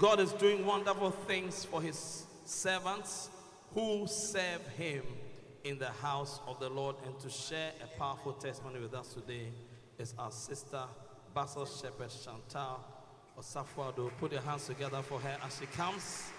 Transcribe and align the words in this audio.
God 0.00 0.18
is 0.18 0.32
doing 0.32 0.64
wonderful 0.64 1.10
things 1.10 1.66
for 1.66 1.82
his 1.82 2.24
servants 2.46 3.28
who 3.74 4.06
serve 4.06 4.66
him 4.78 5.02
in 5.62 5.78
the 5.78 5.90
house 5.90 6.40
of 6.46 6.58
the 6.58 6.70
Lord. 6.70 6.96
And 7.04 7.18
to 7.18 7.28
share 7.28 7.72
a 7.84 7.98
powerful 7.98 8.32
testimony 8.32 8.80
with 8.80 8.94
us 8.94 9.12
today 9.12 9.52
is 9.98 10.14
our 10.18 10.30
sister, 10.30 10.84
Basil 11.34 11.66
Shepherd 11.66 12.10
Chantal 12.24 12.82
Osafuado. 13.38 14.10
Put 14.18 14.32
your 14.32 14.40
hands 14.40 14.68
together 14.68 15.02
for 15.02 15.20
her 15.20 15.36
as 15.44 15.58
she 15.58 15.66
comes. 15.66 16.30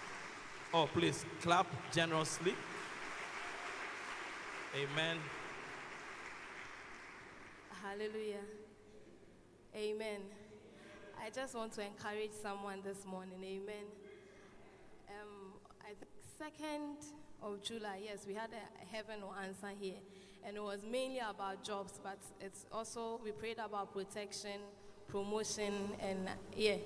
Oh, 0.74 0.88
please 0.92 1.24
clap 1.40 1.68
generously. 1.92 2.56
Amen. 4.74 5.18
Hallelujah. 7.80 8.42
Amen. 9.76 10.41
I 11.24 11.30
just 11.30 11.54
want 11.54 11.72
to 11.74 11.86
encourage 11.86 12.32
someone 12.32 12.80
this 12.82 13.06
morning. 13.06 13.38
Amen. 13.44 13.84
Um, 15.08 15.52
I 15.80 15.94
think 15.94 16.10
second 16.36 16.96
of 17.40 17.62
July, 17.62 18.00
yes, 18.06 18.26
we 18.26 18.34
had 18.34 18.50
a 18.50 18.84
heaven 18.92 19.20
will 19.20 19.34
answer 19.40 19.70
here, 19.78 20.00
and 20.44 20.56
it 20.56 20.62
was 20.62 20.80
mainly 20.82 21.20
about 21.20 21.62
jobs, 21.62 22.00
but 22.02 22.18
it's 22.40 22.66
also 22.72 23.20
we 23.24 23.30
prayed 23.30 23.58
about 23.58 23.92
protection, 23.92 24.58
promotion, 25.06 25.90
and 26.00 26.28
yeah, 26.56 26.78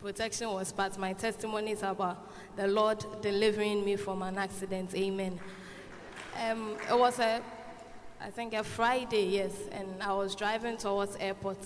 protection 0.00 0.50
was 0.50 0.72
part. 0.72 0.98
My 0.98 1.12
testimony 1.12 1.70
is 1.70 1.84
about 1.84 2.32
the 2.56 2.66
Lord 2.66 3.04
delivering 3.22 3.84
me 3.84 3.94
from 3.94 4.22
an 4.22 4.38
accident. 4.38 4.92
Amen. 4.96 5.38
Um, 6.44 6.76
it 6.90 6.98
was 6.98 7.20
a, 7.20 7.40
I 8.20 8.30
think 8.30 8.54
a 8.54 8.64
Friday, 8.64 9.26
yes, 9.26 9.52
and 9.70 10.02
I 10.02 10.12
was 10.14 10.34
driving 10.34 10.76
towards 10.78 11.14
airport 11.20 11.58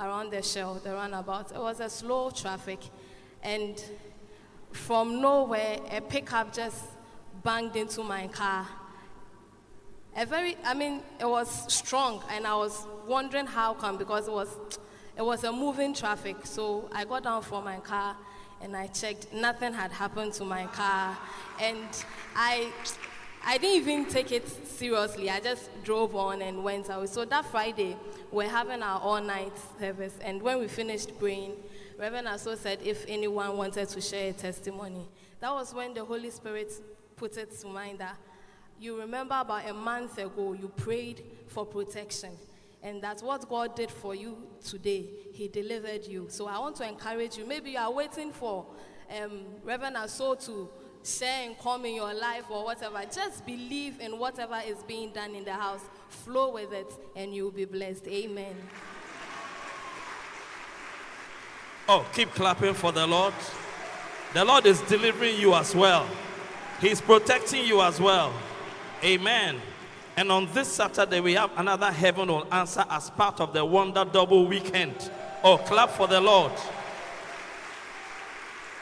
around 0.00 0.32
the 0.32 0.42
shell, 0.42 0.80
the 0.82 0.92
runabout. 0.92 1.52
It 1.52 1.58
was 1.58 1.80
a 1.80 1.90
slow 1.90 2.30
traffic, 2.30 2.80
and 3.42 3.82
from 4.72 5.20
nowhere, 5.20 5.78
a 5.90 6.00
pickup 6.00 6.52
just 6.52 6.84
banged 7.44 7.76
into 7.76 8.02
my 8.02 8.26
car. 8.28 8.66
A 10.16 10.26
very, 10.26 10.56
I 10.64 10.74
mean, 10.74 11.02
it 11.20 11.28
was 11.28 11.72
strong, 11.72 12.22
and 12.30 12.46
I 12.46 12.56
was 12.56 12.86
wondering 13.06 13.46
how 13.46 13.74
come 13.74 13.96
because 13.96 14.26
it 14.26 14.32
was, 14.32 14.48
it 15.16 15.22
was 15.22 15.44
a 15.44 15.52
moving 15.52 15.94
traffic. 15.94 16.36
So 16.44 16.88
I 16.92 17.04
got 17.04 17.22
down 17.24 17.42
from 17.42 17.64
my 17.64 17.78
car 17.78 18.16
and 18.60 18.76
I 18.76 18.88
checked. 18.88 19.32
Nothing 19.32 19.72
had 19.72 19.92
happened 19.92 20.32
to 20.34 20.44
my 20.44 20.66
car, 20.66 21.16
and 21.60 21.86
I, 22.34 22.72
I 23.44 23.58
didn't 23.58 23.76
even 23.76 24.06
take 24.06 24.32
it 24.32 24.46
seriously. 24.66 25.30
I 25.30 25.40
just 25.40 25.70
drove 25.82 26.14
on 26.14 26.42
and 26.42 26.62
went 26.62 26.88
away. 26.88 27.06
So 27.06 27.24
that 27.24 27.46
Friday, 27.46 27.96
we're 28.30 28.48
having 28.48 28.82
our 28.82 29.00
all-night 29.00 29.52
service, 29.78 30.14
and 30.22 30.42
when 30.42 30.58
we 30.58 30.68
finished 30.68 31.18
praying, 31.18 31.52
Reverend 31.98 32.28
Aso 32.28 32.56
said 32.56 32.80
if 32.82 33.04
anyone 33.08 33.56
wanted 33.56 33.88
to 33.88 34.00
share 34.00 34.30
a 34.30 34.32
testimony. 34.32 35.08
That 35.40 35.52
was 35.52 35.74
when 35.74 35.94
the 35.94 36.04
Holy 36.04 36.30
Spirit 36.30 36.72
put 37.16 37.36
it 37.36 37.58
to 37.60 37.66
mind 37.66 37.98
that 37.98 38.16
you 38.78 38.98
remember 38.98 39.36
about 39.38 39.68
a 39.68 39.74
month 39.74 40.16
ago 40.16 40.54
you 40.54 40.68
prayed 40.68 41.22
for 41.48 41.66
protection. 41.66 42.30
And 42.82 43.02
that's 43.02 43.22
what 43.22 43.46
God 43.46 43.76
did 43.76 43.90
for 43.90 44.14
you 44.14 44.38
today. 44.64 45.04
He 45.34 45.48
delivered 45.48 46.06
you. 46.06 46.26
So 46.30 46.46
I 46.46 46.58
want 46.58 46.76
to 46.76 46.88
encourage 46.88 47.36
you. 47.36 47.44
Maybe 47.44 47.72
you 47.72 47.78
are 47.78 47.92
waiting 47.92 48.32
for 48.32 48.64
um, 49.22 49.44
Reverend 49.62 49.96
Aso 49.96 50.42
to 50.46 50.70
share 51.02 51.46
and 51.46 51.58
come 51.58 51.84
in 51.86 51.94
your 51.94 52.14
life 52.14 52.44
or 52.50 52.64
whatever. 52.64 53.02
Just 53.12 53.44
believe 53.46 54.00
in 54.00 54.18
whatever 54.18 54.60
is 54.66 54.82
being 54.82 55.12
done 55.12 55.34
in 55.34 55.44
the 55.44 55.52
house. 55.52 55.82
Flow 56.08 56.52
with 56.52 56.72
it 56.72 56.92
and 57.16 57.34
you'll 57.34 57.50
be 57.50 57.64
blessed. 57.64 58.06
Amen. 58.08 58.54
Oh, 61.88 62.06
keep 62.12 62.30
clapping 62.34 62.74
for 62.74 62.92
the 62.92 63.06
Lord. 63.06 63.34
The 64.32 64.44
Lord 64.44 64.66
is 64.66 64.80
delivering 64.82 65.36
you 65.40 65.54
as 65.54 65.74
well. 65.74 66.06
He's 66.80 67.00
protecting 67.00 67.64
you 67.64 67.80
as 67.80 68.00
well. 68.00 68.32
Amen. 69.02 69.60
And 70.16 70.30
on 70.30 70.48
this 70.52 70.68
Saturday, 70.68 71.20
we 71.20 71.34
have 71.34 71.50
another 71.56 71.90
heaven 71.90 72.28
will 72.28 72.46
answer 72.52 72.84
as 72.90 73.10
part 73.10 73.40
of 73.40 73.52
the 73.52 73.64
Wonder 73.64 74.04
Double 74.04 74.46
Weekend. 74.46 75.10
Oh, 75.42 75.56
clap 75.56 75.90
for 75.90 76.06
the 76.06 76.20
Lord. 76.20 76.52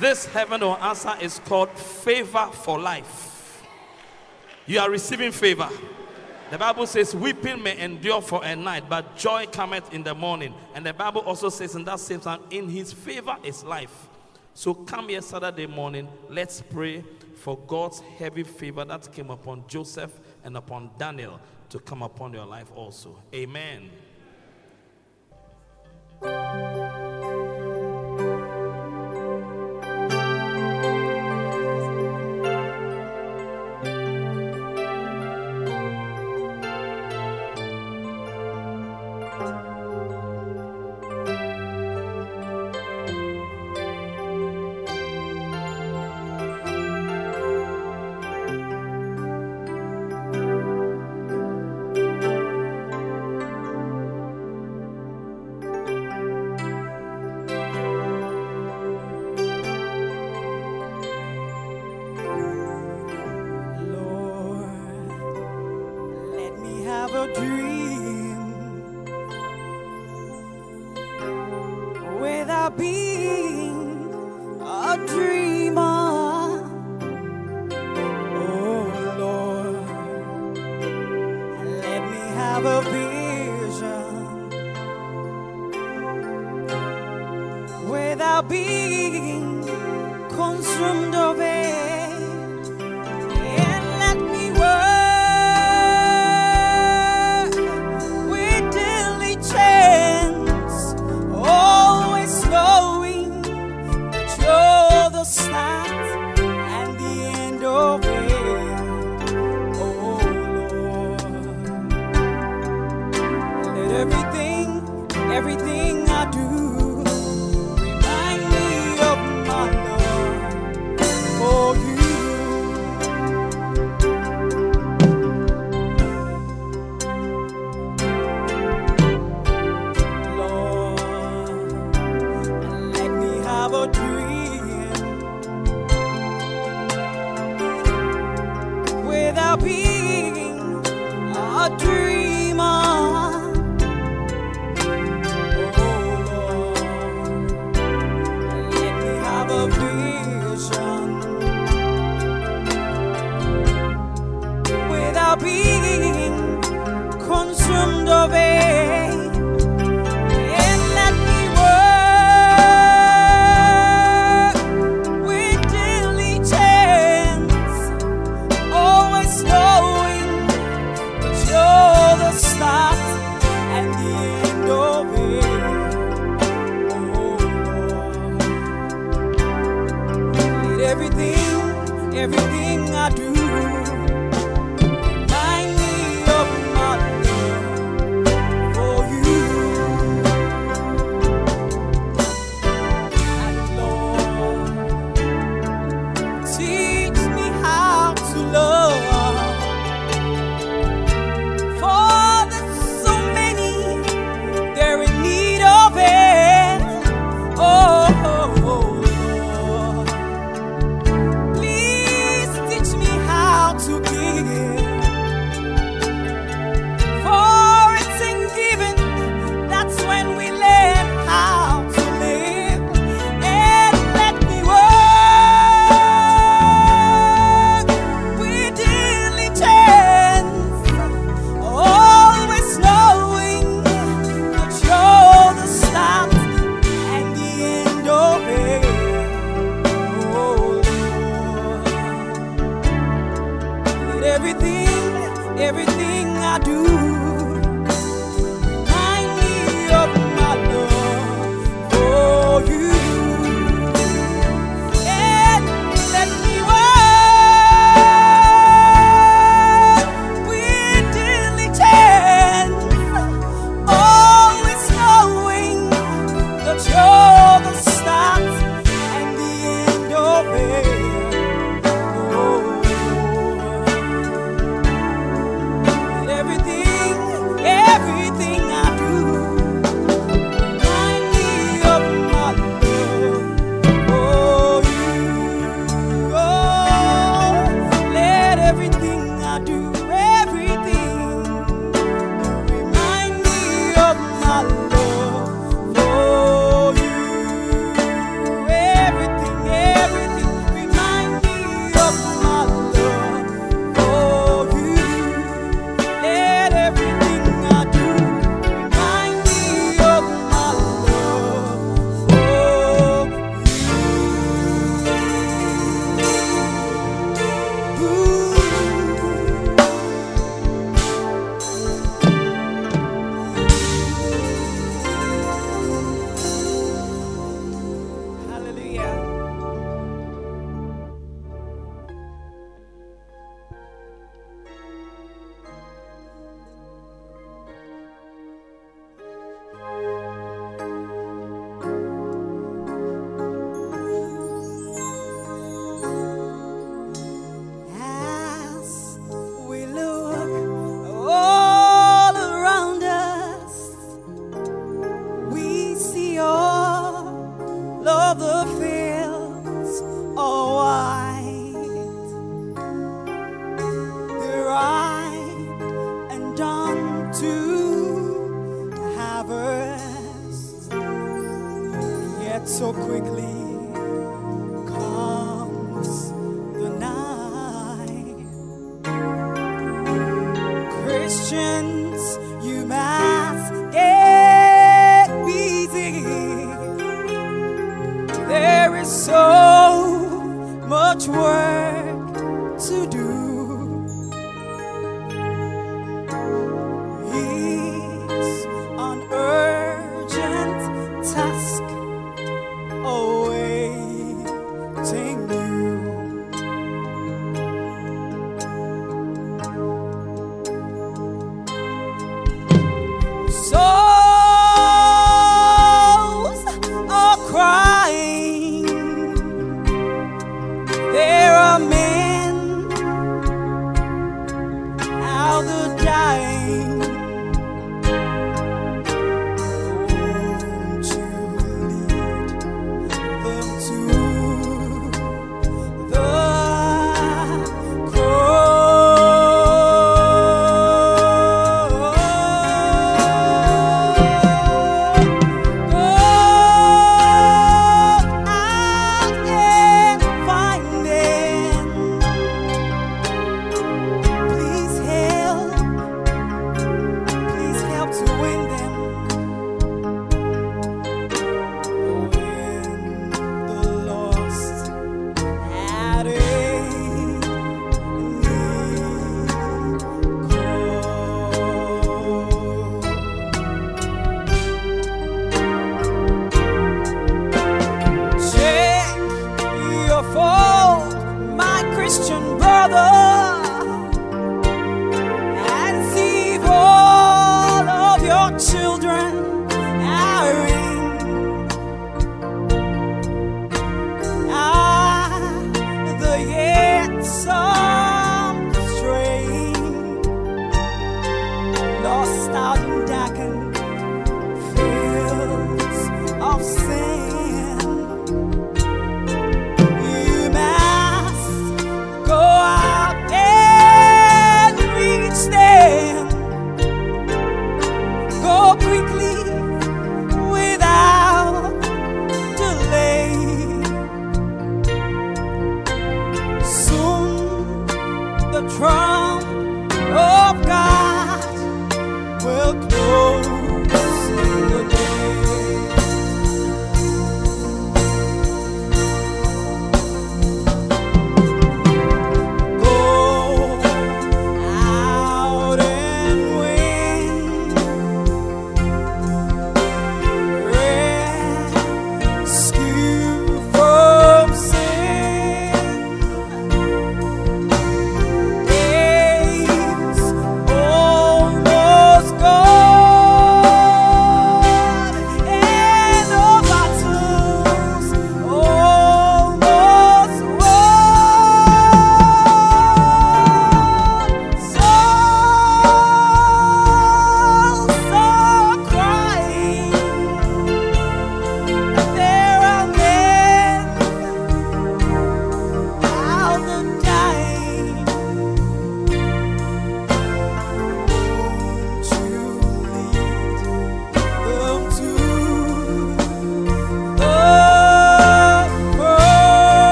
This 0.00 0.24
heaven 0.24 0.62
will 0.62 0.78
answer 0.78 1.14
is 1.20 1.40
called 1.40 1.68
Favor 1.78 2.46
for 2.52 2.78
Life. 2.80 3.62
You 4.64 4.80
are 4.80 4.88
receiving 4.88 5.30
favor. 5.30 5.68
The 6.50 6.56
Bible 6.56 6.86
says, 6.86 7.14
Weeping 7.14 7.62
may 7.62 7.78
endure 7.78 8.22
for 8.22 8.42
a 8.42 8.56
night, 8.56 8.88
but 8.88 9.14
joy 9.18 9.46
cometh 9.52 9.92
in 9.92 10.02
the 10.02 10.14
morning. 10.14 10.54
And 10.74 10.86
the 10.86 10.94
Bible 10.94 11.20
also 11.20 11.50
says 11.50 11.74
in 11.74 11.84
that 11.84 12.00
same 12.00 12.20
time, 12.20 12.40
In 12.50 12.70
his 12.70 12.94
favor 12.94 13.36
is 13.44 13.62
life. 13.62 14.08
So 14.54 14.72
come 14.72 15.10
here 15.10 15.20
Saturday 15.20 15.66
morning. 15.66 16.08
Let's 16.30 16.62
pray 16.62 17.04
for 17.36 17.58
God's 17.58 18.00
heavy 18.00 18.44
favor 18.44 18.86
that 18.86 19.12
came 19.12 19.28
upon 19.28 19.64
Joseph 19.68 20.18
and 20.44 20.56
upon 20.56 20.92
Daniel 20.96 21.38
to 21.68 21.78
come 21.78 22.00
upon 22.00 22.32
your 22.32 22.46
life 22.46 22.72
also. 22.74 23.18
Amen. 23.34 23.90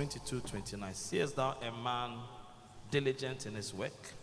22, 0.00 0.40
29, 0.40 0.94
seest 0.94 1.36
thou 1.36 1.54
a 1.60 1.70
man 1.84 2.12
diligent 2.90 3.44
in 3.44 3.54
his 3.54 3.74
work? 3.74 4.14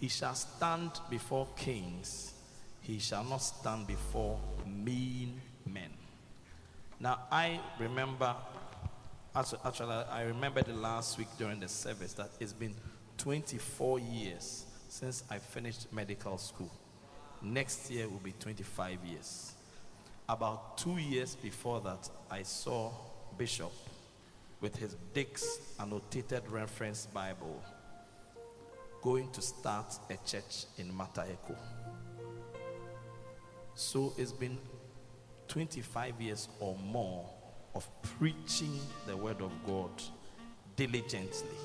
He 0.00 0.08
shall 0.08 0.34
stand 0.34 0.92
before 1.10 1.46
kings, 1.58 2.32
he 2.80 2.98
shall 2.98 3.22
not 3.22 3.42
stand 3.42 3.86
before 3.86 4.40
mean 4.66 5.42
men. 5.70 5.90
Now, 6.98 7.18
I 7.30 7.60
remember, 7.78 8.34
actually, 9.36 9.90
I 9.90 10.22
remember 10.22 10.62
the 10.62 10.72
last 10.72 11.18
week 11.18 11.28
during 11.36 11.60
the 11.60 11.68
service 11.68 12.14
that 12.14 12.30
it's 12.40 12.54
been 12.54 12.74
24 13.18 13.98
years 13.98 14.64
since 14.88 15.22
I 15.28 15.36
finished 15.36 15.92
medical 15.92 16.38
school. 16.38 16.72
Next 17.42 17.90
year 17.90 18.08
will 18.08 18.22
be 18.24 18.32
25 18.40 19.04
years. 19.04 19.52
About 20.30 20.78
two 20.78 20.96
years 20.96 21.34
before 21.34 21.82
that, 21.82 22.08
I 22.30 22.42
saw 22.42 22.90
Bishop 23.36 23.70
with 24.64 24.76
his 24.76 24.96
Dake's 25.12 25.58
annotated 25.78 26.42
reference 26.48 27.04
Bible 27.12 27.62
going 29.02 29.30
to 29.32 29.42
start 29.42 29.92
a 30.08 30.16
church 30.26 30.64
in 30.78 30.90
Mataheko. 30.90 31.54
So 33.74 34.14
it's 34.16 34.32
been 34.32 34.56
25 35.48 36.18
years 36.18 36.48
or 36.60 36.78
more 36.78 37.28
of 37.74 37.86
preaching 38.18 38.80
the 39.06 39.14
word 39.14 39.42
of 39.42 39.52
God 39.66 39.90
diligently. 40.76 41.58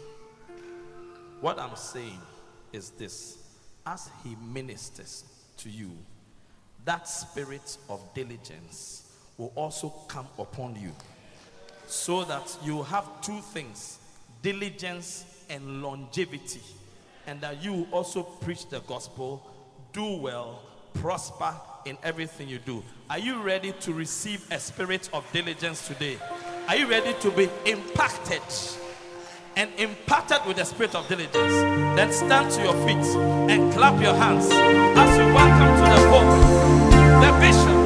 What 1.39 1.57
I'm 1.57 1.77
saying 1.77 2.19
is 2.73 2.89
this 2.89 3.37
as 3.85 4.09
He 4.25 4.35
ministers 4.53 5.23
to 5.55 5.69
you, 5.69 5.91
that 6.83 7.07
spirit 7.07 7.77
of 7.87 8.01
diligence 8.13 9.09
will 9.37 9.53
also 9.55 9.87
come 10.09 10.27
upon 10.37 10.75
you. 10.75 10.91
So 11.89 12.23
that 12.25 12.55
you 12.63 12.83
have 12.83 13.21
two 13.21 13.41
things 13.41 13.97
diligence 14.41 15.25
and 15.49 15.81
longevity. 15.81 16.61
And 17.27 17.41
that 17.41 17.63
you 17.63 17.87
also 17.91 18.23
preach 18.23 18.69
the 18.69 18.79
gospel, 18.81 19.45
do 19.91 20.15
well, 20.17 20.61
prosper 20.93 21.53
in 21.85 21.97
everything 22.03 22.47
you 22.47 22.59
do. 22.59 22.83
Are 23.09 23.19
you 23.19 23.41
ready 23.41 23.73
to 23.81 23.93
receive 23.93 24.45
a 24.51 24.59
spirit 24.59 25.09
of 25.13 25.29
diligence 25.31 25.87
today? 25.87 26.17
Are 26.67 26.75
you 26.75 26.87
ready 26.87 27.13
to 27.21 27.31
be 27.31 27.49
impacted 27.65 28.41
and 29.57 29.71
impacted 29.77 30.39
with 30.47 30.57
the 30.57 30.65
spirit 30.65 30.95
of 30.95 31.07
diligence? 31.07 31.33
Then 31.33 32.11
stand 32.13 32.51
to 32.51 32.61
your 32.61 32.73
feet 32.85 33.05
and 33.51 33.73
clap 33.73 34.01
your 34.01 34.13
hands 34.13 34.47
as 34.49 35.17
you 35.17 35.25
welcome 35.33 35.75
to 35.83 36.01
the 36.01 36.09
book 36.09 36.69
the 37.19 37.31
bishop, 37.41 37.77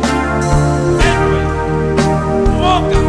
Edwin 1.02 1.48
Morgan 2.60 3.03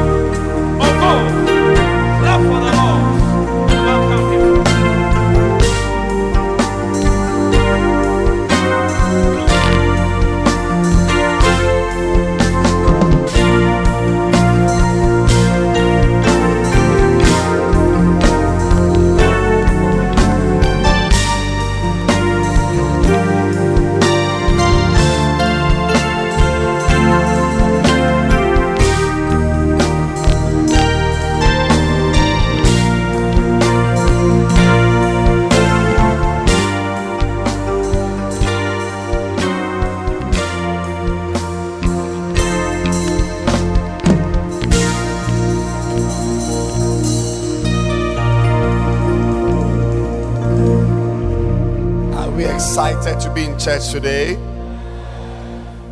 church 53.74 53.90
today? 53.90 54.34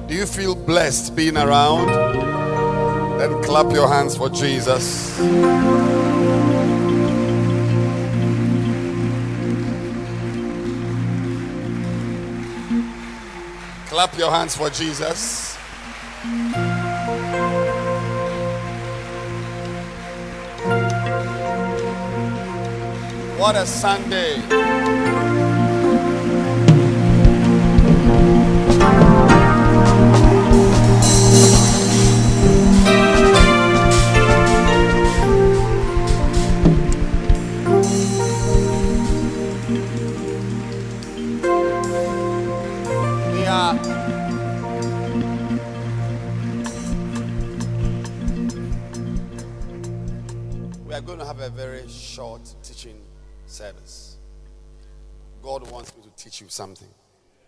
Do 0.06 0.14
you 0.14 0.26
feel 0.26 0.54
blessed 0.54 1.16
being 1.16 1.36
around? 1.36 1.88
Then 3.18 3.42
clap 3.42 3.72
your 3.72 3.88
hands 3.88 4.16
for 4.16 4.28
Jesus. 4.28 5.16
Clap 13.88 14.16
your 14.18 14.30
hands 14.30 14.56
for 14.56 14.70
Jesus. 14.70 15.56
What 23.38 23.56
a 23.56 23.66
Sunday. 23.66 24.61
Teaching 52.82 53.00
service. 53.46 54.16
God 55.42 55.70
wants 55.70 55.94
me 55.96 56.02
to 56.02 56.10
teach 56.22 56.40
you 56.40 56.48
something, 56.48 56.88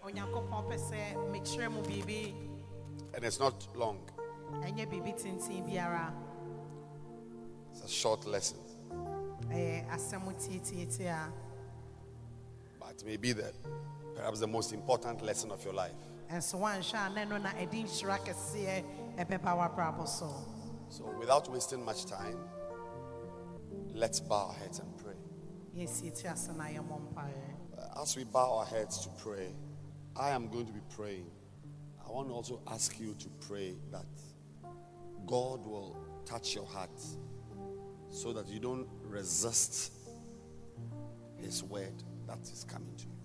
onyankopɔn 0.05 0.65
pɛ 0.69 0.77
sɛ 0.79 1.15
mekyerɛ 1.33 1.73
mu 1.73 1.83
biribi 1.83 2.35
and 3.15 3.25
it's 3.25 3.41
not 3.41 3.55
long. 3.75 3.99
ɛnyɛ 4.53 4.87
biribi 4.87 5.13
tenten 5.21 5.65
biara 5.69 6.13
It's 7.73 7.83
a 7.85 7.89
short 7.89 8.25
lesson, 8.27 8.59
but 12.79 12.91
it 12.93 13.05
may 13.05 13.17
be 13.17 13.33
the 13.33 13.53
perhaps 14.15 14.39
the 14.41 14.47
most 14.47 14.73
important 14.73 15.23
lesson 15.23 15.51
of 15.51 15.65
your 15.65 15.75
life. 15.75 15.95
ɛnso 16.31 16.61
woanhwɛ 16.61 17.07
a 17.07 17.11
na 17.11 17.25
ɛno 17.25 17.43
na 17.43 17.51
ɛde 17.55 17.85
nhyira 17.85 18.19
kɛseɛ 18.19 18.85
ɛbɛba 19.19 19.57
w'abrabɔ 19.77 20.07
so 20.09 20.31
So, 20.91 21.05
without 21.19 21.49
wasting 21.51 21.85
much 21.85 22.05
time, 22.07 22.39
let's 23.95 24.21
bow 24.21 24.47
our 24.49 24.53
heads 24.55 24.79
and 24.79 24.94
As 28.01 28.17
we 28.17 28.23
bow 28.25 28.59
our 28.59 28.65
heads 28.65 28.99
to 29.05 29.09
pray, 29.21 29.49
I 30.17 30.31
am 30.31 30.49
going 30.49 30.67
to 30.67 30.73
be 30.73 30.81
praying. 30.95 31.27
I 32.07 32.13
want 32.13 32.29
to 32.29 32.35
also 32.35 32.61
ask 32.69 33.01
you 33.01 33.15
to 33.19 33.29
pray 33.49 33.75
that 33.91 34.07
God 35.27 35.67
will 35.67 35.97
touch 36.25 36.55
your 36.55 36.67
heart 36.67 37.01
so 38.11 38.33
that 38.33 38.47
you 38.49 38.61
don't 38.61 38.87
resist 39.03 39.93
His 41.39 41.65
word 41.65 42.05
that 42.29 42.39
is 42.43 42.65
coming 42.69 42.95
to 42.99 43.07
you. 43.07 43.19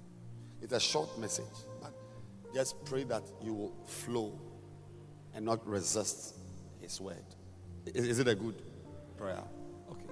It's 0.64 0.74
a 0.74 0.80
short 0.80 1.20
message, 1.20 1.46
but 1.82 1.94
just 2.54 2.84
pray 2.86 3.04
that 3.04 3.24
you 3.44 3.54
will 3.54 3.76
flow 3.86 4.40
and 5.36 5.46
not 5.46 5.66
resist 5.68 6.36
His 6.82 7.00
word. 7.00 7.26
Is, 7.86 8.08
is 8.08 8.20
it 8.20 8.28
a 8.28 8.36
good 8.36 8.62
prayer? 9.18 9.44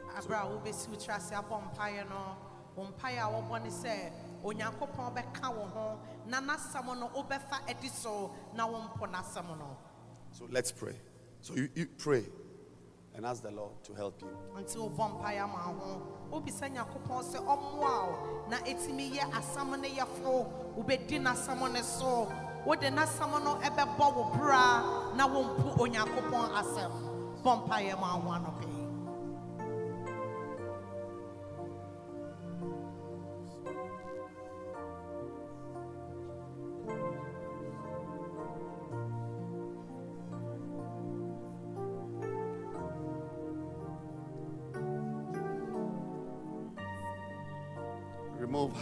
Okay. 0.09 0.27
aberɛ 0.27 0.41
a 0.41 0.47
wobɛsi 0.49 0.89
wo 0.89 0.95
tiri 0.95 1.15
ase 1.15 1.31
abɔ 1.35 1.61
mpaeɛ 1.71 2.09
no. 2.09 2.35
Wo 2.75 2.85
mpaeɛ 2.85 3.19
a 3.19 3.31
wɔbɔ 3.31 3.63
ne 3.63 3.69
sɛ 3.69 4.11
onyankopɔn 4.43 5.13
bɛka 5.15 5.55
wo 5.55 5.65
ho. 5.65 5.99
Na 6.27 6.39
n'asɛm 6.41 6.97
no 6.99 7.09
wobɛfa 7.09 7.69
adi 7.69 7.89
so. 7.89 8.31
Na 8.53 8.67
wompo 8.67 9.05
n'asɛm 9.11 9.57
no. 9.57 9.77
So 10.31 10.47
let's 10.51 10.71
pray. 10.71 10.95
So 11.41 11.55
you, 11.55 11.69
you 11.75 11.87
pray 11.97 12.25
and 13.15 13.25
ask 13.25 13.41
the 13.41 13.51
Lord 13.51 13.83
to 13.83 13.93
help 13.93 14.21
you. 14.21 14.29
nti 14.55 14.75
wobɔ 14.77 15.21
mpaeɛ 15.21 15.43
ama 15.43 15.57
ho. 15.57 16.01
Wobisa 16.31 16.69
nyankopɔn 16.69 17.23
sɛ 17.23 17.39
ɔmmoa 17.45 18.07
wo. 18.07 18.47
Na 18.49 18.57
ɛtumi 18.57 19.11
yɛ 19.11 19.31
asɛm 19.31 19.69
no 19.81 19.87
yɛfo. 19.87 20.75
Wobɛdi 20.77 21.19
n'asɛm 21.19 21.73
no 21.73 21.81
so. 21.81 22.31
Wode 22.65 22.81
n'asɛm 22.81 23.43
no 23.43 23.55
ɛbɛbɔ 23.55 24.15
wo 24.15 24.23
bra. 24.37 25.13
Na 25.15 25.27
wompo 25.27 25.77
onyankopɔn 25.77 26.51
asɛm. 26.53 26.91
Bɔ 27.43 27.67
mpaeɛ 27.67 27.99
ma 27.99 28.07
ho 28.07 28.29
anɔpɛ 28.29 28.76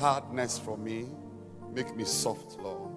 a 0.05 0.21
honam 0.31 0.77
me. 0.77 1.07
Make 1.73 1.95
me 1.95 2.03
soft, 2.05 2.59
Lord. 2.59 2.91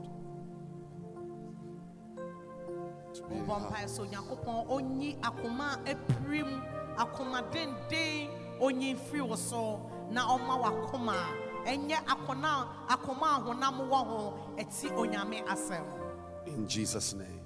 In 16.47 16.69
Jesus' 16.69 17.15
name. 17.15 17.41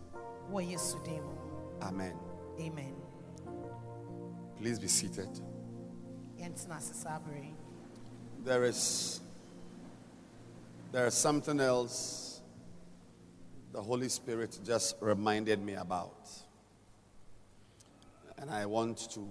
wɔ 0.52 0.60
yesu 0.70 1.02
din 1.04 1.22
mu 1.22 1.32
Amen. 1.80 2.16
amen 2.60 2.94
Please 4.56 4.78
be 4.78 4.86
seated. 4.88 5.30
yɛntena 6.38 6.76
ase 6.76 6.94
saa 6.94 7.18
bere 7.18 7.40
yi. 7.40 7.54
There 8.44 8.64
is 8.64 9.21
there 10.92 11.06
is 11.06 11.14
something 11.14 11.58
else 11.58 12.42
the 13.72 13.80
Holy 13.80 14.10
Spirit 14.10 14.58
just 14.62 14.96
reminded 15.00 15.64
me 15.64 15.72
about. 15.72 16.28
And 18.36 18.50
I 18.50 18.66
want 18.66 19.10
to 19.12 19.26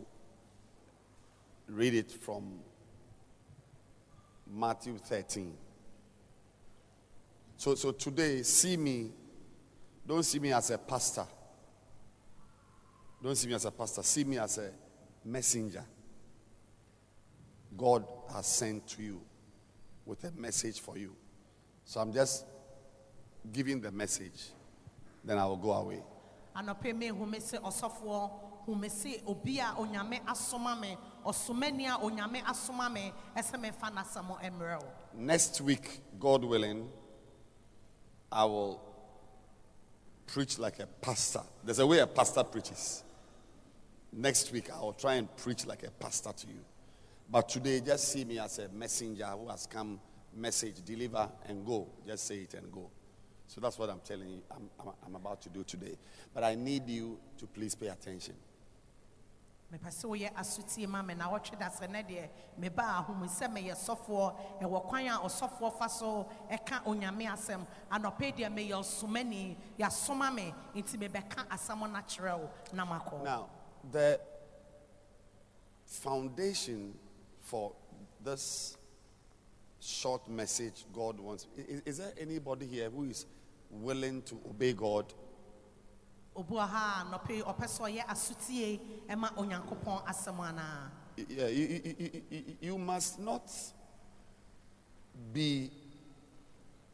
read 1.67 1.93
it 1.93 2.12
from 2.12 2.60
Matthew 4.52 4.97
13. 4.97 5.54
So, 7.58 7.76
so 7.76 7.91
today, 7.91 8.41
see 8.41 8.76
me, 8.76 9.12
don't 10.08 10.24
see 10.24 10.39
me 10.39 10.52
as 10.54 10.71
a 10.71 10.80
pastor. 10.80 11.28
Don't 13.21 13.36
see 13.36 13.47
me 13.47 13.54
as 13.54 13.65
a 13.65 13.71
pastor, 13.71 14.02
see 14.02 14.24
me 14.24 14.39
as 14.39 14.58
a 14.58 14.71
messenger. 15.24 15.86
God 17.78 18.04
has 18.34 18.47
sent 18.47 18.88
to 18.88 19.04
you 19.04 19.21
with 20.08 20.24
a 20.24 20.32
message 20.32 20.80
for 20.80 20.97
you. 20.97 21.15
So 21.91 21.99
I'm 21.99 22.13
just 22.13 22.45
giving 23.51 23.82
the 23.82 23.91
message, 23.91 24.51
then 25.25 25.38
I 25.38 25.45
will 25.45 25.58
go 25.58 25.73
away. 25.73 26.01
anɔpɛ 26.56 26.95
mi 26.97 27.08
hu 27.10 27.25
mi 27.25 27.38
ɔsɔfoɔ 27.38 28.32
hu 28.65 28.75
mi 28.75 28.88
obi 29.27 29.60
a 29.60 29.75
onyame 29.77 30.21
asoma 30.25 30.80
mi 30.80 30.95
ɔsomani 31.25 31.88
a 31.93 31.99
onyame 31.99 32.41
asoma 32.45 32.89
mi 32.89 33.12
ɛsɛ 33.36 33.60
mi 33.60 33.67
n'asɛm 33.71 34.39
mmerɛ 34.41 34.82
o 34.82 34.88
Next 35.15 35.60
week, 35.60 35.99
God 36.17 36.45
willing, 36.45 36.89
I 38.32 38.45
will 38.45 38.82
preach 40.27 40.60
like 40.60 40.80
a 40.80 40.88
pastor. 40.88 41.43
There's 41.62 41.80
a 41.80 41.86
way 41.86 41.99
a 41.99 42.08
pastor 42.08 42.45
preaches. 42.45 43.04
Next 44.13 44.54
week, 44.54 44.71
I 44.71 44.80
will 44.80 44.93
try 44.93 45.15
and 45.15 45.27
preach 45.36 45.65
like 45.65 45.84
a 45.84 45.91
pastor 45.91 46.32
to 46.32 46.47
you. 46.47 46.63
But 47.30 47.49
today, 47.49 47.82
just 47.82 48.13
see 48.13 48.23
me 48.23 48.39
as 48.39 48.60
a 48.60 48.69
messenger 48.69 49.25
who 49.25 49.49
has 49.49 49.67
come, 49.67 49.99
message, 50.36 50.84
deliver, 50.84 51.30
and 51.46 51.65
go. 51.65 51.88
Just 52.06 52.28
say 52.28 52.39
it 52.39 52.54
and 52.54 52.72
go. 52.72 52.89
So 53.48 53.60
that's 53.60 53.78
what 53.78 53.89
I'm 53.89 54.00
telling 54.00 54.30
you, 54.30 54.41
I'm, 54.50 54.70
I'm, 54.80 54.94
I'm 55.06 55.15
about 55.15 55.41
to 55.41 55.50
do 55.50 55.63
today. 55.63 55.98
But 56.34 56.44
I 56.44 56.56
need 56.56 56.88
you 56.88 57.20
to 57.38 57.48
please 57.48 57.76
pay 57.76 57.88
attention. 57.88 58.36
mepɛ 59.72 59.89
sɛ 59.89 60.06
woyɛ 60.08 60.30
asutie 60.36 60.88
ma 60.88 61.02
me 61.02 61.13
na 61.15 61.30
wɔtwe 61.32 61.58
da 61.58 61.70
sɛ 61.70 61.89
ne 61.89 62.04
deɛ 62.04 62.30
meba 62.60 62.84
ahomu 63.00 63.26
sɛ 63.26 63.48
meyɛ 63.48 63.74
sɔfoɔ 63.76 64.60
ɛwɔ 64.62 64.88
kwan 64.88 65.08
a 65.08 65.20
ɔsɔfoɔ 65.20 65.78
fa 65.78 65.88
so 65.88 66.28
ɛka 66.52 66.84
onyame 66.86 67.26
asɛm 67.26 67.65
anɔpɛ 67.89 68.36
deɛ 68.36 68.50
meyɛ 68.52 68.76
ɔsomani 68.80 69.56
yɛasoma 69.80 70.34
me 70.36 70.54
nti 70.76 70.98
mebɛka 70.98 71.48
asɛm 71.48 71.80
no 71.89 72.00
akyerɛ 72.00 72.39
wo 72.39 72.50
na 72.74 72.86
makɔ 72.86 73.24
Now, 73.24 73.50
the 73.89 74.20
foundation 75.86 76.94
for 77.39 77.74
this 78.22 78.78
short 79.82 80.30
message 80.30 80.86
God 80.94 81.20
wants. 81.20 81.48
i- 81.58 81.62
i- 81.62 81.82
Is, 81.86 81.98
there 81.98 82.13
anybody 82.20 82.67
here 82.67 82.89
who 82.89 83.04
is 83.06 83.26
willing 83.70 84.22
to 84.24 84.36
obey 84.50 84.74
God? 84.74 85.12
obi 86.36 86.54
wɔ 86.54 86.67
ha 86.67 87.06
a 87.06 87.12
nɔpɛ 87.17 87.36
yi 87.36 87.41
ɔpɛ 87.44 87.65
sɛ 87.65 87.82
ɔyɛ 87.91 88.06
asutie 88.08 88.80
ɛma 89.10 89.34
onyankopɔn 89.36 90.06
asɛm 90.06 90.38
anaa 90.39 90.89
Y- 91.17 91.26
Yeah, 91.30 91.48
you, 91.48 91.65
you- 91.67 91.96
you- 92.00 92.24
you- 92.30 92.58
you 92.62 92.78
must 92.78 93.20
not 93.20 93.52
be 95.34 95.70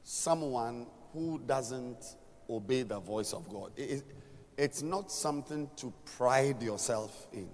someone 0.04 0.88
who 1.14 1.38
doesn't 1.40 2.16
obey 2.50 2.82
the 2.84 3.00
voice 3.00 3.34
of 3.34 3.48
God. 3.50 3.72
I- 3.78 3.82
i- 3.98 4.04
it's 4.58 4.82
not 4.82 5.12
something 5.12 5.70
to 5.76 5.92
pride 6.18 6.64
yourself 6.64 7.28
in. 7.32 7.50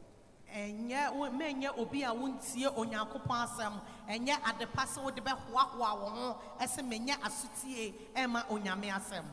Ɛnyɛ 0.53 1.77
obi 1.77 2.03
a 2.03 2.13
wontie 2.13 2.67
asɛm 2.67 3.81
ɛnyɛ 4.07 4.35
ade 4.49 4.65
pa 4.73 4.85
sɛ 4.85 5.03
wode 5.03 5.21
bɛhoahoa 5.21 5.99
wo 5.99 6.09
ho 6.09 6.37
ɛsɛ 6.59 6.81
menyɛ 6.87 7.17
asutie 7.21 7.93
ɛma 8.15 8.45
onyame 8.49 8.89
asɛm 8.91 9.25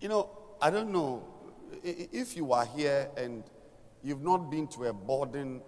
You 0.00 0.08
know, 0.08 0.30
I 0.60 0.68
don't 0.70 0.90
know 0.90 1.22
if 1.84 2.36
you 2.36 2.52
are 2.52 2.64
here 2.64 3.08
and 3.16 3.44
you've 4.02 4.22
not 4.22 4.50
been 4.50 4.66
to 4.68 4.86
a 4.86 4.92
boarding 4.92 5.62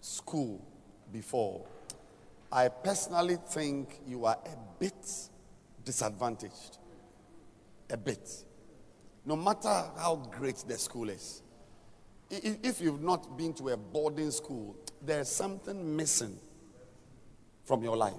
school 0.00 0.64
before. 1.12 1.66
I 2.52 2.68
personally 2.68 3.36
think 3.48 4.00
you 4.06 4.26
are 4.26 4.38
a 4.46 4.56
bit 4.78 4.94
disadvantaged. 5.84 6.78
A 7.90 7.96
bit. 7.96 8.44
No 9.24 9.34
matter 9.34 9.90
how 9.96 10.16
great 10.30 10.58
the 10.68 10.78
school 10.78 11.08
is. 11.10 11.42
If 12.30 12.80
you've 12.80 13.02
not 13.02 13.36
been 13.38 13.54
to 13.54 13.68
a 13.70 13.76
boarding 13.76 14.30
school, 14.30 14.76
there's 15.00 15.28
something 15.28 15.96
missing 15.96 16.38
from 17.64 17.82
your 17.82 17.96
life. 17.96 18.14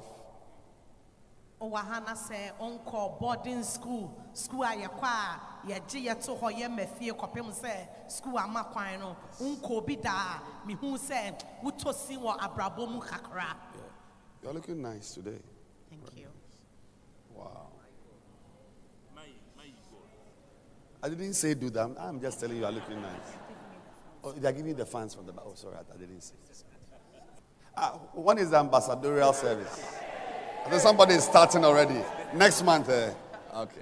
wowɔ 1.61 1.75
ha 1.75 1.99
na 1.99 2.13
sɛ 2.15 3.19
boarding 3.19 3.63
school 3.63 4.09
school 4.33 4.63
a 4.63 4.67
yɛkɔ 4.77 5.03
a 5.03 5.39
yɛgye 5.67 6.05
yɛto 6.07 6.39
hɔ 6.39 6.53
yɛ 6.57 6.69
ma 6.71 6.85
fie 6.85 7.11
kɔpem 7.11 7.51
sɛ 7.51 8.09
school 8.09 8.37
ama 8.39 8.63
kwan 8.71 8.97
no 8.99 9.17
wonkɔ 9.39 9.71
obi 9.71 9.95
daa 9.97 10.39
mehu 10.65 10.97
sɛ 10.97 11.37
wotɔ 11.61 11.93
si 11.93 12.15
wɔ 12.15 12.37
abrabɔ 12.39 12.89
mu 12.89 13.01
kakra 13.01 13.55
You're 14.41 14.53
looking 14.53 14.81
nice 14.81 15.15
today. 15.15 15.41
Thank 15.89 16.15
you. 16.17 16.27
Wow. 17.35 17.67
I 21.03 21.09
didn't 21.09 21.33
say 21.33 21.53
do 21.55 21.69
that. 21.71 21.97
I'm- 21.97 22.21
just 22.21 22.39
telling 22.39 22.55
you, 22.55 22.61
you 22.61 22.65
are 22.65 22.71
looking 22.71 23.01
nice. 23.01 23.38
Oh, 24.23 24.31
they're 24.33 24.51
giving 24.51 24.75
the 24.75 24.85
fans 24.85 25.15
from 25.15 25.25
the 25.25 25.31
back. 25.31 25.45
Oh, 25.47 25.53
sorry, 25.55 25.75
I, 25.75 25.93
I 25.93 25.97
didn't 25.97 26.21
see. 26.21 26.33
Ah, 27.77 27.91
one 28.13 28.37
is 28.37 28.49
the 28.49 28.57
ambassadorial 28.57 29.31
service. 29.33 29.81
I 30.65 30.69
think 30.69 30.81
somebody 30.81 31.13
is 31.13 31.23
starting 31.23 31.63
already. 31.63 32.01
Next 32.35 32.61
month. 32.63 32.89
eh? 32.89 33.13
Okay. 33.55 33.55
Okay. 33.55 33.81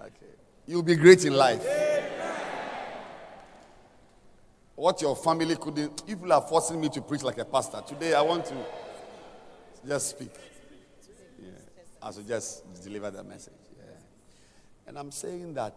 Okay. 0.00 0.32
You'll 0.66 0.82
be 0.82 0.96
great 0.96 1.24
in 1.24 1.34
life. 1.34 1.64
What 4.74 5.00
your 5.00 5.14
family 5.14 5.54
couldn't. 5.54 6.04
People 6.04 6.32
are 6.32 6.42
forcing 6.42 6.80
me 6.80 6.88
to 6.88 7.00
preach 7.00 7.22
like 7.22 7.38
a 7.38 7.44
pastor. 7.44 7.80
Today, 7.86 8.14
I 8.14 8.22
want 8.22 8.46
to 8.46 8.56
just 9.86 10.10
speak. 10.10 10.32
Yeah. 11.40 11.50
I 12.02 12.10
should 12.10 12.26
just 12.26 12.64
deliver 12.82 13.12
the 13.12 13.22
message. 13.22 13.54
Yeah. 13.78 13.84
And 14.88 14.98
I'm 14.98 15.12
saying 15.12 15.54
that 15.54 15.76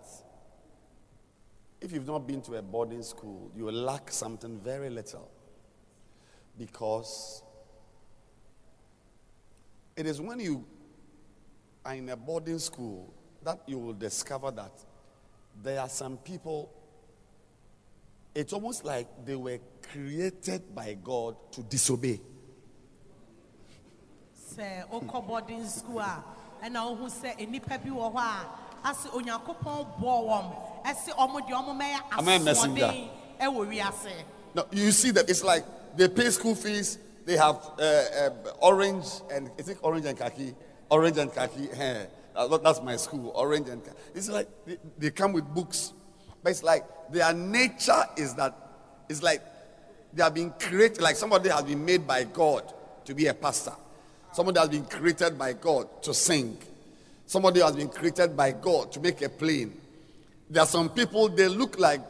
if 1.82 1.92
you've 1.92 2.08
not 2.08 2.28
been 2.28 2.42
to 2.42 2.56
a 2.56 2.62
boarding 2.62 3.04
school, 3.04 3.52
you 3.56 3.70
lack 3.72 4.12
something 4.12 4.60
very 4.60 4.90
little. 4.90 5.30
Because 6.58 7.44
it 9.96 10.06
is 10.06 10.20
when 10.20 10.40
you 10.40 10.66
are 11.86 11.94
in 11.94 12.10
a 12.10 12.16
boarding 12.16 12.60
school 12.60 13.13
that 13.44 13.62
you 13.68 13.78
will 13.78 13.94
discover 13.94 14.52
that 14.52 14.72
there 15.63 15.80
are 15.80 15.90
some 15.90 16.18
people, 16.18 16.72
it's 18.36 18.54
almost 18.54 18.84
like 18.84 19.08
they 19.26 19.36
were 19.36 19.60
created 19.92 20.76
by 20.76 20.98
God 21.04 21.36
to 21.54 21.63
disobey. 21.63 22.20
wokɔ 24.92 25.28
boarding 25.28 25.68
school 25.68 26.00
a 26.00 26.24
ɛna 26.63 26.82
wohu 26.82 27.06
sɛ 27.10 27.38
nnipa 27.38 27.78
bi 27.84 27.90
wɔ 27.90 28.13
hɔ 28.13 28.18
a 28.18 28.90
ase 28.90 29.08
onyankopɔn 29.10 30.00
bɔɔ 30.00 30.77
wɔm 30.88 30.95
ɛse 30.95 31.12
ɔmo 31.15 31.47
deɛ 31.47 31.54
ɔmo 31.54 31.80
mɛyɛ 31.80 32.17
Am 32.19 32.28
I 32.28 32.34
a 32.34 32.39
messenger? 32.39 32.86
asoɔden 32.86 33.10
ɛwɔ 33.41 33.67
wiase 33.67 34.12
No, 34.54 34.65
you 34.71 34.91
see 34.91 35.12
that 35.12 35.30
it's 35.30 35.43
like 35.43 35.63
they 35.95 36.08
pay 36.08 36.30
school 36.30 36.56
fees. 36.56 36.97
They 37.26 37.38
have 37.38 37.56
uh, 37.78 37.84
uh, 37.84 38.30
orange 38.62 39.06
and 39.32 39.52
is 39.58 39.69
it 39.69 39.78
orange 39.82 40.06
and 40.06 40.17
khaki? 40.17 40.56
Orange 40.89 41.17
and 41.17 41.34
khaki. 41.34 41.69
eh, 41.73 42.06
that's 42.63 42.82
my 42.82 42.95
school. 42.95 43.32
Orange 43.36 43.69
and 43.69 43.84
khaki. 43.84 43.97
It's 44.15 44.30
like 44.30 44.47
they, 44.65 44.78
they 44.97 45.12
come 45.12 45.34
with 45.34 45.45
books, 45.45 45.93
but 46.41 46.52
it's 46.52 46.63
like 46.63 46.86
their 47.12 47.34
nature 47.34 48.04
is 48.15 48.34
that 48.36 48.56
it's 49.10 49.21
like 49.21 49.41
they 50.13 50.23
have 50.23 50.34
been 50.34 50.52
created. 50.52 51.02
Like 51.02 51.15
somebody 51.17 51.50
has 51.50 51.63
been 51.63 51.84
made 51.84 52.08
by 52.08 52.23
God 52.23 52.73
to 53.06 53.13
be 53.13 53.28
a 53.28 53.34
pastor. 53.34 53.73
Somebody 54.32 54.60
has 54.60 54.69
been 54.69 54.86
created 54.86 55.38
by 55.38 55.54
God 55.54 56.02
to 56.04 56.13
sing. 56.13 56.58
Somebody 57.26 57.60
has 57.60 57.76
been 57.76 57.89
created 57.89 58.38
by 58.38 58.52
God 58.54 58.91
to 58.93 59.00
make 59.00 59.21
a 59.21 59.30
plane. 59.30 59.73
There 60.49 60.63
are 60.63 60.67
some 60.67 60.89
people, 60.89 61.27
they 61.29 61.47
look 61.49 61.77
like 61.77 62.01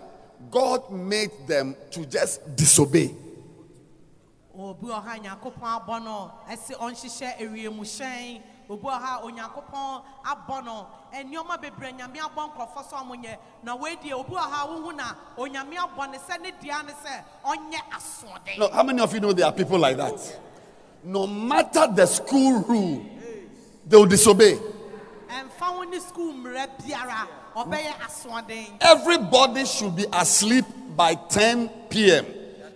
God 0.51 0.91
made 0.91 1.31
them 1.47 1.75
to 1.91 2.05
just 2.05 2.55
disobey. 2.55 3.13
obi 4.57 4.87
wɔ 4.87 5.21
nyankopɔn 5.21 5.69
abɔ 5.77 6.03
no 6.03 6.31
ɛse 6.49 6.73
ɔnhyehyɛ 6.77 7.37
ewiemuhyɛn 7.39 8.41
obi 8.69 8.83
wɔ 8.87 9.21
onyankopɔn 9.23 10.01
abɔ 10.25 10.65
no 10.65 10.87
nneɛma 11.13 11.61
bebree 11.61 11.93
nyame 11.93 12.17
abɔ 12.17 12.49
nkurɔfoɔ 12.49 12.83
sɛ 12.89 12.95
ɔmo 13.03 13.15
nyɛ 13.23 13.37
na 13.63 13.75
weidie 13.77 14.13
obi 14.13 14.33
wɔ 14.33 14.67
wohu 14.67 14.95
na 14.95 15.13
onyame 15.37 15.75
abɔ 15.77 16.11
ne 16.11 16.17
sɛ 16.17 16.41
ne 16.41 16.51
dea 16.61 16.81
ne 16.83 16.91
sɛ 16.93 17.23
ɔnyɛ 17.45 17.79
asoɔden 17.91 18.57
No, 18.57 18.69
how 18.69 18.83
many 18.83 18.99
of 18.99 19.13
you 19.13 19.19
know 19.19 19.31
there 19.33 19.45
are 19.45 19.53
people 19.53 19.77
like 19.77 19.97
that? 19.97 20.39
No 21.03 21.27
matter 21.27 21.87
the 21.93 22.05
school 22.07 22.61
rule, 22.63 23.05
they 23.87 23.95
will 23.97 24.07
disobey. 24.07 24.57
ɛmfa 25.29 25.75
wo 25.77 25.83
ne 25.83 25.99
skul 25.99 26.33
mmerɛ 26.33 26.67
biara 26.81 27.27
ɔbɛyɛ 27.27 27.27
asoɔden 27.27 27.46
Everybody 28.81 29.65
should 29.65 29.95
be 29.95 30.05
asleep 30.13 30.65
by 30.95 31.15
10 31.15 31.69
p.m. 31.89 32.25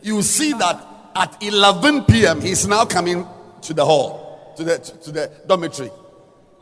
You 0.02 0.22
see 0.24 0.54
that 0.54 0.88
at 1.15 1.41
11 1.44 2.06
p.m. 2.06 2.41
he's 2.41 2.67
now 2.67 2.86
coming 2.86 3.28
to 3.62 3.74
the 3.74 3.86
hall, 3.86 4.54
to 4.58 4.63
the 4.63 4.78
to 4.80 5.12
the 5.12 5.32
dormitory. 5.48 5.91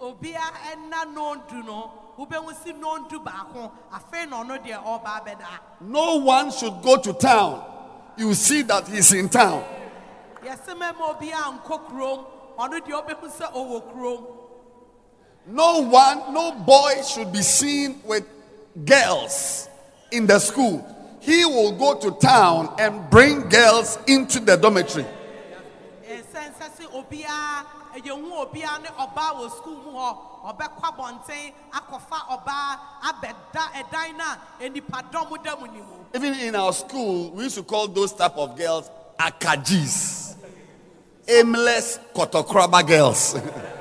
obia 0.02 0.40
ɛna 0.72 1.14
nondu 1.14 1.64
no 1.66 1.92
wobɛhu 2.18 2.54
si 2.64 2.74
nondu 2.74 3.24
baako 3.24 3.72
afei 3.94 4.30
na 4.30 4.44
ɔno 4.44 4.58
deɛ 4.66 4.84
ɔba 4.84 5.22
abɛda 5.22 5.60
No 5.82 6.18
one 6.18 6.52
should 6.52 6.82
go 6.82 6.98
to 6.98 7.14
town. 7.14 7.64
You 8.18 8.34
see 8.34 8.64
that 8.64 8.88
he's 8.88 9.14
in 9.14 9.30
town. 9.30 9.64
No 15.48 15.84
one, 15.84 16.34
no 16.34 16.52
boy 16.52 17.02
should 17.02 17.32
be 17.32 17.42
seen 17.42 18.02
with 18.06 18.26
girls. 18.86 19.70
in 20.12 20.28
the 20.28 20.40
school, 20.40 20.86
he 21.20 21.46
will 21.46 21.72
go 21.74 21.96
to 22.00 22.12
town 22.20 22.74
and 22.80 23.10
bring 23.10 23.48
girls 23.50 23.98
into 24.08 24.40
the 24.40 24.56
dormitory. 24.58 25.06
ɛsɛn 26.10 26.50
sɛ 26.58 26.68
sɛ 26.78 26.86
obiara 26.94 27.66
yɛhu 27.96 28.30
obiara 28.44 28.82
ne 28.82 28.90
ɔbaa 28.98 29.36
wɔ 29.38 29.50
sukuu 29.52 29.78
mu 29.86 29.92
hɔ 29.92 30.18
ɔbɛkɔ 30.50 30.82
abɔnten 30.90 31.54
akɔfa 31.72 32.20
ɔbaa 32.36 32.80
abɛda 33.10 33.64
ɛdan 33.80 34.18
no 34.18 34.26
a 34.60 34.70
nipadɔm 34.70 35.44
da 35.44 35.56
mu 35.56 35.68
ni 35.68 35.80
mu 35.80 35.96
Even 36.16 36.34
in 36.40 36.56
our 36.56 36.74
school, 36.74 37.30
we 37.32 37.44
used 37.44 37.56
to 37.56 37.64
call 37.64 37.88
those 37.88 38.14
type 38.14 38.36
of 38.38 38.58
girls 38.58 38.90
akajis, 39.20 40.36
aimless 41.28 42.00
kotokraba 42.16 42.86
girls. 42.88 43.36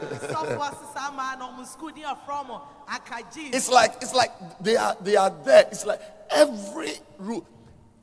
It's 3.52 3.68
like 3.68 3.94
it's 4.02 4.14
like 4.14 4.32
they 4.60 4.76
are 4.76 4.96
they 5.00 5.16
are 5.16 5.30
there. 5.44 5.66
It's 5.70 5.86
like 5.86 6.00
every 6.30 6.92
room, 7.18 7.44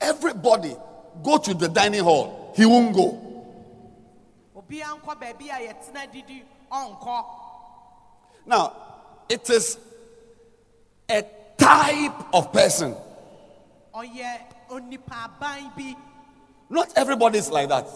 everybody 0.02 0.76
go 1.24 1.38
to 1.38 1.54
the 1.54 1.68
dining 1.68 2.04
hall. 2.04 2.54
He 2.56 2.66
won't 2.66 2.96
go. 2.96 3.24
obiara 4.56 5.00
nkɔ 5.00 5.16
baabi 5.20 5.50
a 5.50 5.68
yɛtena 5.68 6.12
didi 6.12 6.44
ɔnkɔ 6.72 7.26
Now, 8.46 8.74
it 9.30 9.50
is 9.50 9.78
a 11.10 11.22
type 11.58 12.34
of 12.34 12.52
person. 12.54 12.96
ɔyɛ 13.94 14.40
onipa 14.70 15.30
aban 15.30 15.76
bi 15.76 15.96
Not 16.70 16.92
everybody 16.98 17.40
is 17.40 17.50
like 17.50 17.70
that. 17.70 17.88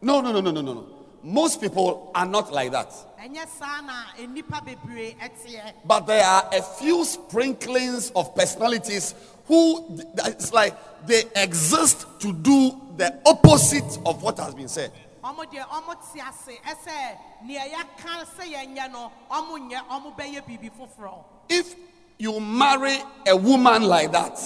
No, 0.00 0.20
no, 0.20 0.32
no, 0.32 0.40
no, 0.40 0.50
no, 0.50 0.60
no, 0.60 0.72
no. 0.74 0.86
Most 1.24 1.58
people 1.58 2.12
are 2.14 2.26
not 2.26 2.52
like 2.52 2.70
that. 2.72 2.92
ɛnyɛ 3.18 3.46
saa 3.58 3.80
na 3.80 4.26
nipa 4.28 4.60
bebree 4.60 5.16
ɛteɛ 5.16 5.72
But 5.86 6.00
there 6.06 6.22
are 6.22 6.46
a 6.52 6.60
few 6.60 7.02
sprinklings 7.06 8.10
of 8.14 8.34
personalities 8.34 9.14
who 9.46 9.98
it's 10.26 10.52
like 10.52 10.76
they 11.06 11.22
exist 11.34 12.06
to 12.20 12.30
do 12.30 12.78
the 12.98 13.18
opposite 13.24 13.98
of 14.04 14.22
what 14.22 14.36
has 14.38 14.54
been 14.54 14.68
said. 14.68 14.92
ɔmo 15.24 15.46
deɛ 15.50 15.66
ɔmo 15.66 15.96
te 16.12 16.20
ase 16.20 16.58
ɛsɛ 16.62 17.16
nea 17.46 17.62
yɛaka 17.70 18.26
sɛ 18.36 18.44
yɛnyɛ 18.52 18.92
no 18.92 19.10
ɔmo 19.30 19.70
nyɛ 19.70 19.80
ɔmo 19.88 20.14
bɛyɛ 20.14 20.42
biribi 20.46 20.70
foforɔ 20.78 21.24
If 21.48 21.74
you 22.18 22.38
marry 22.38 22.98
a 23.26 23.34
woman 23.34 23.84
like 23.84 24.12
that, 24.12 24.38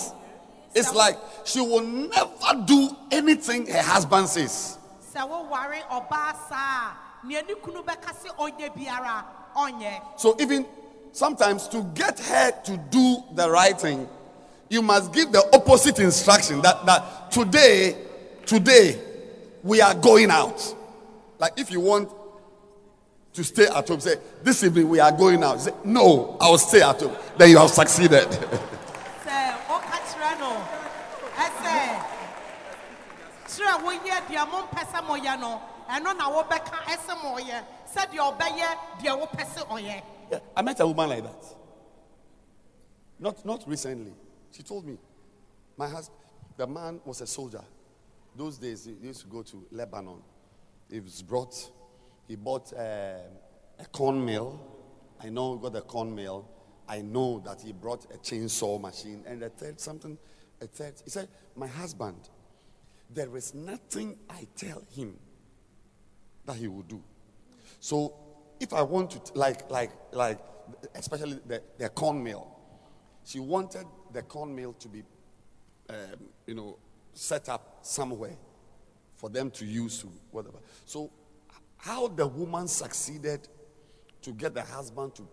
it's 0.76 0.94
like 0.94 1.18
she 1.44 1.60
will 1.60 1.80
never 1.82 2.64
do 2.64 2.96
anything 3.10 3.66
her 3.66 3.82
husband 3.82 4.28
says. 4.28 4.77
So 10.16 10.36
even 10.40 10.66
sometimes 11.12 11.68
to 11.68 11.82
get 11.94 12.18
her 12.20 12.50
to 12.50 12.76
do 12.90 13.22
the 13.34 13.50
right 13.50 13.78
thing, 13.78 14.08
you 14.68 14.82
must 14.82 15.12
give 15.12 15.32
the 15.32 15.48
opposite 15.52 15.98
instruction 15.98 16.60
that, 16.62 16.84
that 16.86 17.30
today, 17.30 17.96
today, 18.46 19.00
we 19.62 19.80
are 19.80 19.94
going 19.94 20.30
out. 20.30 20.74
Like 21.38 21.52
if 21.56 21.70
you 21.70 21.80
want 21.80 22.10
to 23.32 23.44
stay 23.44 23.66
at 23.66 23.88
home, 23.88 24.00
say, 24.00 24.16
this 24.42 24.62
evening 24.62 24.88
we 24.88 25.00
are 25.00 25.12
going 25.12 25.42
out. 25.42 25.60
Say, 25.60 25.72
no, 25.84 26.36
I 26.40 26.50
will 26.50 26.58
stay 26.58 26.82
at 26.82 27.00
home. 27.00 27.16
Then 27.36 27.50
you 27.50 27.58
have 27.58 27.70
succeeded. 27.70 28.28
sɛ 29.24 29.54
woka 29.68 29.98
kyerɛ 30.08 30.38
no 30.40 30.50
ɛsɛ 31.36 31.76
deɛ 34.28 34.46
mompɛ 34.46 34.84
sɛ 34.92 35.00
moyɛ 35.04 35.40
no 35.40 35.60
ɛno 35.88 36.16
na 36.16 36.28
ɛsɛ 36.86 37.64
sɛdeɛ 37.94 38.18
ɔbɛyɛ 38.18 38.68
deɛ 39.00 39.18
wopɛ 39.20 39.44
sɛ 39.44 39.66
ɔyɛ 39.68 40.02
I 40.56 40.62
met 40.62 40.80
a 40.80 40.86
woman 40.86 41.08
like 41.08 41.22
that. 41.22 41.44
Not, 43.18 43.44
not 43.44 43.64
recently. 43.66 44.12
She 44.50 44.62
told 44.62 44.86
me, 44.86 44.98
my 45.76 45.88
husband, 45.88 46.18
the 46.56 46.66
man 46.66 47.00
was 47.04 47.20
a 47.20 47.26
soldier. 47.26 47.64
Those 48.36 48.58
days, 48.58 48.84
he 48.84 49.06
used 49.06 49.22
to 49.22 49.26
go 49.26 49.42
to 49.42 49.66
Lebanon. 49.72 50.20
He 50.90 51.00
was 51.00 51.22
brought, 51.22 51.54
he 52.26 52.36
bought 52.36 52.72
um, 52.74 52.80
a 53.78 53.84
corn 53.90 54.24
mill. 54.24 54.60
I 55.20 55.28
know 55.30 55.56
he 55.56 55.62
got 55.62 55.76
a 55.76 55.80
corn 55.80 56.14
mill. 56.14 56.48
I 56.88 57.00
know 57.00 57.40
that 57.44 57.60
he 57.60 57.72
brought 57.72 58.04
a 58.12 58.18
chainsaw 58.18 58.80
machine. 58.80 59.24
And 59.26 59.42
a 59.42 59.48
third, 59.48 59.80
something, 59.80 60.16
a 60.60 60.66
third, 60.66 60.94
he 61.04 61.10
said, 61.10 61.28
my 61.56 61.66
husband, 61.66 62.28
there 63.10 63.36
is 63.36 63.54
nothing 63.54 64.16
I 64.28 64.46
tell 64.56 64.82
him 64.94 65.16
that 66.46 66.56
he 66.56 66.68
will 66.68 66.82
do. 66.82 67.02
So 67.80 68.14
if 68.60 68.72
I 68.72 68.82
want 68.82 69.10
to, 69.12 69.38
like, 69.38 69.70
like, 69.70 69.90
like, 70.12 70.38
especially 70.94 71.38
the, 71.46 71.62
the 71.78 71.88
corn 71.88 72.22
mill, 72.22 72.48
she 73.24 73.40
wanted 73.40 73.86
the 74.12 74.22
corn 74.22 74.54
mill 74.54 74.72
to 74.74 74.88
be, 74.88 75.02
um, 75.90 75.96
you 76.46 76.54
know, 76.54 76.78
set 77.12 77.48
up 77.48 77.78
somewhere 77.82 78.36
for 79.16 79.28
them 79.28 79.50
to 79.50 79.64
use 79.64 80.04
whatever. 80.30 80.58
So, 80.84 81.10
how 81.76 82.08
the 82.08 82.26
woman 82.26 82.68
succeeded 82.68 83.48
to 84.22 84.32
get 84.32 84.54
the 84.54 84.62
husband 84.62 85.14
to 85.16 85.28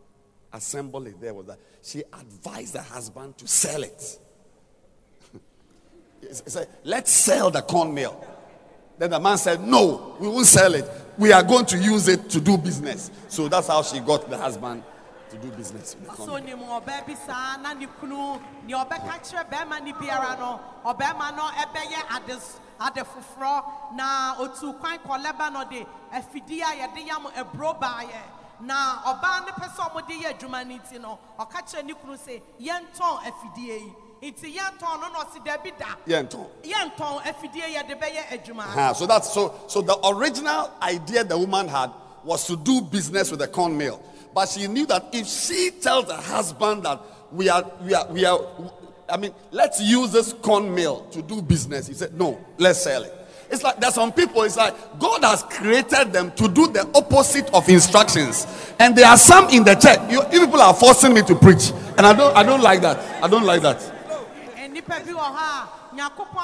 assemble 0.54 1.06
it 1.08 1.20
there 1.20 1.34
was 1.34 1.48
that 1.48 1.60
she 1.82 2.00
advised 2.14 2.74
the 2.74 2.82
husband 2.82 3.38
to 3.38 3.48
sell 3.48 3.84
it. 3.84 4.20
He 6.28 6.50
said, 6.50 6.68
let's 6.84 7.12
sell 7.12 7.50
the 7.52 7.62
corn 7.62 7.94
mill. 7.94 8.24
Then 8.98 9.10
the 9.10 9.20
man 9.20 9.38
said, 9.38 9.62
No, 9.62 10.16
we 10.20 10.28
won't 10.28 10.46
sell 10.46 10.74
it. 10.74 10.90
We 11.18 11.32
are 11.34 11.44
going 11.44 11.66
to 11.68 11.78
use 11.78 12.08
it 12.08 12.30
to 12.30 12.40
do 12.40 12.58
business. 12.58 13.12
So 13.28 13.48
that's 13.50 13.68
how 13.68 13.82
she 13.84 14.00
got 14.00 14.30
the 14.30 14.38
husband 14.38 14.84
to 15.32 15.38
do 15.38 15.50
business 15.52 15.96
with 15.96 16.16
the 16.18 16.42
ne 16.44 16.54
ade 22.80 23.04
foforɔ 23.04 23.64
na 23.96 24.36
otu 24.40 24.74
kwan 24.80 24.98
kɔ 25.00 25.24
lebanon 25.24 25.70
de 25.70 25.86
afidie 26.12 26.62
a 26.62 26.76
yɛde 26.76 27.08
yam 27.08 27.26
aburo 27.36 27.74
baayɛ 27.80 28.22
na 28.62 29.02
ɔbaa 29.06 29.46
no 29.46 29.52
pɛ 29.54 29.70
sɛ 29.76 29.90
ɔmode 29.90 30.22
yɛ 30.22 30.34
adwuma 30.38 30.68
no 30.68 30.76
nti 30.76 31.00
no 31.00 31.20
ɔka 31.40 31.62
kyerɛ 31.66 31.86
ne 31.86 31.94
kunu 31.94 32.18
sɛ 32.18 32.42
yɛntɔn 32.60 33.24
afidie 33.24 33.80
yi 33.80 33.94
nti 34.32 34.56
yɛntɔn 34.56 35.02
no 35.02 35.08
na 35.10 35.24
ɔsi 35.24 35.46
daabi 35.46 35.72
da 35.78 36.16
Anton. 36.18 36.46
yɛntɔn 36.64 37.22
afidie 37.24 37.76
yɛde 37.76 38.00
bɛyɛ 38.00 38.44
adwuma. 38.44 38.96
So 38.96 39.06
that's 39.06 39.32
so 39.34 39.54
so 39.68 39.82
the 39.82 39.98
original 40.08 40.72
idea 40.82 41.24
the 41.24 41.38
woman 41.38 41.68
had 41.68 41.92
was 42.24 42.46
to 42.48 42.56
do 42.56 42.82
business 42.82 43.30
with 43.32 43.40
the 43.40 43.48
corn 43.48 43.78
mill. 43.78 44.02
But 44.34 44.50
she 44.50 44.68
knew 44.68 44.86
that 44.88 45.10
if 45.14 45.28
she 45.28 45.72
tells 45.72 46.12
her 46.12 46.22
husband 46.22 46.84
that 46.84 47.00
we 47.32 47.50
are 47.50 47.64
we 47.82 47.94
are 47.94 48.08
we 48.12 48.26
are 48.26 48.40
I 49.08 49.18
mean, 49.18 49.34
let's 49.52 49.80
use 49.80 50.12
this 50.12 50.34
corn 50.34 50.74
mill 50.74 51.06
to 51.12 51.22
do 51.22 51.42
business. 51.42 51.88
He 51.88 51.94
said, 51.94 52.18
No, 52.18 52.44
let's 52.58 52.82
sell 52.82 53.04
it. 53.04 53.14
It's 53.52 53.62
like 53.62 53.80
there's 53.80 53.94
some 53.94 54.12
people, 54.12 54.42
it's 54.42 54.58
like 54.58 54.74
God 55.00 55.24
has 55.24 55.44
created 55.44 56.12
them 56.12 56.32
to 56.32 56.48
do 56.48 56.68
the 56.68 56.90
opposite 56.96 57.48
of 57.54 57.70
instructions. 57.70 58.48
And 58.80 58.96
there 58.96 59.06
are 59.06 59.18
some 59.18 59.50
in 59.50 59.64
the 59.64 59.76
church. 59.76 60.00
You, 60.12 60.24
you 60.32 60.46
people 60.46 60.62
are 60.62 60.74
forcing 60.74 61.14
me 61.14 61.22
to 61.24 61.36
preach. 61.36 61.72
And 61.98 62.08
I 62.08 62.14
don't 62.14 62.36
I 62.36 62.42
don't 62.44 62.62
like 62.62 62.82
that. 62.82 63.24
I 63.24 63.28
don't 63.28 63.44
like 63.46 63.62
that. 63.62 63.95
Nnipa 64.88 65.06
bi 65.06 65.12
wɔ 65.12 65.26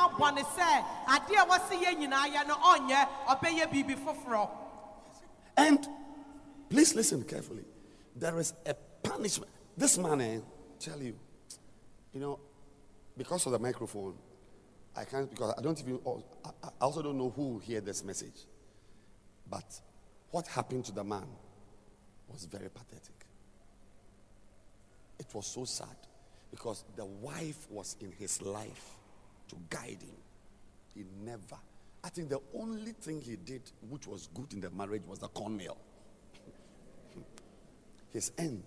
abɔ 0.05 0.33
ne 0.35 0.41
sɛ 0.41 0.85
adeɛ 1.07 1.37
a 1.37 1.45
wɔse 1.45 1.75
yɛ 1.81 1.97
nyinaa 1.97 2.27
yɛ 2.27 2.47
no 2.47 2.55
ɔnyɛ 2.55 3.09
ɔbɛyɛ 3.27 3.71
biribi 3.71 3.95
foforɔ 3.95 4.49
And 5.57 5.87
please 6.69 6.95
listen 6.95 7.23
carefully. 7.23 7.65
There 8.15 8.39
is 8.39 8.53
a 8.65 8.73
punishment. 8.73 9.51
This 9.77 9.97
man, 9.97 10.21
eh, 10.21 10.39
tell 10.79 11.01
you, 11.01 11.17
you 12.13 12.19
know, 12.19 12.39
because 13.17 13.45
of 13.45 13.51
the 13.51 13.59
microphone, 13.59 14.15
I 14.95 15.03
can't, 15.05 15.29
because 15.29 15.53
I 15.57 15.61
don't 15.61 15.79
even, 15.79 15.99
oh, 16.05 16.23
I 16.45 16.69
also 16.79 17.01
don't 17.01 17.17
know 17.17 17.29
who 17.29 17.59
hear 17.59 17.81
this 17.81 18.03
message. 18.03 18.45
But 19.49 19.79
what 20.31 20.47
happened 20.47 20.85
to 20.85 20.91
the 20.93 21.03
man 21.03 21.27
was 22.29 22.45
very 22.45 22.69
pathetic. 22.69 23.25
It 25.19 25.27
was 25.33 25.47
so 25.47 25.65
sad 25.65 25.95
because 26.51 26.83
the 26.95 27.05
wife 27.05 27.67
was 27.69 27.95
in 28.01 28.11
his 28.11 28.41
life 28.41 28.97
to 29.47 29.55
guide 29.69 30.01
him. 30.01 30.15
He 30.93 31.05
never. 31.23 31.57
I 32.03 32.09
think 32.09 32.29
the 32.29 32.41
only 32.53 32.91
thing 32.91 33.21
he 33.21 33.37
did 33.37 33.61
which 33.89 34.07
was 34.07 34.27
good 34.33 34.53
in 34.53 34.61
the 34.61 34.69
marriage 34.71 35.03
was 35.07 35.19
the 35.19 35.29
corn 35.29 35.57
mill. 35.57 35.77
His 38.13 38.31
end 38.37 38.63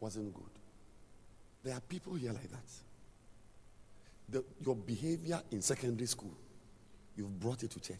wasn't 0.00 0.34
good. 0.34 0.44
There 1.62 1.74
are 1.74 1.80
people 1.80 2.14
here 2.14 2.32
like 2.32 2.50
that. 2.50 2.70
The, 4.28 4.44
your 4.64 4.74
behavior 4.74 5.40
in 5.50 5.62
secondary 5.62 6.06
school, 6.06 6.34
you've 7.16 7.38
brought 7.38 7.62
it 7.62 7.70
to 7.70 7.80
church. 7.80 7.98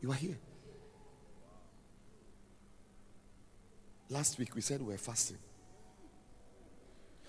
You 0.00 0.12
are 0.12 0.14
here. 0.14 0.38
Last 4.10 4.38
week 4.38 4.54
we 4.54 4.60
said 4.60 4.80
we 4.80 4.92
were 4.92 4.98
fasting. 4.98 5.38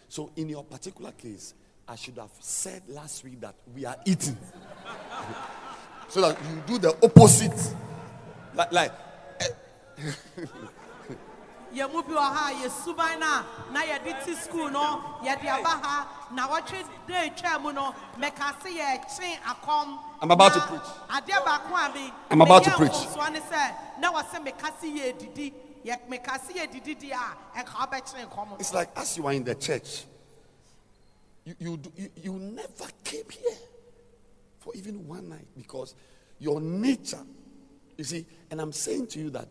So, 0.10 0.32
in 0.36 0.50
your 0.50 0.64
particular 0.64 1.12
case, 1.12 1.54
I 1.88 1.96
should 1.96 2.18
have 2.18 2.32
said 2.40 2.84
last 2.88 3.24
week 3.24 3.40
that 3.42 3.56
we 3.74 3.86
are 3.86 3.98
eating. 4.06 4.38
so 6.08 6.22
that 6.22 6.38
you 6.44 6.64
do 6.66 6.78
the 6.80 6.96
opposite. 7.04 7.74
Like, 8.56 8.72
like 8.72 8.92
eh, 9.40 9.46
yɛn 11.78 11.92
mu 11.92 12.02
bi 12.02 12.14
wɔ 12.14 12.22
ha 12.34 12.50
a 12.50 12.54
yɛsuban 12.64 13.20
no 13.20 13.26
a 13.28 13.46
na 13.74 13.82
yɛde 13.84 14.26
ti 14.26 14.34
school 14.36 14.70
no 14.70 15.20
yɛde 15.24 15.48
aba 15.48 15.70
ha 15.84 16.08
na 16.32 16.48
wɔtwe 16.48 16.84
dɛ 17.08 17.30
atwa 17.30 17.62
mu 17.62 17.72
no 17.74 17.94
mɛka 18.18 18.62
se 18.64 18.70
yɛkye 18.70 19.38
akɔm 19.44 20.00
I'm 20.22 20.32
about 20.32 20.54
to 20.54 20.60
preach. 20.62 20.90
adeɛ 21.10 21.44
baako 21.46 21.76
a 21.76 21.94
me 21.94 22.14
I'm 22.32 22.42
about 22.42 22.64
to 22.64 22.72
preach. 22.72 22.92
mfonsoɔ 22.92 23.32
ne 23.34 23.40
sɛ 23.40 23.76
na 24.00 24.12
wɔsɛ 24.14 24.44
meka 24.46 24.72
se 24.80 24.88
yɛdidi 24.88 25.54
yɛ 25.54 25.54
meka 25.54 25.67
It's 28.60 28.74
like 28.74 28.90
as 28.96 29.18
you 29.18 29.26
are 29.28 29.34
in 29.34 29.44
the 29.44 29.56
church, 29.56 30.06
you, 31.46 31.56
you, 31.60 31.82
you, 31.96 32.10
you 32.24 32.34
never 32.34 32.92
came 33.04 33.24
here 33.30 33.58
for 34.60 34.74
even 34.76 35.08
one 35.08 35.30
night 35.30 35.48
because 35.56 35.96
your 36.40 36.60
nature, 36.60 37.24
you 37.98 38.04
see, 38.04 38.26
and 38.52 38.60
I'm 38.60 38.74
saying 38.74 39.08
to 39.08 39.20
you 39.20 39.30
that 39.32 39.48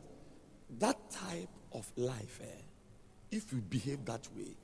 that 0.79 1.11
type 1.11 1.49
of 1.73 1.91
life, 1.97 2.41
eh, 2.43 2.63
if 3.31 3.53
you 3.53 3.59
behave 3.59 4.05
that 4.05 4.29
way, 4.37 4.57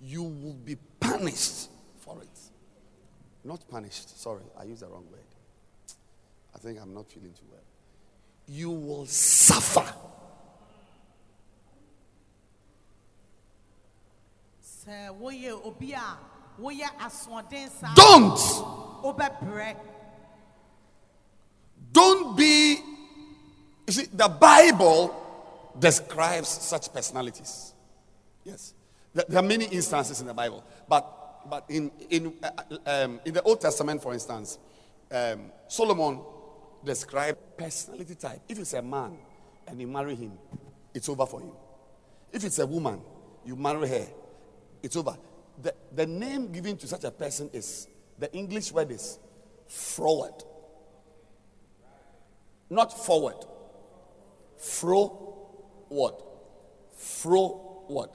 you 0.00 0.22
will 0.22 0.58
be 0.64 0.76
punished 1.00 1.70
for 1.98 2.20
it. 2.20 2.38
Not 3.44 3.66
punished, 3.68 4.20
sorry, 4.20 4.42
I 4.58 4.64
used 4.64 4.82
the 4.82 4.88
wrong 4.88 5.06
word. 5.10 5.20
I 6.54 6.58
think 6.58 6.78
I'm 6.80 6.94
not 6.94 7.10
feeling 7.10 7.32
too 7.32 7.46
well. 7.50 7.60
You 8.46 8.70
will 8.70 9.06
suffer. 9.06 9.84
sɛ 14.64 14.73
woyɛ 14.73 14.73
obi 14.73 14.73
a 14.73 14.73
woyɛ 14.73 14.73
asoɔden 14.73 14.73
saa 14.73 14.73
Don't! 17.94 18.38
Don't 21.92 22.36
be. 22.36 22.78
You 23.86 23.92
see, 23.92 24.06
the 24.12 24.28
Bible 24.28 25.14
describes 25.78 26.48
such 26.48 26.92
personalities. 26.92 27.74
Yes, 28.44 28.74
there 29.12 29.24
there 29.28 29.38
are 29.38 29.46
many 29.46 29.66
instances 29.66 30.20
in 30.20 30.26
the 30.26 30.34
Bible, 30.34 30.64
but 30.88 31.48
but 31.48 31.64
in 31.68 31.90
in 32.10 32.34
uh, 32.42 32.50
um, 32.86 33.20
in 33.24 33.34
the 33.34 33.42
Old 33.42 33.60
Testament, 33.60 34.02
for 34.02 34.12
instance, 34.12 34.58
um, 35.12 35.50
Solomon 35.68 36.20
described 36.84 37.38
personality 37.56 38.14
type. 38.14 38.40
If 38.48 38.58
it's 38.58 38.74
a 38.74 38.82
man 38.82 39.16
and 39.66 39.80
you 39.80 39.86
marry 39.86 40.14
him, 40.14 40.32
it's 40.92 41.08
over 41.08 41.26
for 41.26 41.40
you. 41.40 41.54
If 42.32 42.44
it's 42.44 42.58
a 42.58 42.66
woman, 42.66 43.00
you 43.44 43.56
marry 43.56 43.88
her, 43.88 44.06
it's 44.84 44.96
over. 44.96 45.16
The, 45.62 45.74
the 45.94 46.06
name 46.06 46.52
given 46.52 46.76
to 46.78 46.86
such 46.86 47.04
a 47.04 47.10
person 47.10 47.50
is 47.52 47.88
the 48.18 48.32
English 48.32 48.72
word 48.72 48.90
is 48.90 49.18
froward 49.66 50.44
not 52.70 52.92
forward. 53.04 53.36
Fro 54.58 55.06
what? 55.88 56.20
Fro 56.96 57.84
what? 57.86 58.12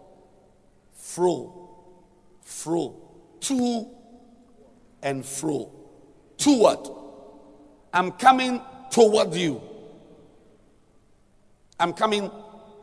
Fro. 0.94 1.70
Fro. 2.42 2.96
To 3.42 3.88
and 5.02 5.26
fro. 5.26 5.72
To 6.38 6.58
what? 6.58 6.92
I'm 7.94 8.12
coming 8.12 8.62
toward 8.92 9.34
you. 9.34 9.62
I'm 11.80 11.94
coming 11.94 12.30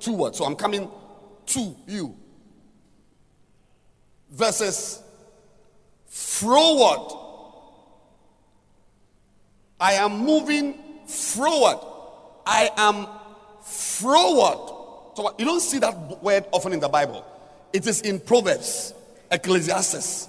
toward. 0.00 0.34
So 0.34 0.44
I'm 0.44 0.56
coming 0.56 0.90
to 1.46 1.76
you. 1.86 2.16
Versus 4.36 5.02
forward. 6.06 7.22
I 9.80 9.94
am 9.94 10.18
moving 10.18 10.74
forward. 11.06 11.78
I 12.46 12.70
am 12.76 13.06
forward. 13.62 14.72
So 15.16 15.34
you 15.38 15.46
don't 15.46 15.60
see 15.60 15.78
that 15.78 16.22
word 16.22 16.44
often 16.52 16.74
in 16.74 16.80
the 16.80 16.88
Bible. 16.88 17.24
It 17.72 17.86
is 17.86 18.02
in 18.02 18.20
Proverbs, 18.20 18.92
Ecclesiastes. 19.30 20.28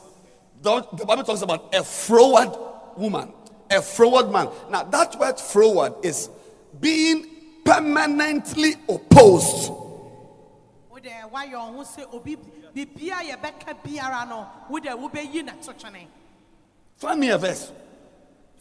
The, 0.62 0.88
the 0.94 1.06
Bible 1.06 1.24
talks 1.24 1.42
about 1.42 1.76
a 1.76 1.84
forward 1.84 2.58
woman, 2.96 3.34
a 3.70 3.82
forward 3.82 4.32
man. 4.32 4.48
Now, 4.70 4.84
that 4.84 5.20
word 5.20 5.38
forward 5.38 5.94
is 6.04 6.30
being 6.80 7.26
permanently 7.66 8.76
opposed. 8.88 9.72
Wode 10.98 11.14
woayɛ 11.32 11.54
wo 11.54 11.74
ho 11.74 11.84
sɛ 11.84 12.12
obi 12.12 12.36
biribia 12.36 13.18
yɛbɛka 13.22 13.84
biara 13.84 14.28
no 14.28 14.48
wode 14.68 14.86
wobɛyi 14.86 15.46
ne 15.46 15.52
to 15.62 15.72
twene 15.74 16.08
Find 16.96 17.20
me 17.20 17.30
a 17.30 17.38
verse 17.38 17.72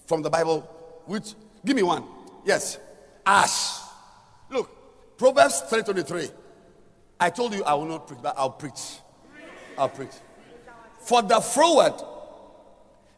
from 0.04 0.20
the 0.20 0.28
Bible. 0.28 0.60
Which 1.06 1.32
give 1.64 1.74
me 1.74 1.82
one. 1.82 2.04
Yes. 2.44 2.78
Ash. 3.24 3.80
Look, 4.50 5.16
Proverbs 5.16 5.62
3:23. 5.70 6.30
I 7.18 7.30
told 7.30 7.54
you 7.54 7.64
I 7.64 7.72
will 7.72 7.86
not 7.86 8.06
preach, 8.06 8.20
but 8.20 8.34
I'll 8.36 8.50
preach. 8.50 8.98
I'll 9.78 9.88
preach. 9.88 10.10
For 11.00 11.22
the 11.22 11.40
froward 11.40 11.94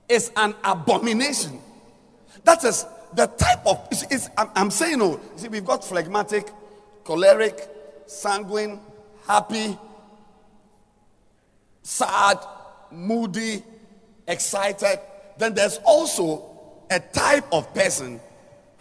is 0.08 0.30
an 0.36 0.54
abomination. 0.62 1.60
That 2.44 2.62
is 2.62 2.86
the 3.14 3.26
type 3.26 3.66
of 3.66 3.88
it's, 3.90 4.02
it's- 4.04 4.30
I'm, 4.38 4.50
I'm 4.54 4.70
saying 4.70 5.02
oh, 5.02 5.18
see, 5.34 5.48
we've 5.48 5.64
got 5.64 5.84
phlegmatic, 5.84 6.52
choleric, 7.02 7.68
sanguine, 8.06 8.78
happy, 9.28 9.78
sad, 11.82 12.38
moody, 12.90 13.62
excited. 14.26 14.98
Then 15.36 15.54
there's 15.54 15.78
also 15.84 16.44
a 16.90 16.98
type 16.98 17.44
of 17.52 17.72
person 17.74 18.20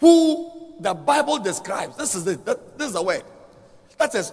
who 0.00 0.50
the 0.80 0.94
Bible 0.94 1.38
describes. 1.38 1.96
This 1.96 2.14
is 2.14 2.26
it. 2.26 2.44
This 2.44 2.88
is 2.88 2.92
the 2.94 3.02
word. 3.02 3.22
That 3.98 4.14
is 4.14 4.32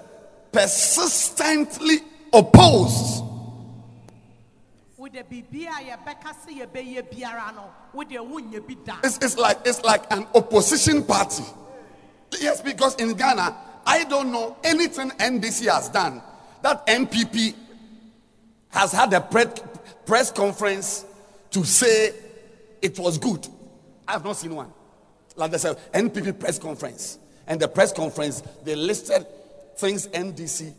persistently 0.51 1.97
opposed. 2.33 3.23
wode 4.97 5.21
biribia 5.29 5.71
yɛbɛka 5.85 6.31
sɛ 6.33 6.51
yɛbɛyɛ 6.59 7.03
biara 7.11 7.53
no 7.53 7.69
wode 7.93 8.17
wonyɛ 8.17 8.67
bi 8.67 8.75
da 8.85 8.95
It's, 9.03 9.17
it's 9.21 9.37
like 9.37 9.59
it's 9.63 9.83
like 9.83 10.11
an 10.11 10.25
opposition 10.33 11.03
party. 11.03 11.43
Yes, 12.41 12.61
because 12.61 12.95
in 12.95 13.13
Ghana, 13.13 13.55
I 13.85 14.03
don't 14.05 14.31
know 14.31 14.57
anything 14.63 15.11
NDC 15.11 15.71
has 15.71 15.89
done 15.89 16.21
that 16.61 16.85
NPP 16.87 17.53
has 18.69 18.91
had 18.91 19.13
a 19.13 19.21
pre- 19.21 19.45
press 20.05 20.31
conference 20.31 21.05
to 21.51 21.63
say 21.63 22.13
it 22.81 22.97
was 22.99 23.17
good. 23.17 23.47
I 24.07 24.13
have 24.13 24.23
not 24.23 24.35
seen 24.35 24.55
one. 24.55 24.71
Like 25.35 25.51
there's 25.51 25.65
a 25.65 25.75
NPP 25.93 26.39
press 26.39 26.57
conference, 26.57 27.19
and 27.47 27.59
the 27.59 27.67
press 27.67 27.91
conference 27.91 28.41
they 28.63 28.75
listed 28.75 29.25
things 29.77 30.07
NDC 30.07 30.73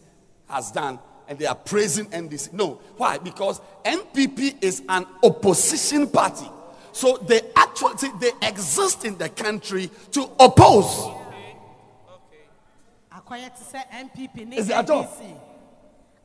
has 0.49 0.71
done, 0.73 0.99
and 1.29 1.39
they 1.39 1.47
are 1.47 1.55
praising 1.55 2.07
NDC. 2.07 2.53
No, 2.53 2.81
why? 2.97 3.19
Because 3.19 3.61
NPP 3.85 4.63
is 4.63 4.83
an 4.89 5.07
opposition 5.23 6.09
party, 6.09 6.47
so 6.93 7.19
they 7.19 7.41
actually 7.55 8.11
they 8.21 8.33
exist 8.43 9.05
in 9.05 9.17
the 9.19 9.29
country 9.29 9.91
to 10.13 10.31
oppose. 10.41 11.26
Akɔyɛ 13.27 13.51
te 13.55 13.65
sɛ 13.77 13.83
npp 14.05 14.47
ne 14.49 14.57
Is 14.57 14.69
it 14.69 14.75
at 14.77 14.91
all? 14.91 15.05
ndc 15.05 15.37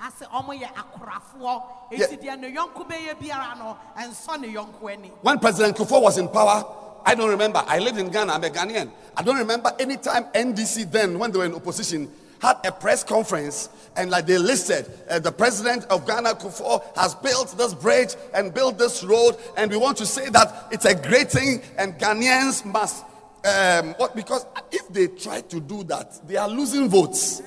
ase 0.01 0.25
ɔmo 0.33 0.59
yɛ 0.59 0.69
akorafoɔ 0.73 1.63
Yeah. 1.91 2.07
esi 2.07 2.17
deɛ 2.21 2.39
ne 2.39 2.51
yɔnko 2.55 2.87
bɛyɛ 2.87 3.19
biara 3.19 3.57
no 3.57 3.77
ɛnsɔ 3.97 4.39
ne 4.41 4.47
yɔnko 4.53 4.91
ani 4.93 5.11
When 5.21 5.39
President 5.39 5.77
Kufuor 5.77 6.01
was 6.01 6.17
in 6.17 6.27
power, 6.27 6.65
I 7.05 7.15
don't 7.15 7.29
remember. 7.29 7.63
I 7.67 7.79
lived 7.79 7.97
in 7.97 8.09
Ghana. 8.09 8.33
I'm 8.33 8.43
a 8.43 8.49
Ghanaian. 8.49 8.91
I 9.17 9.23
don't 9.23 9.37
remember 9.37 9.71
any 9.79 9.97
time 9.97 10.25
NDC 10.35 10.91
then, 10.91 11.17
when 11.17 11.31
they 11.31 11.39
were 11.39 11.45
in 11.45 11.55
opposition, 11.55 12.07
had 12.39 12.57
a 12.63 12.71
press 12.71 13.03
conference 13.03 13.69
and 13.95 14.09
like 14.11 14.25
they 14.27 14.37
listed 14.37 14.85
uh, 15.09 15.17
the 15.19 15.31
president 15.31 15.83
of 15.85 16.05
Ghana 16.07 16.35
Kufuor 16.35 16.83
has 16.95 17.13
built 17.15 17.55
this 17.57 17.73
bridge 17.73 18.15
and 18.35 18.53
built 18.53 18.77
this 18.77 19.03
road, 19.03 19.35
and 19.57 19.69
we 19.71 19.77
want 19.77 19.97
to 19.97 20.05
say 20.05 20.29
that 20.29 20.67
it's 20.71 20.85
a 20.85 20.93
great 20.95 21.31
thing, 21.31 21.61
and 21.77 21.97
Ghanaians 21.99 22.63
must. 22.65 23.03
Um, 23.43 23.93
what 23.95 24.15
because 24.15 24.45
if 24.71 24.87
they 24.89 25.07
try 25.07 25.41
to 25.41 25.59
do 25.59 25.83
that, 25.85 26.27
they 26.27 26.37
are 26.37 26.49
losing 26.49 26.89
votes. 26.89 27.41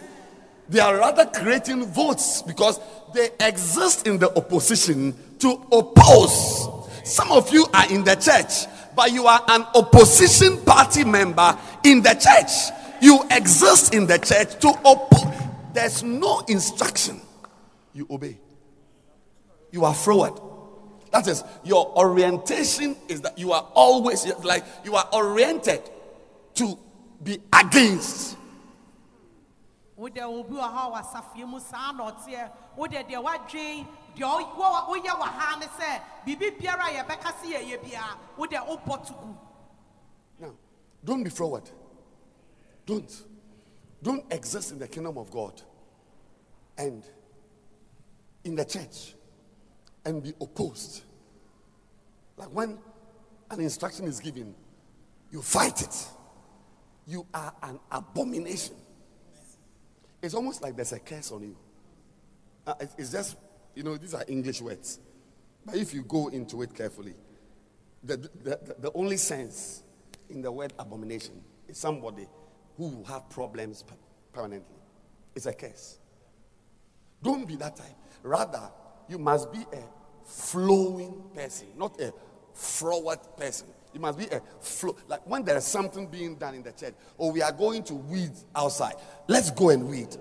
They 0.69 0.81
are 0.81 0.97
rather 0.97 1.27
creating 1.27 1.87
votes 1.87 2.43
because 2.43 2.81
they 3.13 3.29
exist 3.41 4.07
in 4.07 4.19
the 4.19 4.37
opposition 4.37 5.15
to 5.39 5.53
oppose. 5.71 6.69
Some 7.05 7.31
of 7.31 7.53
you 7.53 7.67
are 7.73 7.91
in 7.93 8.03
the 8.03 8.15
church, 8.17 8.67
but 8.97 9.13
you 9.13 9.27
are 9.27 9.43
an 9.49 9.67
opposition 9.75 10.61
party 10.65 11.05
member 11.05 11.57
in 11.85 12.03
the 12.03 12.15
church. 12.15 12.77
You 13.01 13.23
exist 13.31 13.95
in 13.95 14.07
the 14.07 14.19
church 14.19 14.59
to 14.61 14.69
oppose. 14.69 15.33
There's 15.75 16.03
no 16.03 16.41
instruction. 16.49 17.21
You 17.93 18.07
obey. 18.11 18.39
You 19.71 19.85
are 19.85 19.95
forward. 19.95 20.41
That 21.15 21.29
is, 21.29 21.45
your 21.63 21.97
orientation 21.97 22.97
is 23.07 23.21
that 23.21 23.39
you 23.39 23.53
are 23.53 23.69
always 23.73 24.27
like 24.43 24.65
you 24.85 24.97
are 24.97 25.09
oriented 25.13 25.81
to 26.55 26.77
be 27.23 27.39
against. 27.53 28.37
wode 29.97 30.19
obi 30.19 30.55
wɔ 30.57 30.61
ha 30.61 30.91
wɔ 30.91 30.99
asafie 31.05 31.47
mu 31.47 31.61
saa 31.61 31.93
na 31.93 32.11
ɔteɛ 32.11 32.51
wode 32.77 32.91
deɛ 33.09 33.23
wadwen 33.23 33.87
deɛ 34.17 34.27
ɔy- 34.27 34.55
wɔ- 34.57 34.89
woyɛ 34.89 35.13
wɔ 35.21 35.23
ha 35.23 35.57
ne 35.61 35.67
sɛ 35.67 36.01
biribi 36.27 36.59
biara 36.59 36.87
a 36.91 37.05
yɛbɛka 37.05 37.33
se 37.41 37.53
yɛyɛ 37.55 37.79
biara 37.85 38.17
wode 38.37 38.51
wobɔ 38.51 39.07
to 39.07 39.13
gu 39.13 39.37
Now, 40.41 40.53
don't 41.05 41.23
be 41.23 41.31
forward. 41.31 41.71
Don't. 42.85 43.23
Don't 44.03 44.25
exist 44.33 44.73
in 44.73 44.81
the 44.81 44.89
kingdom 44.89 45.17
of 45.17 45.31
God 45.31 45.63
and 46.77 47.05
in 48.43 48.57
the 48.57 48.65
church 48.65 49.14
and 50.05 50.23
be 50.23 50.33
opposed. 50.41 51.03
Like 52.37 52.49
when 52.49 52.79
an 53.51 53.61
instruction 53.61 54.07
is 54.07 54.21
given, 54.21 54.55
you 55.31 55.43
fight 55.43 55.83
it. 55.83 56.09
You 57.07 57.27
are 57.35 57.53
an 57.63 57.79
abomination. 57.91 58.75
It's 60.23 60.35
almost 60.35 60.63
like 60.63 60.75
there's 60.77 60.93
a 60.93 60.99
curse 60.99 61.31
on 61.33 61.43
you. 61.43 61.57
Uh, 62.67 62.75
it's- 62.81 62.95
it's 62.99 63.13
just, 63.13 63.37
you 63.75 63.83
know, 63.83 63.97
these 63.97 64.15
are 64.15 64.25
English 64.27 64.63
words. 64.63 64.99
But 65.67 65.77
if 65.77 65.93
you 65.93 66.03
go 66.03 66.29
into 66.29 66.63
it 66.63 66.75
carefully, 66.75 67.15
the, 68.03 68.17
the, 68.17 68.31
the, 68.43 68.77
the 68.79 68.93
only 68.95 69.17
sense 69.17 69.83
in 70.31 70.41
the 70.43 70.51
word 70.51 70.73
abomination 70.79 71.43
is 71.69 71.79
somebody 71.79 72.27
who 72.77 72.89
will 72.89 73.05
have 73.05 73.29
problems 73.31 73.85
permanently. 74.33 74.77
It's 75.35 75.47
a 75.47 75.53
curse. 75.53 75.99
Don't 77.23 77.47
be 77.47 77.57
that 77.57 77.77
type. 77.77 77.97
Rather, 78.23 78.71
you 79.09 79.19
must 79.19 79.53
be 79.53 79.61
a 79.73 79.83
flowing 80.25 81.23
person, 81.35 81.69
not 81.77 82.01
a 82.01 82.13
forward 82.53 83.19
person. 83.37 83.69
You 83.93 84.01
must 84.01 84.19
be 84.19 84.27
a 84.27 84.41
flow. 84.61 84.97
Like 85.07 85.21
when 85.27 85.45
there 85.45 85.57
is 85.57 85.65
something 85.65 86.07
being 86.07 86.35
done 86.37 86.55
in 86.55 86.63
the 86.63 86.73
church, 86.73 86.95
or 87.17 87.31
we 87.31 87.43
are 87.43 87.53
going 87.53 87.85
to 87.85 87.95
weed 87.95 88.33
outside, 88.55 88.95
let's 89.29 89.51
go 89.51 89.71
and 89.71 89.89
weed. 89.89 90.17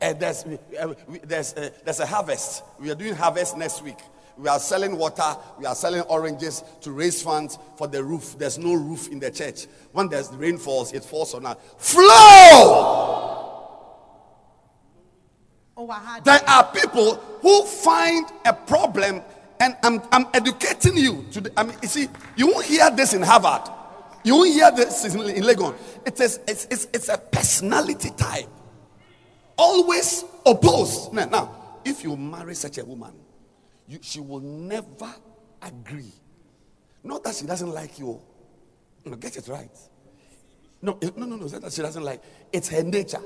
Uh, 0.00 0.12
there's, 0.14 0.44
uh, 0.44 0.94
there's, 1.24 1.54
uh, 1.54 1.70
there's 1.84 2.00
a 2.00 2.06
harvest. 2.06 2.62
We 2.78 2.90
are 2.90 2.94
doing 2.94 3.14
harvest 3.14 3.56
next 3.56 3.82
week. 3.82 3.98
We 4.38 4.48
are 4.48 4.60
selling 4.60 4.96
water. 4.96 5.36
We 5.58 5.66
are 5.66 5.74
selling 5.74 6.02
oranges 6.02 6.62
to 6.82 6.92
raise 6.92 7.20
funds 7.20 7.58
for 7.76 7.88
the 7.88 8.02
roof. 8.04 8.36
There's 8.38 8.56
no 8.56 8.74
roof 8.74 9.08
in 9.08 9.18
the 9.18 9.32
church. 9.32 9.66
When 9.92 10.08
there's 10.08 10.30
rain 10.30 10.58
falls, 10.58 10.92
it 10.92 11.04
falls 11.04 11.34
on 11.34 11.44
us. 11.44 11.56
Flow! 11.76 13.27
There 16.24 16.40
are 16.48 16.64
people 16.72 17.14
who 17.40 17.64
find 17.64 18.26
a 18.44 18.52
problem, 18.52 19.22
and 19.60 19.76
I'm, 19.84 20.02
I'm 20.10 20.26
educating 20.34 20.96
you. 20.96 21.24
To 21.30 21.52
I 21.56 21.62
mean, 21.62 21.76
you 21.82 21.88
see, 21.88 22.08
you 22.36 22.48
won't 22.48 22.66
hear 22.66 22.90
this 22.90 23.14
in 23.14 23.22
Harvard. 23.22 23.70
You 24.24 24.34
won't 24.34 24.52
hear 24.52 24.72
this 24.72 25.04
in, 25.04 25.20
in 25.20 25.44
Legon. 25.44 25.76
It 26.04 26.18
is, 26.18 26.40
it's, 26.48 26.66
it's, 26.68 26.88
it's 26.92 27.08
a 27.08 27.16
personality 27.16 28.10
type. 28.16 28.48
Always 29.56 30.24
opposed. 30.44 31.12
Now, 31.12 31.26
now, 31.26 31.54
if 31.84 32.02
you 32.02 32.16
marry 32.16 32.56
such 32.56 32.78
a 32.78 32.84
woman, 32.84 33.12
you, 33.86 34.00
she 34.02 34.18
will 34.18 34.40
never 34.40 35.14
agree. 35.62 36.12
Not 37.04 37.22
that 37.22 37.36
she 37.36 37.46
doesn't 37.46 37.70
like 37.70 38.00
you. 38.00 38.20
No, 39.04 39.14
get 39.14 39.36
it 39.36 39.46
right. 39.46 39.70
No, 40.82 40.98
no, 41.16 41.24
no, 41.26 41.36
no. 41.36 41.46
That 41.46 41.72
she 41.72 41.82
doesn't 41.82 42.02
like. 42.02 42.20
It's 42.52 42.68
her 42.68 42.82
nature. 42.82 43.22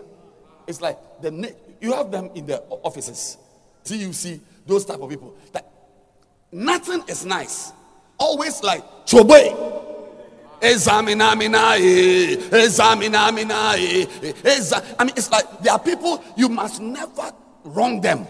It's 0.67 0.81
like 0.81 0.99
the 1.21 1.55
you 1.81 1.93
have 1.93 2.11
them 2.11 2.31
in 2.35 2.47
the 2.47 2.61
offices, 2.85 3.37
TUC, 3.85 4.41
those 4.67 4.85
type 4.85 5.01
of 5.01 5.11
people. 5.11 5.35
That 5.53 5.69
nothing 6.53 7.03
is 7.09 7.25
nice. 7.25 7.73
Always 8.19 8.63
like 8.63 8.83
chobe. 9.07 9.81
Examina 10.61 11.37
mina 11.37 11.75
examina 12.57 13.35
mina 13.35 13.73
eh, 13.77 14.07
eh, 14.23 14.33
exa- 14.45 14.95
I 14.97 15.05
mean, 15.05 15.15
it's 15.17 15.29
like 15.31 15.61
there 15.61 15.73
are 15.73 15.79
people 15.81 16.23
you 16.37 16.49
must 16.49 16.81
never 16.81 17.33
wrong 17.65 18.01
them. 18.01 18.27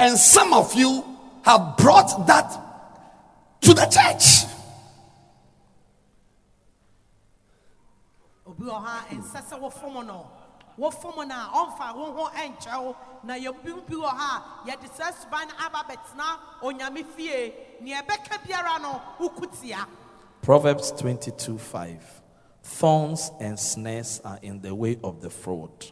And 0.00 0.16
some 0.18 0.52
of 0.52 0.74
you 0.74 1.04
have 1.44 1.76
brought 1.76 2.26
that 2.26 2.52
to 3.62 3.74
the 3.74 3.86
church. 3.86 4.44
Obi 8.58 8.70
wɔ 8.70 8.84
ha 8.84 9.04
nsɛ 9.10 9.42
sɛ 9.42 9.60
wɔfom 9.60 10.06
no 10.06 10.26
wɔfom 10.78 11.26
no 11.28 11.34
a 11.34 11.50
ɔmfa 11.54 11.94
wo 11.96 12.12
ho 12.12 12.30
nkyɛw 12.30 12.96
na 13.24 13.34
yɛbi 13.34 13.86
bi 13.86 13.94
wɔ 13.94 14.08
ha 14.08 14.62
a 14.64 14.68
yɛde 14.70 14.88
saa 14.94 15.12
suban 15.12 15.48
no 15.48 15.54
aba 15.64 15.84
bɛtena 15.88 16.38
onyame 16.62 17.04
fie 17.06 17.54
nea 17.80 18.02
ɛbɛka 18.02 18.42
biara 18.44 18.80
no 18.80 19.00
wokutia 19.18 19.86
Proverbs 20.42 20.92
22 20.92 21.58
5. 21.58 22.22
Thorns 22.62 23.30
and 23.40 23.58
snares 23.58 24.20
are 24.24 24.38
in 24.42 24.60
the 24.60 24.74
way 24.74 24.98
of 25.02 25.20
the 25.20 25.30
froward. 25.30 25.90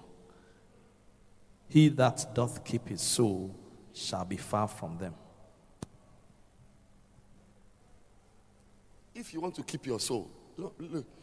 He 1.68 1.88
that 1.90 2.26
doth 2.34 2.64
keep 2.64 2.88
his 2.88 3.00
soul 3.00 3.54
shall 3.92 4.24
be 4.24 4.36
far 4.36 4.68
from 4.68 4.98
them. 4.98 5.14
If 9.14 9.32
you 9.34 9.40
want 9.40 9.54
to 9.56 9.62
keep 9.62 9.86
your 9.86 9.98
soul, 9.98 10.30
look, 10.56 10.74
look, 10.78 10.92
you 10.92 11.15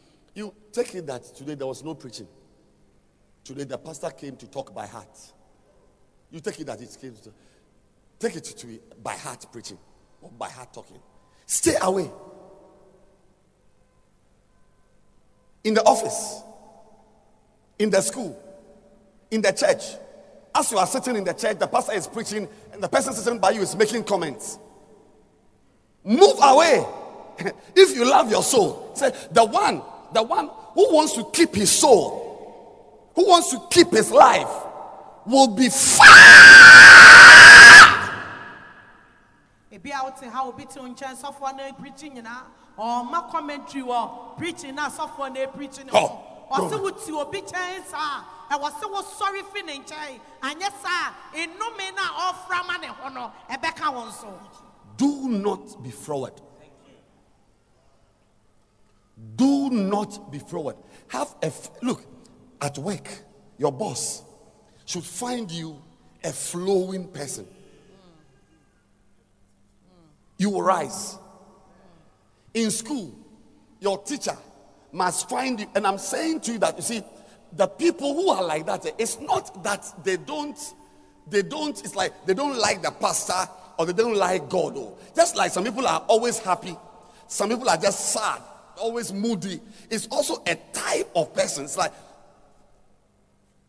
take 0.74 0.94
it 0.96 1.06
that 1.06 1.22
today 1.22 1.54
there 1.54 1.66
was 1.66 1.82
no 1.84 1.94
preaching. 1.94 2.26
Today 3.44 3.64
the 3.64 3.78
pastor 3.78 4.10
came 4.10 4.36
to 4.36 4.46
talk 4.48 4.74
by 4.74 4.86
heart. 4.86 5.32
You 6.30 6.40
take 6.40 6.60
it 6.60 6.66
that 6.66 6.80
it 6.80 6.96
came 7.00 7.14
to 7.14 7.30
take 8.18 8.36
it 8.36 8.44
to 8.44 8.80
by 9.02 9.14
heart 9.14 9.46
preaching 9.52 9.78
or 10.20 10.30
by 10.30 10.48
heart 10.48 10.74
talking. 10.74 11.00
Stay 11.46 11.76
away. 11.80 12.10
In 15.62 15.74
the 15.74 15.82
office, 15.84 16.42
in 17.78 17.90
the 17.90 18.00
school, 18.00 18.38
in 19.30 19.40
the 19.40 19.52
church. 19.52 19.82
As 20.54 20.70
you 20.70 20.78
are 20.78 20.86
sitting 20.86 21.16
in 21.16 21.24
the 21.24 21.32
church, 21.32 21.58
the 21.58 21.66
pastor 21.66 21.94
is 21.94 22.06
preaching, 22.06 22.48
and 22.72 22.82
the 22.82 22.88
person 22.88 23.12
sitting 23.12 23.38
by 23.38 23.50
you 23.50 23.62
is 23.62 23.74
making 23.74 24.04
comments. 24.04 24.58
Move 26.04 26.36
away. 26.40 26.84
if 27.74 27.96
you 27.96 28.08
love 28.08 28.30
your 28.30 28.42
soul, 28.42 28.92
say 28.94 29.10
the 29.32 29.44
one, 29.44 29.82
the 30.14 30.22
one 30.22 30.48
who 30.74 30.94
wants 30.94 31.12
to 31.14 31.24
keep 31.32 31.54
his 31.54 31.70
soul, 31.70 33.10
who 33.14 33.26
wants 33.28 33.50
to 33.50 33.60
keep 33.70 33.90
his 33.90 34.10
life, 34.10 34.48
will 35.26 35.48
be 35.48 35.68
far. 35.68 36.06
ebi 39.72 39.90
a 39.90 40.04
wote 40.04 40.24
ha 40.30 40.44
obi 40.46 40.64
te 40.66 40.78
nkyɛn 40.80 41.16
sɔfoɔ 41.20 41.56
no 41.56 41.72
preaching 41.74 42.14
nyinaa 42.14 42.42
ɔma 42.78 43.30
commentary 43.30 43.82
wɔ 43.82 44.36
preaching 44.38 44.74
na 44.74 44.88
sɔfoɔ 44.88 45.34
no 45.34 45.46
preaching 45.48 45.88
Oh, 45.92 46.46
ɔse 46.52 46.70
go. 46.70 46.82
wo 46.82 46.90
ti 46.90 47.12
obi 47.12 47.40
kyɛn 47.42 47.84
saa 47.86 48.22
ɛwɔ 48.52 48.80
se 48.80 48.86
wo 48.86 49.02
sɔre 49.02 49.42
fi 49.52 49.62
ne 49.62 49.78
nkyɛn 49.80 50.20
anyɛ 50.42 50.70
saa 50.80 51.12
enome 51.34 51.94
na 51.96 52.02
ɔfra 52.30 52.66
ma 52.66 52.76
ne 52.76 52.86
ho 52.86 53.08
no 53.08 53.32
ɛbɛka 53.50 53.92
wɔn 53.92 54.12
so 54.12 54.28
Do 54.96 55.28
not 55.28 55.82
be 55.82 55.90
forward. 55.90 56.34
Do 59.36 59.70
not 59.70 60.30
be 60.30 60.38
forward. 60.38 60.76
Have 61.08 61.34
a 61.42 61.46
f- 61.46 61.70
look 61.82 62.04
at 62.60 62.78
work. 62.78 63.08
Your 63.58 63.72
boss 63.72 64.22
should 64.84 65.04
find 65.04 65.50
you 65.50 65.80
a 66.22 66.32
flowing 66.32 67.08
person. 67.08 67.46
You 70.38 70.50
will 70.50 70.62
rise. 70.62 71.16
In 72.52 72.70
school, 72.70 73.16
your 73.80 73.98
teacher 74.02 74.36
must 74.92 75.28
find 75.28 75.60
you. 75.60 75.66
And 75.74 75.86
I'm 75.86 75.98
saying 75.98 76.40
to 76.40 76.52
you 76.52 76.58
that 76.58 76.76
you 76.76 76.82
see, 76.82 77.02
the 77.52 77.66
people 77.66 78.14
who 78.14 78.30
are 78.30 78.42
like 78.42 78.66
that, 78.66 78.86
it's 78.98 79.20
not 79.20 79.62
that 79.62 79.86
they 80.02 80.16
don't, 80.16 80.58
they 81.28 81.42
don't, 81.42 81.78
it's 81.84 81.94
like 81.94 82.12
they 82.26 82.34
don't 82.34 82.58
like 82.58 82.82
the 82.82 82.90
pastor 82.90 83.48
or 83.78 83.86
they 83.86 83.92
don't 83.92 84.16
like 84.16 84.48
God. 84.48 84.74
Oh. 84.76 84.96
Just 85.14 85.36
like 85.36 85.52
some 85.52 85.64
people 85.64 85.86
are 85.86 86.00
always 86.08 86.38
happy, 86.38 86.76
some 87.28 87.50
people 87.50 87.68
are 87.68 87.76
just 87.76 88.12
sad, 88.12 88.40
always 88.78 89.12
moody. 89.12 89.60
It's 89.90 90.06
also 90.08 90.42
a 90.46 90.56
type 90.72 91.10
of 91.14 91.34
person. 91.34 91.64
It's 91.64 91.76
like 91.76 91.92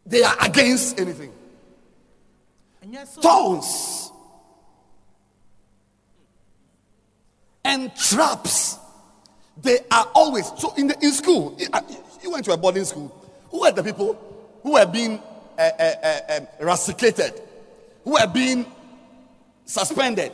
they 0.06 0.24
are 0.24 0.36
against 0.42 1.00
anything. 1.00 1.32
Thorns 3.22 4.12
and 7.64 7.94
traps. 7.96 8.78
They 9.62 9.80
are 9.92 10.08
always 10.14 10.46
so 10.58 10.74
in 10.76 10.88
the 10.88 10.98
in 11.02 11.12
school. 11.12 11.58
You 12.22 12.32
went 12.32 12.46
to 12.46 12.54
a 12.54 12.58
boarding 12.58 12.86
school. 12.86 13.14
Who 13.50 13.64
are 13.64 13.72
the 13.72 13.84
people 13.84 14.60
who 14.62 14.74
were 14.74 14.86
being 14.86 15.22
uh, 15.58 15.62
uh, 15.62 15.94
uh, 16.04 16.20
um, 16.38 16.48
rusticated, 16.60 17.42
who 18.04 18.12
were 18.12 18.28
being 18.28 18.66
suspended, 19.66 20.32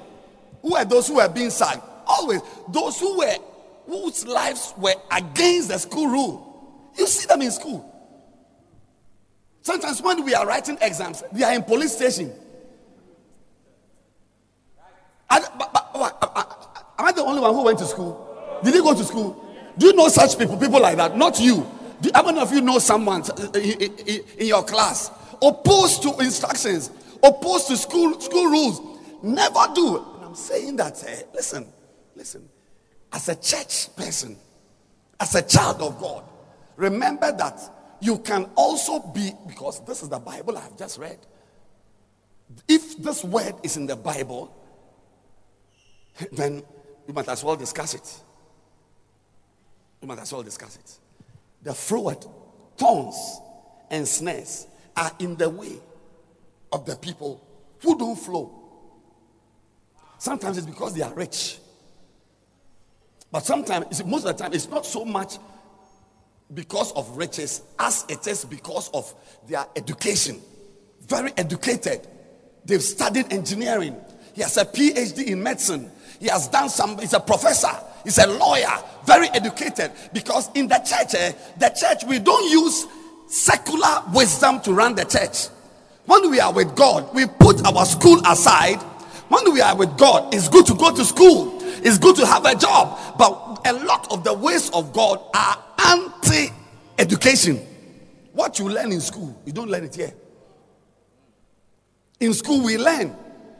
who 0.61 0.75
are 0.75 0.85
those 0.85 1.07
who 1.07 1.15
were 1.15 1.29
being 1.29 1.49
sacked? 1.49 1.83
Always 2.05 2.41
those 2.67 2.99
who 2.99 3.19
were 3.19 3.35
whose 3.87 4.25
lives 4.27 4.73
were 4.77 4.95
against 5.11 5.69
the 5.69 5.77
school 5.77 6.07
rule. 6.07 6.91
You 6.97 7.07
see 7.07 7.27
them 7.27 7.41
in 7.41 7.51
school. 7.51 7.87
Sometimes 9.61 10.01
when 10.01 10.23
we 10.25 10.33
are 10.33 10.45
writing 10.45 10.77
exams, 10.81 11.23
they 11.31 11.43
are 11.43 11.53
in 11.53 11.63
police 11.63 11.95
station. 11.95 12.31
I- 15.29 15.39
but- 15.57 15.71
but- 15.73 15.89
what, 15.93 16.17
uh, 16.21 16.27
uh, 16.35 16.43
Am 16.99 17.07
I 17.07 17.11
the 17.13 17.23
only 17.23 17.41
one 17.41 17.53
who 17.53 17.63
went 17.63 17.79
to 17.79 17.85
school? 17.85 18.27
Did 18.63 18.75
you 18.75 18.83
go 18.83 18.93
to 18.93 19.03
school? 19.03 19.43
Do 19.77 19.87
you 19.87 19.93
know 19.93 20.07
such 20.07 20.37
people? 20.37 20.55
People 20.57 20.79
like 20.79 20.97
that? 20.97 21.17
Not 21.17 21.39
you. 21.39 21.65
Do, 22.01 22.11
how 22.13 22.21
many 22.23 22.39
of 22.39 22.51
you 22.53 22.61
know 22.61 22.77
someone 22.77 23.23
uh, 23.23 23.57
in 23.57 24.45
your 24.47 24.63
class 24.63 25.09
opposed 25.41 26.03
to 26.03 26.15
instructions, 26.19 26.91
opposed 27.23 27.67
to 27.69 27.77
school 27.77 28.19
school 28.19 28.45
rules? 28.51 28.81
Never 29.23 29.67
do. 29.73 29.97
And 29.97 30.25
I'm 30.25 30.35
saying 30.35 30.75
that. 30.75 31.03
eh, 31.07 31.23
listen, 31.33 31.67
listen. 32.15 32.47
As 33.13 33.29
a 33.29 33.35
church 33.35 33.95
person, 33.95 34.37
as 35.19 35.35
a 35.35 35.41
child 35.41 35.81
of 35.81 35.99
God, 35.99 36.23
remember 36.75 37.31
that 37.31 37.59
you 37.99 38.17
can 38.19 38.49
also 38.55 38.99
be, 38.99 39.31
because 39.47 39.83
this 39.85 40.01
is 40.01 40.09
the 40.09 40.19
Bible 40.19 40.57
I've 40.57 40.77
just 40.77 40.97
read. 40.97 41.19
If 42.67 42.97
this 42.97 43.23
word 43.23 43.55
is 43.63 43.77
in 43.77 43.85
the 43.85 43.95
Bible, 43.95 44.53
then 46.31 46.63
we 47.07 47.13
might 47.13 47.29
as 47.29 47.43
well 47.43 47.55
discuss 47.55 47.93
it. 47.93 48.21
We 50.01 50.07
might 50.07 50.19
as 50.19 50.33
well 50.33 50.43
discuss 50.43 50.75
it. 50.75 50.99
The 51.61 51.73
froward, 51.73 52.25
thorns, 52.77 53.39
and 53.91 54.07
snares 54.07 54.67
are 54.95 55.11
in 55.19 55.35
the 55.35 55.49
way 55.49 55.79
of 56.71 56.85
the 56.85 56.95
people 56.95 57.45
who 57.81 57.97
don't 57.97 58.15
flow. 58.15 58.57
Sometimes 60.17 60.57
it's 60.57 60.65
because 60.65 60.93
they 60.93 61.01
are 61.01 61.13
rich. 61.13 61.59
But 63.31 63.45
sometimes, 63.45 64.03
most 64.03 64.25
of 64.25 64.37
the 64.37 64.43
time, 64.43 64.53
it's 64.53 64.69
not 64.69 64.85
so 64.85 65.05
much 65.05 65.37
because 66.53 66.91
of 66.93 67.15
riches 67.15 67.61
as 67.79 68.05
it 68.09 68.27
is 68.27 68.43
because 68.43 68.89
of 68.89 69.13
their 69.47 69.65
education. 69.75 70.41
Very 71.07 71.31
educated. 71.37 72.07
They've 72.65 72.83
studied 72.83 73.31
engineering. 73.31 73.95
He 74.33 74.41
has 74.41 74.57
a 74.57 74.65
PhD 74.65 75.27
in 75.27 75.41
medicine. 75.41 75.89
He 76.19 76.27
has 76.27 76.47
done 76.47 76.69
some, 76.69 76.97
he's 76.99 77.13
a 77.13 77.19
professor. 77.19 77.71
He's 78.03 78.17
a 78.17 78.27
lawyer. 78.27 78.71
Very 79.05 79.27
educated. 79.29 79.91
Because 80.13 80.49
in 80.53 80.67
the 80.67 80.77
church, 80.79 81.15
eh, 81.15 81.31
the 81.57 81.69
church, 81.69 82.03
we 82.07 82.19
don't 82.19 82.49
use 82.51 82.85
secular 83.27 84.03
wisdom 84.13 84.59
to 84.61 84.73
run 84.73 84.95
the 84.95 85.05
church. 85.05 85.47
When 86.05 86.29
we 86.29 86.39
are 86.39 86.51
with 86.51 86.75
God, 86.75 87.13
we 87.15 87.25
put 87.25 87.65
our 87.65 87.85
school 87.85 88.19
aside. 88.25 88.81
When 89.29 89.53
we 89.53 89.61
are 89.61 89.75
with 89.75 89.97
God, 89.97 90.33
it's 90.33 90.49
good 90.49 90.65
to 90.65 90.75
go 90.75 90.93
to 90.93 91.05
school. 91.05 91.60
It's 91.83 91.97
good 91.97 92.15
to 92.17 92.25
have 92.25 92.45
a 92.45 92.55
job. 92.55 93.17
But 93.17 93.61
a 93.65 93.73
lot 93.73 94.11
of 94.11 94.23
the 94.23 94.33
ways 94.33 94.69
of 94.71 94.93
God 94.93 95.21
are 95.35 95.57
anti 95.87 96.49
education. 96.97 97.57
What 98.33 98.59
you 98.59 98.69
learn 98.69 98.91
in 98.91 99.01
school, 99.01 99.39
you 99.45 99.51
don't 99.51 99.69
learn 99.69 99.83
it 99.83 99.95
here. 99.95 100.13
In 102.19 102.33
school, 102.33 102.63
we 102.63 102.77
learn 102.77 103.15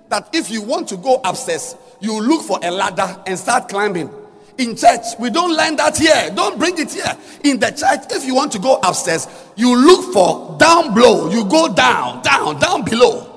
that 0.10 0.30
if 0.34 0.50
you 0.52 0.62
want 0.62 0.88
to 0.90 0.98
go 0.98 1.20
upstairs, 1.24 1.76
you 2.00 2.22
look 2.22 2.44
for 2.44 2.60
a 2.62 2.70
ladder 2.70 3.22
and 3.26 3.38
start 3.38 3.68
climbing. 3.70 4.10
In 4.58 4.76
church, 4.76 5.06
we 5.20 5.30
don't 5.30 5.56
learn 5.56 5.76
that 5.78 5.98
here. 5.98 6.30
Don't 6.36 6.60
bring 6.60 6.78
it 6.78 6.92
here. 6.94 7.18
In 7.44 7.60
the 7.60 7.72
church, 7.72 8.12
if 8.12 8.26
you 8.26 8.36
want 8.36 8.52
to 8.52 8.60
go 8.60 8.80
upstairs, 8.84 9.28
you 9.56 9.76
look 9.76 10.14
for 10.14 10.58
down 10.60 10.94
below. 10.94 11.32
You 11.32 11.46
go 11.46 11.74
down, 11.74 12.22
down, 12.22 12.60
down 12.60 12.84
below. 12.84 13.28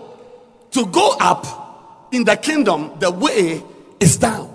To 0.73 0.87
go 0.87 1.17
up 1.21 2.09
in 2.13 2.25
the 2.25 2.37
kingdom, 2.37 2.93
the 2.99 3.11
way 3.11 3.63
is 4.01 4.17
down. 4.17 4.54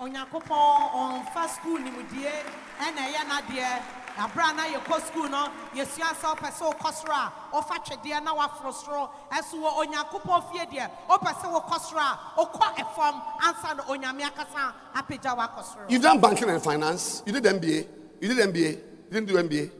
Onyankopɔn 0.00 0.92
ɔmfa 1.00 1.48
school 1.54 1.78
nimdie 1.78 2.32
ɛna 2.80 3.00
ɛyɛ 3.06 3.22
n'adeɛ 3.28 3.68
abere 4.16 4.44
a 4.44 4.52
na 4.54 4.64
yɛkɔ 4.66 5.06
school 5.06 5.28
no 5.28 5.48
yɛsua 5.74 6.14
sɛ 6.16 6.26
ɔpɛ 6.34 6.48
sɛ 6.52 6.72
wokɔ 6.72 6.90
soro 6.92 7.12
a 7.12 7.32
ɔfa 7.52 7.76
twedeɛ 7.84 8.22
na 8.24 8.34
waforo 8.34 8.72
soro 8.72 9.10
ɛso 9.30 9.60
wɔ 9.60 9.70
onyankopɔn 9.84 10.42
fie 10.52 10.66
deɛ 10.76 10.90
ɔpɛ 11.08 11.30
sɛ 11.40 11.46
wokɔ 11.52 11.80
soro 11.80 12.00
a 12.00 12.18
ɔkɔ 12.38 12.76
ɛfam 12.76 13.22
ansa 13.42 13.74
na 13.76 13.82
onyame 13.84 14.22
akasa 14.24 14.74
apagya 14.94 15.36
wakɔ 15.36 15.62
soro 15.64 15.90
You've 15.90 16.20
banking 16.20 16.48
and 16.48 16.62
finance. 16.62 17.22
You 17.26 17.32
did 17.32 17.44
MBA. 17.44 17.86
You 18.20 18.34
did 18.34 18.38
MBA. 18.54 18.70
You 18.72 19.20
didn't 19.20 19.26
do 19.26 19.34
MBA. 19.36 19.70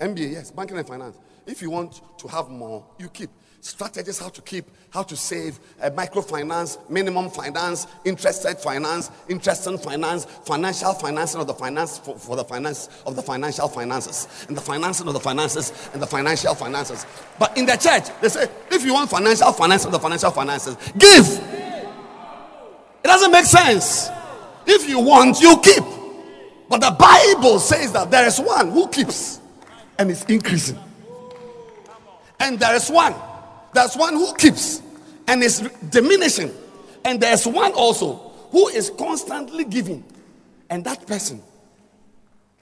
MBA, 0.00 0.32
yes, 0.32 0.50
banking 0.50 0.76
and 0.78 0.86
finance. 0.86 1.16
If 1.46 1.62
you 1.62 1.70
want 1.70 2.00
to 2.18 2.28
have 2.28 2.48
more, 2.48 2.84
you 2.98 3.08
keep 3.08 3.30
strategies 3.62 4.18
how 4.18 4.28
to 4.28 4.42
keep, 4.42 4.64
how 4.90 5.04
to 5.04 5.16
save, 5.16 5.60
uh, 5.80 5.88
microfinance, 5.90 6.78
minimum 6.90 7.30
finance, 7.30 7.86
interested 8.04 8.58
finance, 8.58 9.10
interest 9.28 9.68
in 9.68 9.78
finance, 9.78 10.24
financial 10.24 10.92
financing 10.94 11.40
of 11.40 11.46
the 11.46 11.54
finance 11.54 11.98
for, 11.98 12.18
for 12.18 12.34
the 12.34 12.44
finance 12.44 12.88
of 13.06 13.14
the 13.14 13.22
financial 13.22 13.68
finances, 13.68 14.46
and 14.48 14.56
the 14.56 14.60
financing 14.60 15.06
of 15.06 15.14
the 15.14 15.20
finances 15.20 15.90
and 15.92 16.02
the 16.02 16.06
financial 16.06 16.54
finances. 16.56 17.06
But 17.38 17.56
in 17.56 17.64
the 17.64 17.76
church, 17.76 18.08
they 18.20 18.28
say 18.28 18.48
if 18.70 18.84
you 18.84 18.94
want 18.94 19.08
financial 19.08 19.52
finance 19.52 19.84
of 19.84 19.92
the 19.92 20.00
financial 20.00 20.32
finances, 20.32 20.76
give. 20.98 21.26
It 23.04 23.06
doesn't 23.08 23.30
make 23.30 23.44
sense. 23.44 24.10
If 24.66 24.88
you 24.88 24.98
want, 24.98 25.40
you 25.40 25.60
keep. 25.62 25.84
But 26.68 26.80
the 26.80 26.96
Bible 26.98 27.60
says 27.60 27.92
that 27.92 28.10
there 28.10 28.26
is 28.26 28.40
one 28.40 28.72
who 28.72 28.88
keeps 28.88 29.40
and 29.98 30.10
is 30.10 30.24
increasing. 30.24 30.78
And 32.40 32.58
there 32.58 32.74
is 32.74 32.90
one. 32.90 33.14
There's 33.72 33.96
one 33.96 34.14
who 34.14 34.34
keeps 34.34 34.82
and 35.26 35.42
is 35.42 35.60
diminishing. 35.88 36.52
And 37.04 37.20
there's 37.20 37.46
one 37.46 37.72
also 37.72 38.14
who 38.50 38.68
is 38.68 38.90
constantly 38.90 39.64
giving. 39.64 40.04
And 40.68 40.84
that 40.84 41.06
person, 41.06 41.42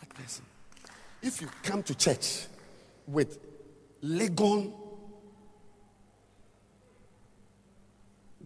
that 0.00 0.08
person, 0.14 0.44
if 1.22 1.40
you 1.40 1.48
come 1.62 1.82
to 1.84 1.94
church 1.94 2.46
with 3.06 3.38
Legon, 4.02 4.72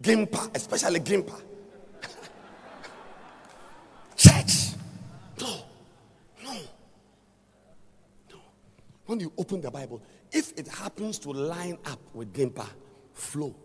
Gimpa, 0.01 0.55
especially 0.55 0.99
Gimpa, 0.99 1.33
church, 4.17 4.75
no, 5.39 5.55
no, 6.43 6.53
no. 8.29 8.37
When 9.05 9.19
you 9.19 9.31
open 9.37 9.61
the 9.61 9.71
Bible, 9.71 10.01
if 10.31 10.53
it 10.57 10.67
happens 10.67 11.19
to 11.19 11.31
line 11.31 11.77
up 11.85 11.99
with 12.13 12.33
Gimpa, 12.33 12.67
flow. 13.13 13.55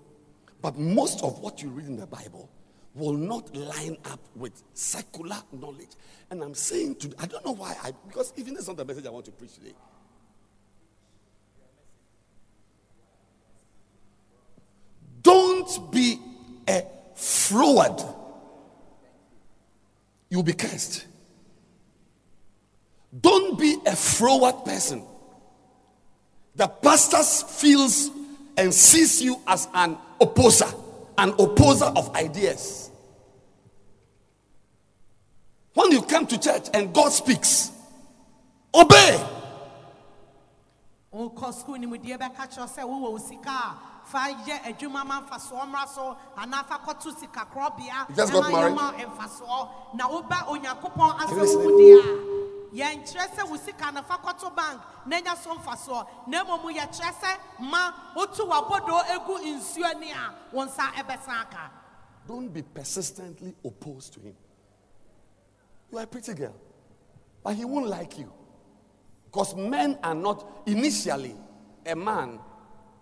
But 0.63 0.79
most 0.79 1.23
of 1.23 1.39
what 1.41 1.63
you 1.63 1.71
read 1.71 1.87
in 1.87 1.97
the 1.97 2.07
Bible 2.07 2.51
will 2.95 3.15
not 3.15 3.55
line 3.55 3.97
up 4.05 4.21
with 4.35 4.63
secular 4.75 5.39
knowledge. 5.53 5.91
And 6.31 6.43
I'm 6.43 6.55
saying 6.55 6.97
to, 6.97 7.15
I 7.19 7.27
don't 7.27 7.45
know 7.45 7.53
why, 7.53 7.77
I, 7.83 7.93
because 8.07 8.33
even 8.37 8.55
this 8.55 8.65
is 8.65 8.69
not 8.69 8.77
the 8.77 8.85
message 8.85 9.07
I 9.07 9.11
want 9.11 9.25
to 9.27 9.33
preach 9.33 9.55
today. 9.55 9.75
Don't 15.23 15.93
be 15.93 16.19
a 16.69 16.85
froward. 17.15 18.03
You'll 20.29 20.43
be 20.43 20.53
cursed. 20.53 21.07
Don't 23.19 23.59
be 23.59 23.77
a 23.87 23.97
froward 23.97 24.65
person. 24.65 25.05
The 26.57 26.66
pastor 26.68 27.22
feels 27.22 28.11
and 28.57 28.72
sees 28.74 29.22
you 29.22 29.40
as 29.46 29.68
an 29.74 29.96
opposer, 30.20 30.66
an 31.16 31.30
opposer 31.38 31.86
of 31.86 32.14
ideas. 32.14 32.90
When 35.74 35.92
you 35.92 36.03
come 36.03 36.26
to 36.26 36.38
church 36.38 36.68
and 36.74 36.92
God 36.92 37.11
speaks, 37.12 37.70
obey. 38.74 39.26
wokɔ 41.12 41.53
school 41.55 41.76
nimdeɛ 41.76 42.18
bɛka 42.18 42.46
kyerɛ 42.46 42.68
sɛ 42.70 42.82
wowɔ 42.86 43.11
wo 43.12 43.18
sika 43.18 43.51
a 43.51 43.76
fa 44.05 44.28
yɛ 44.46 44.62
adwuma 44.62 45.05
ma 45.05 45.20
mfasoɔ 45.22 45.66
mmra 45.66 45.88
so 45.88 46.16
anaa 46.38 46.64
fa 46.66 46.78
kɔto 46.86 47.18
sika 47.18 47.46
You 48.09 48.14
just 48.14 48.32
got 48.32 48.44
ɛma 48.44 48.53
married? 48.53 48.76
yɛma 48.76 49.16
mfasoɔ 49.16 49.68
na 49.96 50.09
woba 50.09 50.46
onyankopɔn 50.46 51.18
asɛm 51.18 51.64
mu 51.64 51.70
deɛ 51.78 51.98
a 51.98 52.49
yɛnkyerɛ 52.73 53.35
sɛ 53.35 53.49
wo 53.49 53.57
sika 53.57 53.91
no 53.93 54.03
fa 54.03 54.18
kɔto 54.18 54.55
bank 54.55 54.81
na 55.07 55.21
nya 55.21 55.37
so 55.37 55.55
mfasoɔ 55.55 56.07
na 56.29 56.45
mmom 56.45 56.75
yɛkyerɛ 56.75 57.12
sɛ 57.14 57.39
ma 57.61 57.93
wotu 58.16 58.47
w'abɔdoo 58.49 59.05
egu 59.14 59.39
nsuo 59.57 59.99
ni 60.01 60.11
a 60.12 60.35
wo 60.53 60.64
nsa 60.64 60.93
ɛbɛsan 60.95 61.41
aka 61.43 61.71
Don't 62.27 62.49
be 62.53 62.62
persistently 62.62 63.55
opposed 63.64 64.12
to 64.14 64.21
him. 64.21 64.37
You 65.91 65.99
are 65.99 66.05
a 66.05 66.07
pretty 66.07 66.33
girl, 66.35 66.55
but 67.43 67.55
he 67.57 67.64
won't 67.64 67.89
like 67.89 68.18
you. 68.18 68.33
Because 69.25 69.57
men 69.57 69.99
are 70.03 70.14
not, 70.14 70.62
initially, 70.66 71.35
a 71.85 71.97
man, 71.97 72.39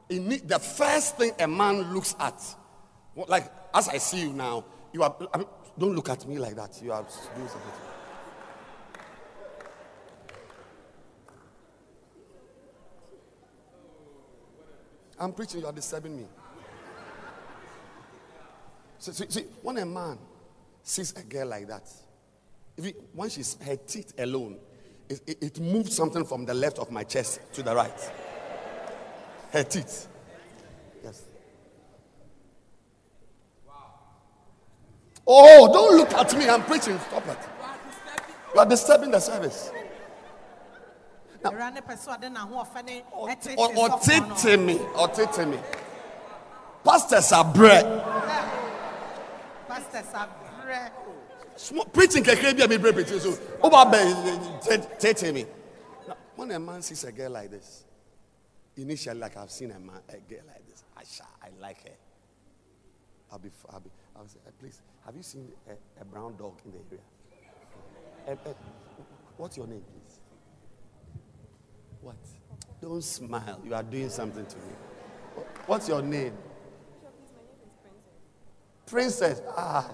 ini- 0.09 0.47
the 0.47 0.59
first 0.59 1.17
thing 1.19 1.33
a 1.39 1.47
man 1.47 1.93
looks 1.93 2.15
at, 2.19 2.41
like 3.27 3.53
as 3.75 3.89
I 3.89 3.99
see 3.99 4.21
you 4.21 4.33
now, 4.33 4.65
you 4.93 5.03
are, 5.03 5.15
I 5.35 5.39
mean, 5.39 5.49
don't 5.77 5.95
look 5.95 6.09
at 6.09 6.27
me 6.27 6.39
like 6.39 6.55
that. 6.57 6.81
You 6.81 6.93
are 6.93 7.03
doing 7.35 7.49
something. 7.49 7.73
I'm 15.21 15.33
preaching, 15.33 15.61
you 15.61 15.67
are 15.67 15.73
disturbing 15.73 16.17
me. 16.17 16.27
See, 18.99 19.13
see, 19.13 19.27
see, 19.29 19.45
when 19.63 19.79
a 19.79 19.87
man 19.87 20.19
sees 20.83 21.13
a 21.17 21.23
girl 21.23 21.49
like 21.49 21.69
that, 21.69 21.89
if 22.77 22.85
he, 22.85 22.95
when 23.13 23.29
she's 23.29 23.57
her 23.63 23.77
teeth 23.77 24.15
alone, 24.19 24.59
it, 25.09 25.21
it, 25.27 25.39
it 25.43 25.61
moves 25.61 25.95
something 25.95 26.25
from 26.25 26.45
the 26.45 26.55
left 26.55 26.79
of 26.79 26.91
my 26.91 27.03
chest 27.03 27.41
to 27.55 27.63
the 27.63 27.75
right. 27.75 28.13
Her 29.53 29.65
teeth. 29.65 30.07
Yes. 31.03 31.23
Wow. 33.67 33.75
Oh, 35.27 35.73
don't 35.73 35.97
look 35.97 36.13
at 36.13 36.37
me. 36.37 36.49
I'm 36.49 36.63
preaching. 36.63 36.99
Stop 36.99 37.27
it. 37.29 37.39
You 38.55 38.61
are 38.61 38.67
disturbing 38.67 39.11
the 39.11 39.21
service. 39.21 39.71
Awura 41.45 41.73
ne 41.73 41.81
pɛ 41.81 41.95
sɛ 41.97 42.19
ɔde 42.19 42.29
n'ahoɔfɛ 42.35 42.85
ne 42.85 43.03
ɛtete 43.13 43.55
Or, 43.59 43.69
or 43.77 43.89
sɔfoɔ 43.99 44.65
me. 44.65 44.79
Or 44.97 45.09
tete 45.09 45.47
me. 45.49 45.59
Pastors 46.85 47.33
are 47.33 47.45
bread. 47.45 47.85
pastors 49.69 50.07
abrɛ 50.15 50.91
Small, 51.57 51.85
preaching 51.87 52.23
kekere 52.23 52.57
bi 52.57 52.65
a 52.65 52.69
mi 52.69 52.77
break 52.79 52.95
preaching 52.95 53.19
so. 53.19 53.37
Over 53.63 53.91
be 53.91 53.99
tete 54.99 55.33
me. 55.35 55.45
when 56.37 56.51
a 56.53 56.59
man 56.59 56.83
sees 56.83 57.03
a 57.05 57.11
girl 57.13 57.33
like 57.33 57.51
this, 57.51 57.85
initially, 58.77 59.19
like 59.19 59.37
I've 59.37 59.51
seen 59.51 59.73
a 59.73 59.79
man, 59.81 60.01
a 60.09 60.19
girl 60.19 60.45
like 60.47 60.67
this, 60.69 60.85
I 60.97 61.03
sha, 61.03 61.25
I 61.43 61.49
like 61.61 61.83
her. 61.83 61.95
I'll 63.33 63.39
be, 63.41 63.51
I'll 63.71 63.81
be, 63.81 63.91
I'll 64.17 64.27
say, 64.29 64.39
"Eh, 64.47 64.51
please, 64.59 64.81
have 65.05 65.17
you 65.17 65.23
seen 65.23 65.49
a, 65.69 66.01
a 66.01 66.05
brown 66.05 66.37
dog 66.37 66.55
in 66.65 66.71
the 66.71 66.79
area? 66.91 67.05
Eh, 68.29 68.51
eh, 68.51 68.53
what's 69.37 69.57
your 69.57 69.67
name? 69.67 69.83
What? 72.01 72.17
Don't 72.81 73.03
smile. 73.03 73.61
You 73.65 73.75
are 73.75 73.83
doing 73.83 74.09
something 74.11 74.47
to 74.47 74.57
me. 74.57 74.73
What's 75.67 75.89
your 75.89 76.03
name? 76.03 76.33
Princess. 78.87 79.43
Ah, 79.57 79.91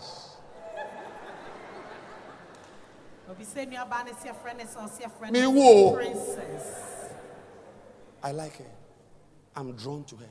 obi 3.30 3.44
sɛ 3.44 3.66
nuabaa 3.66 4.04
ne 4.04 4.12
si 4.20 4.28
ɛfrɛ 4.28 4.56
ne 4.56 4.64
sɛ 4.64 4.76
ɔsi 4.84 5.02
ɛfrɛ 5.10 5.30
Me 5.32 5.46
wo. 5.46 5.94
princess 5.94 7.10
I 8.22 8.30
like 8.32 8.56
her. 8.58 8.70
I'm 9.56 9.72
drawn 9.72 10.04
to 10.04 10.16
her. 10.16 10.28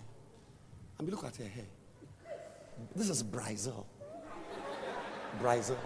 I 1.00 1.04
mean, 1.04 1.12
look 1.12 1.24
at 1.26 1.36
her 1.36 1.44
hair. 1.48 1.66
This 2.96 3.10
is 3.10 3.22
Brazil. 3.22 3.86
Brazil. 5.40 5.78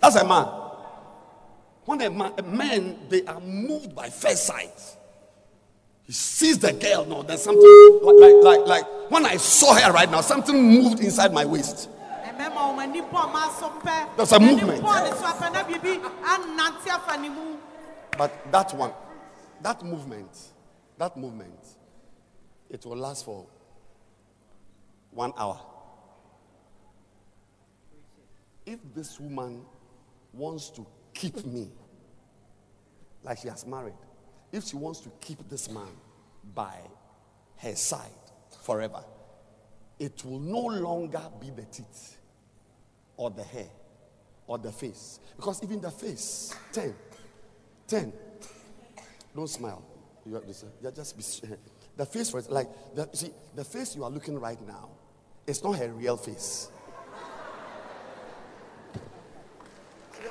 That's 0.00 0.16
a 0.16 0.24
man. 0.26 0.61
When 1.84 2.00
a 2.00 2.10
man, 2.10 2.96
they 3.08 3.24
are 3.24 3.40
moved 3.40 3.94
by 3.94 4.08
first 4.08 4.46
sight. 4.46 4.96
He 6.04 6.12
sees 6.12 6.58
the 6.58 6.72
girl. 6.72 7.04
No, 7.04 7.22
there's 7.22 7.42
something 7.42 8.00
like, 8.02 8.34
like, 8.42 8.66
like, 8.66 9.10
when 9.10 9.26
I 9.26 9.36
saw 9.36 9.74
her 9.74 9.92
right 9.92 10.10
now, 10.10 10.20
something 10.20 10.56
moved 10.62 11.00
inside 11.00 11.32
my 11.32 11.44
waist. 11.44 11.88
ɛmɛma 12.24 12.74
wɔn 12.74 12.78
ani 12.78 13.00
bɔ 13.02 13.10
ɔma 13.10 13.58
so 13.58 13.68
pɛ 13.80 14.16
There's 14.16 14.32
a 14.32 14.40
movement. 14.40 14.82
bɔ 14.82 15.04
ne 15.04 15.10
so 15.10 15.24
apɛ 15.24 15.52
na 15.52 15.64
biribi 15.64 16.00
anante 16.22 16.88
afa 16.88 17.20
ne 17.20 17.28
mu 17.28 17.56
But 18.16 18.50
that 18.52 18.72
one, 18.74 18.92
that 19.60 19.82
movement, 19.82 20.30
that 20.98 21.16
movement, 21.16 21.58
it 22.70 22.84
will 22.86 22.96
last 22.96 23.24
for 23.24 23.46
one 25.10 25.32
hour. 25.36 25.60
If 28.64 28.78
this 28.94 29.18
woman 29.18 29.64
wants 30.32 30.70
to 30.70 30.86
keep 31.22 31.46
me, 31.46 31.68
like 33.22 33.38
she 33.38 33.48
has 33.48 33.64
married, 33.66 33.94
if 34.50 34.64
she 34.64 34.76
wants 34.76 35.00
to 35.00 35.10
keep 35.20 35.48
this 35.48 35.70
man 35.70 35.92
by 36.54 36.74
her 37.58 37.76
side 37.76 38.10
forever, 38.64 39.04
it 40.00 40.24
will 40.24 40.40
no 40.40 40.60
longer 40.60 41.22
be 41.40 41.50
the 41.50 41.62
teeth 41.62 42.18
or 43.16 43.30
the 43.30 43.44
hair 43.44 43.68
or 44.48 44.58
the 44.58 44.72
face. 44.72 45.20
Because 45.36 45.62
even 45.62 45.80
the 45.80 45.90
face, 45.90 46.54
10, 46.72 46.92
10. 47.86 48.12
Don't 49.34 49.48
smile. 49.48 49.84
You 50.26 50.34
have 50.34 50.44
yeah, 50.82 50.90
just. 50.90 51.44
The 51.94 52.06
face 52.06 52.30
for 52.30 52.40
like, 52.48 52.68
the, 52.94 53.06
see, 53.12 53.32
the 53.54 53.64
face 53.64 53.94
you 53.94 54.02
are 54.02 54.08
looking 54.08 54.40
right 54.40 54.58
now, 54.66 54.88
it's 55.46 55.62
not 55.62 55.76
her 55.76 55.88
real 55.88 56.16
face. 56.16 56.71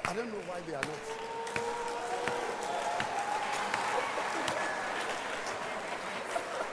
I 0.05 0.13
don't 0.13 0.27
know 0.27 0.41
why 0.47 0.59
they 0.67 0.73
are 0.73 0.81
not. 0.81 1.21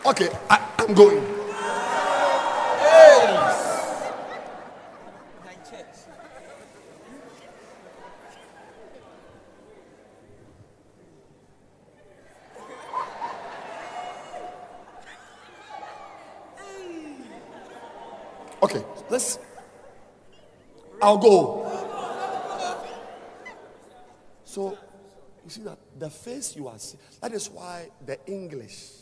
Okay, 0.06 0.28
I, 0.48 0.70
I'm 0.78 0.94
going. 0.94 1.38
Okay, 18.60 18.84
let's. 19.08 19.38
I'll 21.00 21.16
go. 21.16 21.67
So, 24.48 24.78
you 25.44 25.50
see 25.50 25.60
that 25.64 25.76
the 25.98 26.08
face 26.08 26.56
you 26.56 26.68
are 26.68 26.78
seeing, 26.78 27.02
that 27.20 27.32
is 27.32 27.50
why 27.50 27.90
the 28.06 28.18
English, 28.26 28.92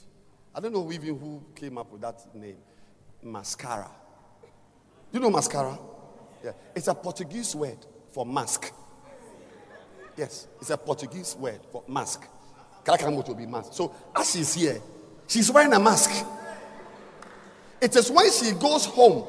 I 0.53 0.59
don't 0.59 0.73
know 0.73 0.91
even 0.91 1.17
who 1.17 1.41
came 1.55 1.79
up 1.79 1.93
with 1.93 2.01
that 2.01 2.19
name, 2.35 2.57
mascara. 3.23 3.89
You 5.13 5.21
know 5.21 5.31
mascara? 5.31 5.79
Yeah, 6.43 6.51
it's 6.75 6.89
a 6.89 6.95
Portuguese 6.95 7.55
word 7.55 7.79
for 8.11 8.27
mask. 8.27 8.73
Yes, 10.17 10.49
it's 10.61 10.71
a 10.71 10.77
Portuguese 10.77 11.37
word 11.37 11.61
for 11.71 11.85
mask. 11.87 12.27
Kalakamoto 12.85 13.39
be 13.39 13.47
mask. 13.47 13.73
So, 13.73 13.95
as 14.17 14.33
she's 14.33 14.53
here, 14.53 14.81
she's 15.29 15.49
wearing 15.49 15.73
a 15.75 15.79
mask. 15.79 16.27
It 17.81 17.95
is 17.95 18.11
when 18.11 18.33
she 18.33 18.51
goes 18.51 18.85
home 18.85 19.25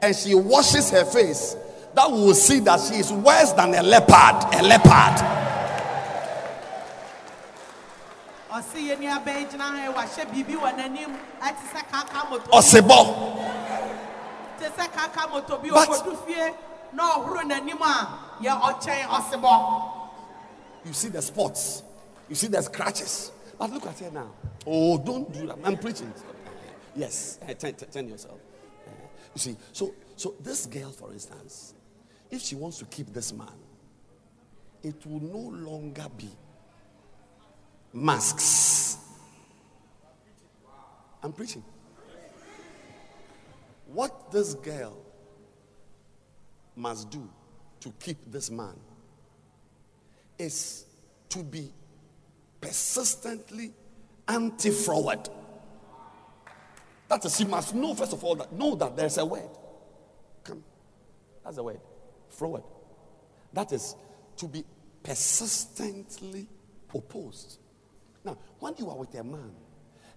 and 0.00 0.16
she 0.16 0.34
washes 0.34 0.90
her 0.90 1.04
face 1.04 1.54
that 1.94 2.10
we 2.10 2.16
will 2.16 2.32
see 2.32 2.60
that 2.60 2.80
she 2.80 2.94
is 2.94 3.12
worse 3.12 3.52
than 3.52 3.74
a 3.74 3.82
leopard. 3.82 4.54
A 4.54 4.62
leopard. 4.62 5.39
Ɔsebɔ 12.52 12.96
You 20.84 20.92
see 20.92 21.08
the 21.08 21.22
spots. 21.22 21.82
You 22.28 22.34
see 22.34 22.48
the 22.48 22.62
scratches. 22.62 23.32
But 23.58 23.70
look 23.70 23.86
at 23.86 23.98
her 23.98 24.10
now. 24.10 24.30
Oh, 24.66 24.98
don't 24.98 25.30
do 25.32 25.46
that. 25.46 25.58
I'm 25.64 25.76
preaching. 25.76 26.12
Yes. 26.96 27.38
eh, 27.46 27.54
Turn, 27.54 27.74
turn- 27.74 27.88
turn 27.90 28.08
yourself. 28.08 28.38
Eh, 28.86 28.90
You 29.34 29.38
see, 29.40 29.56
so 29.72 29.92
so 30.16 30.34
this 30.40 30.66
girl, 30.66 30.90
for 30.90 31.12
instance, 31.12 31.74
if 32.30 32.42
she 32.42 32.54
wants 32.54 32.78
to 32.78 32.84
keep 32.86 33.12
this 33.12 33.32
man, 33.32 33.48
it 34.82 35.04
will 35.06 35.20
no 35.20 35.70
longer 35.70 36.06
be 36.16 36.30
masks. 37.92 38.98
I'm 41.22 41.32
preaching. 41.32 41.64
What 43.86 44.30
this 44.30 44.54
girl 44.54 44.96
must 46.76 47.10
do 47.10 47.28
to 47.80 47.92
keep 47.98 48.18
this 48.30 48.50
man 48.50 48.74
is 50.38 50.86
to 51.28 51.42
be 51.42 51.70
persistently 52.60 53.72
anti-forward. 54.28 55.28
That 57.08 57.24
is, 57.24 57.36
she 57.36 57.44
must 57.44 57.74
know 57.74 57.94
first 57.94 58.12
of 58.12 58.22
all 58.22 58.36
that 58.36 58.52
know 58.52 58.74
that 58.76 58.96
there's 58.96 59.18
a 59.18 59.24
word. 59.24 59.50
Come, 60.44 60.62
that's 61.44 61.58
a 61.58 61.62
word. 61.62 61.80
Forward. 62.28 62.62
That 63.52 63.72
is 63.72 63.96
to 64.36 64.46
be 64.46 64.64
persistently 65.02 66.46
opposed. 66.94 67.59
Now, 68.24 68.36
when 68.58 68.74
you 68.78 68.88
are 68.90 68.96
with 68.96 69.14
a 69.14 69.24
man 69.24 69.52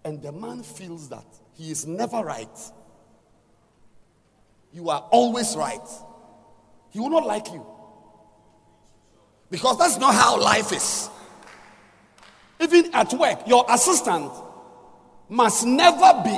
and 0.03 0.21
the 0.21 0.31
man 0.31 0.63
feels 0.63 1.09
that 1.09 1.25
he 1.53 1.71
is 1.71 1.85
never 1.85 2.21
right, 2.23 2.57
you 4.73 4.89
are 4.89 5.07
always 5.11 5.55
right, 5.55 5.87
he 6.89 6.99
will 6.99 7.09
not 7.09 7.25
like 7.25 7.47
you. 7.51 7.65
Because 9.49 9.77
that's 9.77 9.97
not 9.97 10.15
how 10.15 10.39
life 10.39 10.71
is. 10.73 11.09
Even 12.59 12.93
at 12.93 13.13
work, 13.13 13.47
your 13.47 13.65
assistant 13.69 14.31
must 15.29 15.65
never 15.65 16.21
be 16.23 16.37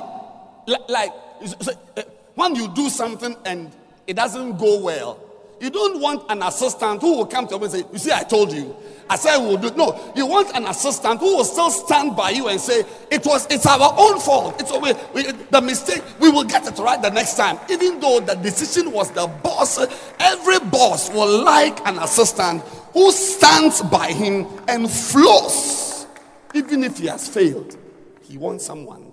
li- 0.67 0.85
like 0.89 1.13
is- 1.41 1.55
uh, 1.69 2.03
when 2.35 2.55
you 2.55 2.67
do 2.73 2.89
something 2.89 3.35
and 3.45 3.71
it 4.05 4.15
doesn't 4.15 4.57
go 4.57 4.79
well. 4.81 5.19
You 5.65 5.71
don't 5.71 5.99
want 5.99 6.29
an 6.29 6.43
assistant 6.43 7.01
who 7.01 7.17
will 7.17 7.25
come 7.25 7.47
to 7.47 7.55
you 7.55 7.63
and 7.63 7.71
say, 7.71 7.83
You 7.91 7.97
see, 7.97 8.11
I 8.11 8.21
told 8.21 8.53
you. 8.53 8.75
I 9.09 9.15
said 9.15 9.37
we'll 9.39 9.57
do 9.57 9.71
no. 9.75 10.13
You 10.15 10.27
want 10.27 10.55
an 10.55 10.67
assistant 10.67 11.19
who 11.19 11.37
will 11.37 11.43
still 11.43 11.71
stand 11.71 12.15
by 12.15 12.29
you 12.29 12.49
and 12.49 12.61
say, 12.61 12.83
It 13.09 13.25
was 13.25 13.47
it's 13.49 13.65
our 13.65 13.95
own 13.97 14.19
fault. 14.19 14.61
It's 14.61 14.71
we, 14.71 14.93
we, 15.15 15.31
the 15.31 15.61
mistake. 15.61 16.03
We 16.19 16.29
will 16.29 16.43
get 16.43 16.67
it 16.67 16.77
right 16.77 17.01
the 17.01 17.09
next 17.09 17.35
time. 17.35 17.57
Even 17.67 17.99
though 17.99 18.19
the 18.19 18.35
decision 18.35 18.91
was 18.91 19.09
the 19.09 19.25
boss, 19.25 19.79
every 20.19 20.59
boss 20.69 21.09
will 21.09 21.43
like 21.43 21.79
an 21.87 21.97
assistant 21.97 22.61
who 22.93 23.11
stands 23.11 23.81
by 23.81 24.11
him 24.11 24.45
and 24.67 24.87
flows. 24.87 26.05
Even 26.53 26.83
if 26.83 26.99
he 26.99 27.07
has 27.07 27.27
failed, 27.27 27.75
he 28.21 28.37
wants 28.37 28.63
someone 28.67 29.11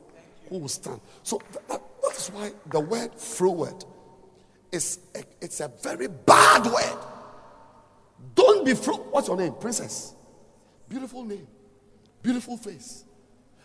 who 0.50 0.58
will 0.58 0.68
stand. 0.68 1.00
So 1.22 1.40
that, 1.52 1.66
that- 1.68 1.82
that 2.02 2.18
is 2.18 2.28
why 2.28 2.52
the 2.66 2.80
word 2.80 3.14
forward 3.14 3.86
is 4.72 4.98
a, 5.14 5.22
it's 5.40 5.60
a 5.60 5.68
very 5.82 6.08
bad 6.08 6.66
word. 6.66 6.98
Don't 8.34 8.64
be 8.64 8.74
fro. 8.74 8.96
What's 8.96 9.28
your 9.28 9.36
name, 9.36 9.54
princess? 9.60 10.14
Beautiful 10.88 11.24
name, 11.24 11.46
beautiful 12.22 12.56
face, 12.56 13.04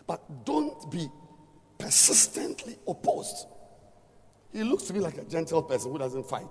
but 0.06 0.44
don't 0.44 0.90
be 0.90 1.08
persistently 1.78 2.76
opposed. 2.86 3.46
He 4.52 4.62
looks 4.64 4.84
to 4.84 4.92
me 4.92 5.00
like 5.00 5.18
a 5.18 5.24
gentle 5.24 5.62
person 5.62 5.92
who 5.92 5.98
doesn't 5.98 6.26
fight 6.28 6.46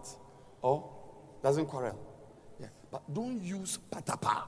or 0.61 0.89
doesn't 1.43 1.65
quarrel. 1.65 1.99
Yeah, 2.59 2.67
but 2.91 3.11
don't 3.13 3.41
use 3.41 3.79
patapa. 3.91 4.43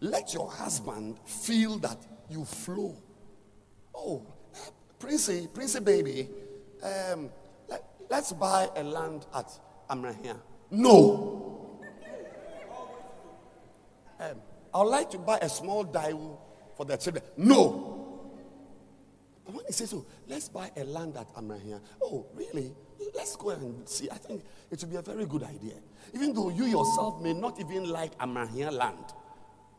let 0.00 0.32
your 0.34 0.50
husband 0.50 1.18
feel 1.24 1.78
that 1.78 1.98
you 2.30 2.44
flow. 2.44 2.96
Oh, 3.94 4.22
Princey, 4.98 5.48
Princey 5.52 5.80
baby, 5.80 6.28
um, 6.82 7.30
let's 8.10 8.32
buy 8.32 8.68
a 8.76 8.82
land 8.82 9.26
at 9.34 9.50
Amrahia. 9.90 10.36
No. 10.70 11.80
Um, 14.20 14.36
I 14.74 14.78
would 14.82 14.90
like 14.90 15.10
to 15.10 15.18
buy 15.18 15.38
a 15.38 15.48
small 15.48 15.84
daiwu 15.84 16.36
for 16.76 16.84
the 16.84 16.96
children. 16.96 17.24
No. 17.36 17.94
But 19.44 19.54
when 19.54 19.64
he 19.66 19.72
says, 19.72 19.94
"Oh, 19.94 20.04
let's 20.26 20.48
buy 20.48 20.70
a 20.76 20.84
land 20.84 21.16
at 21.16 21.32
Amrahia," 21.34 21.80
oh, 22.02 22.26
really? 22.34 22.74
Let's 23.14 23.36
go 23.36 23.50
and 23.50 23.88
see. 23.88 24.10
I 24.10 24.16
think 24.16 24.44
it 24.70 24.80
would 24.80 24.90
be 24.90 24.96
a 24.96 25.02
very 25.02 25.24
good 25.24 25.44
idea, 25.44 25.74
even 26.12 26.34
though 26.34 26.50
you 26.50 26.64
yourself 26.64 27.22
may 27.22 27.32
not 27.32 27.58
even 27.60 27.88
like 27.88 28.16
Amrahia 28.18 28.72
land. 28.72 29.04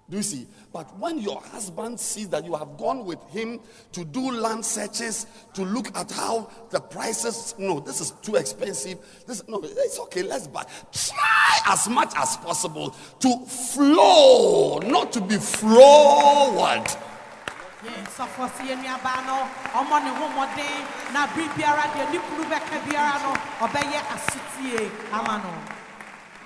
Do 0.10 0.18
you 0.18 0.24
see? 0.24 0.47
But 0.74 0.97
when 0.97 1.20
your 1.20 1.39
husband 1.39 1.99
sees 1.99 2.30
that 2.30 2.43
you 2.43 2.55
have 2.55 2.78
gone 2.78 3.05
with 3.05 3.22
him 3.30 3.60
to 3.91 4.03
do 4.03 4.32
land 4.32 4.66
searches, 4.66 5.28
to 5.53 5.64
look 5.64 5.95
at 5.95 6.12
how 6.12 6.49
the 6.72 6.80
prices, 6.80 7.53
no, 7.60 7.80
this 7.80 8.01
is 8.01 8.12
too 8.24 8.36
expensive. 8.36 8.97
This 9.28 9.47
no, 9.47 9.62
it's 9.64 9.99
okay, 9.99 10.24
let's 10.24 10.47
buy. 10.47 10.66
Try 10.91 11.60
as 11.68 11.88
much 11.88 12.12
as 12.16 12.38
possible 12.38 12.95
to 13.20 13.45
flow, 13.45 14.80
not 14.80 15.12
to 15.14 15.22
be 15.22 15.38
no 15.38 16.51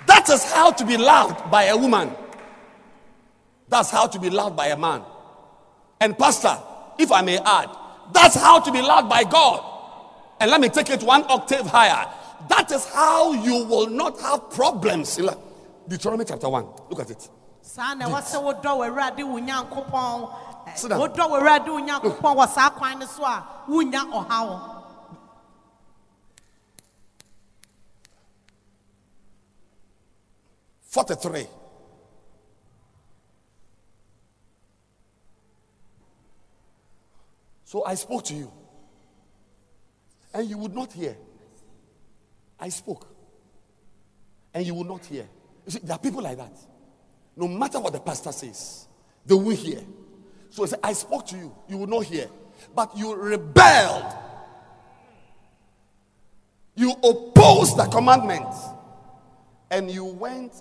That 0.06 0.28
is 0.28 0.44
how 0.52 0.70
to 0.70 0.84
be 0.84 0.96
loved 0.96 1.50
by 1.50 1.64
a 1.64 1.76
woman. 1.76 2.10
That's 3.68 3.90
how 3.90 4.06
to 4.06 4.18
be 4.18 4.30
loved 4.30 4.56
by 4.56 4.66
a 4.68 4.76
man. 4.76 5.02
And, 6.00 6.16
Pastor, 6.18 6.56
if 6.98 7.10
I 7.10 7.22
may 7.22 7.38
add, 7.38 7.70
that's 8.12 8.36
how 8.36 8.60
to 8.60 8.70
be 8.70 8.82
loved 8.82 9.08
by 9.08 9.24
God. 9.24 9.64
And 10.40 10.50
let 10.50 10.60
me 10.60 10.68
take 10.68 10.90
it 10.90 11.02
one 11.02 11.24
octave 11.28 11.66
higher. 11.66 12.06
That 12.48 12.70
is 12.70 12.86
how 12.86 13.32
you 13.32 13.64
will 13.64 13.86
not 13.88 14.20
have 14.20 14.50
problems. 14.50 15.18
Deuteronomy 15.88 16.24
chapter 16.24 16.48
1. 16.48 16.66
Look 16.90 17.00
at 17.00 17.10
it. 17.10 17.28
ɛwɔ 17.64 18.20
sɛ 18.22 18.42
wodɔ 18.42 18.62
w'awurade 18.62 19.24
wo 19.26 19.38
nyankopɔn 19.38 20.30
ɛ, 20.68 20.76
Sit 20.76 20.88
down. 20.90 21.00
wodɔ 21.00 21.16
w'awurade 21.30 21.66
wo 21.68 21.80
nyankopɔn 21.80 22.36
wɔ 22.36 22.48
saa 22.48 22.70
kwan 22.70 22.98
no 22.98 23.06
so 37.74 37.82
a 37.82 37.82
wonya 37.82 37.82
ɔhaw 37.82 37.82
43. 37.82 37.82
So 37.82 37.84
I 37.84 37.94
spoke 37.94 38.24
to 38.24 38.34
you, 38.34 38.52
and 40.32 40.48
you 40.48 40.58
would 40.58 40.74
not 40.74 40.92
hear. 40.92 41.16
I 42.60 42.68
spoke, 42.68 43.06
and 44.52 44.64
you 44.64 44.74
would 44.74 44.86
not 44.86 45.04
hear. 45.04 45.26
You 45.66 45.72
see, 45.72 45.80
there 45.82 45.96
are 45.96 45.98
people 45.98 46.22
like 46.22 46.36
that. 46.36 46.56
No 47.36 47.48
matter 47.48 47.80
what 47.80 47.92
the 47.92 48.00
pastor 48.00 48.32
says, 48.32 48.86
they 49.26 49.34
will 49.34 49.56
hear. 49.56 49.80
So 50.50 50.62
I 50.62 50.66
said, 50.66 50.78
I 50.84 50.92
spoke 50.92 51.26
to 51.26 51.36
you, 51.36 51.52
you 51.68 51.78
would 51.78 51.88
not 51.88 52.04
hear. 52.04 52.28
But 52.74 52.96
you 52.96 53.12
rebelled. 53.14 54.14
You 56.76 56.92
opposed 56.92 57.76
the 57.76 57.86
commandment. 57.90 58.46
And 59.70 59.90
you 59.90 60.04
went 60.04 60.52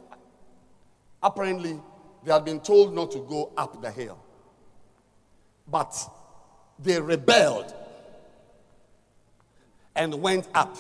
Apparently, 1.24 1.80
they 2.26 2.34
had 2.34 2.43
been 2.43 2.59
told 2.59 2.93
not 2.93 3.11
to 3.11 3.20
go 3.20 3.53
up 3.55 3.82
the 3.82 3.89
hill. 3.89 4.20
But 5.66 5.95
they 6.84 7.00
rebelled 7.00 7.74
and 9.96 10.14
went 10.22 10.48
up. 10.54 10.76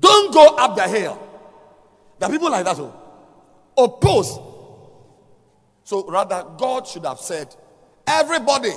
Don't 0.00 0.32
go 0.32 0.56
up 0.56 0.76
the 0.76 0.88
hill. 0.88 1.20
There 2.18 2.28
are 2.28 2.32
people 2.32 2.50
like 2.50 2.64
that 2.64 2.76
who 2.76 2.92
oppose. 3.76 4.38
So 5.84 6.06
rather, 6.08 6.46
God 6.58 6.86
should 6.86 7.04
have 7.04 7.18
said, 7.18 7.54
Everybody, 8.06 8.72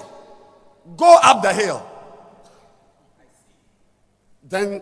go 0.95 1.17
up 1.21 1.41
the 1.41 1.53
hill. 1.53 1.85
Then 4.43 4.81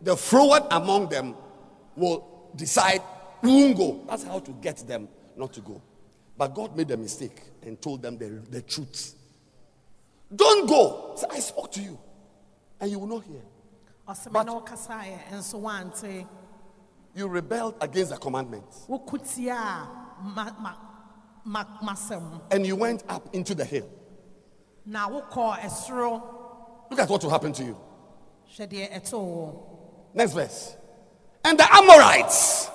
the 0.00 0.16
froward 0.16 0.64
among 0.70 1.08
them 1.08 1.36
will 1.94 2.50
decide 2.56 3.02
who 3.42 3.48
won't 3.48 3.76
go. 3.76 4.04
That's 4.08 4.24
how 4.24 4.40
to 4.40 4.50
get 4.52 4.78
them 4.86 5.08
not 5.36 5.52
to 5.54 5.60
go. 5.60 5.80
But 6.38 6.54
God 6.54 6.76
made 6.76 6.90
a 6.90 6.96
mistake 6.96 7.42
and 7.62 7.80
told 7.80 8.02
them 8.02 8.18
the, 8.18 8.28
the 8.50 8.62
truth. 8.62 9.14
Don't 10.34 10.68
go. 10.68 11.14
Say, 11.16 11.26
I 11.30 11.38
spoke 11.38 11.72
to 11.72 11.80
you, 11.80 11.98
and 12.80 12.90
you 12.90 12.98
will 12.98 13.06
not 13.06 13.24
hear. 13.24 13.42
But- 14.06 14.46
me 14.46 14.52
ne 14.52 14.60
wokasaeɛ 14.60 15.30
nso 15.32 16.26
You 17.14 17.28
rebelled 17.28 17.76
against 17.80 18.10
the 18.10 18.18
commandments, 18.18 18.86
and 22.50 22.66
you 22.66 22.76
went 22.76 23.02
up 23.08 23.34
into 23.34 23.54
the 23.54 23.64
hill. 23.64 23.88
ɛsoro 24.88 26.22
Look 26.90 27.00
at 27.00 27.08
what 27.08 27.22
will 27.22 27.30
happen 27.30 27.52
to 27.52 27.64
you. 27.64 27.76
Next 30.14 30.32
verse. 30.32 30.76
And 31.44 31.58
the 31.58 31.74
Amorites. 31.74 32.70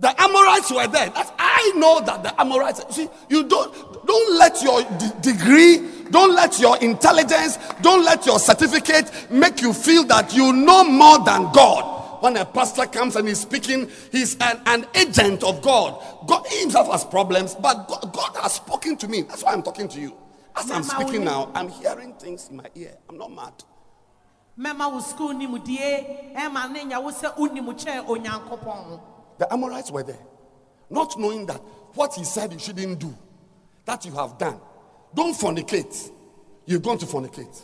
The 0.00 0.18
Amorites 0.20 0.70
were 0.72 0.86
there. 0.86 1.10
That's, 1.10 1.30
I 1.38 1.72
know 1.76 2.00
that 2.00 2.22
the 2.22 2.40
Amorites. 2.40 2.82
See, 2.94 3.08
you 3.28 3.44
don't 3.44 3.72
don't 4.06 4.38
let 4.38 4.62
your 4.62 4.82
de- 4.82 5.32
degree, 5.32 5.86
don't 6.10 6.34
let 6.34 6.58
your 6.58 6.78
intelligence, 6.78 7.58
don't 7.82 8.02
let 8.02 8.24
your 8.24 8.38
certificate 8.38 9.30
make 9.30 9.60
you 9.60 9.74
feel 9.74 10.04
that 10.04 10.34
you 10.34 10.54
know 10.54 10.84
more 10.84 11.18
than 11.18 11.52
God. 11.52 12.22
When 12.22 12.36
a 12.38 12.46
pastor 12.46 12.86
comes 12.86 13.16
and 13.16 13.28
he's 13.28 13.40
speaking, 13.40 13.90
he's 14.10 14.36
an, 14.40 14.60
an 14.66 14.86
agent 14.94 15.42
of 15.42 15.60
God. 15.60 16.02
God 16.26 16.46
he 16.46 16.60
himself 16.60 16.90
has 16.90 17.04
problems, 17.04 17.54
but 17.54 17.86
God, 17.86 18.12
God 18.12 18.36
has 18.42 18.54
spoken 18.54 18.96
to 18.98 19.08
me. 19.08 19.22
That's 19.22 19.42
why 19.42 19.52
I'm 19.52 19.62
talking 19.62 19.88
to 19.88 20.00
you. 20.00 20.16
As 20.56 20.70
I'm 20.70 20.82
speaking 20.82 21.24
now, 21.24 21.50
I'm 21.54 21.68
hearing 21.68 22.14
things 22.14 22.48
in 22.48 22.56
my 22.56 22.66
ear. 22.74 22.96
I'm 23.08 23.18
not 23.18 23.32
mad. 23.32 23.52
mɛma 24.58 24.92
wo 24.92 25.00
sukuu 25.00 25.32
nimdie 25.32 26.34
ɛma 26.36 26.70
ne 26.70 26.84
nya 26.84 27.00
wo 27.00 27.10
sɛ 27.10 27.34
wonim 27.38 27.72
kyɛn 27.72 28.04
onyankopɔn 28.06 29.00
The 29.40 29.52
Amorites 29.52 29.90
were 29.90 30.02
there, 30.02 30.18
not 30.90 31.18
knowing 31.18 31.46
that 31.46 31.56
what 31.94 32.14
he 32.14 32.24
said 32.24 32.52
you 32.52 32.58
shouldn't 32.58 32.98
do, 32.98 33.16
that 33.86 34.04
you 34.04 34.12
have 34.12 34.36
done. 34.36 34.60
Don't 35.14 35.34
fornicate. 35.34 36.10
You're 36.66 36.80
going 36.80 36.98
to 36.98 37.06
fornicate. 37.06 37.58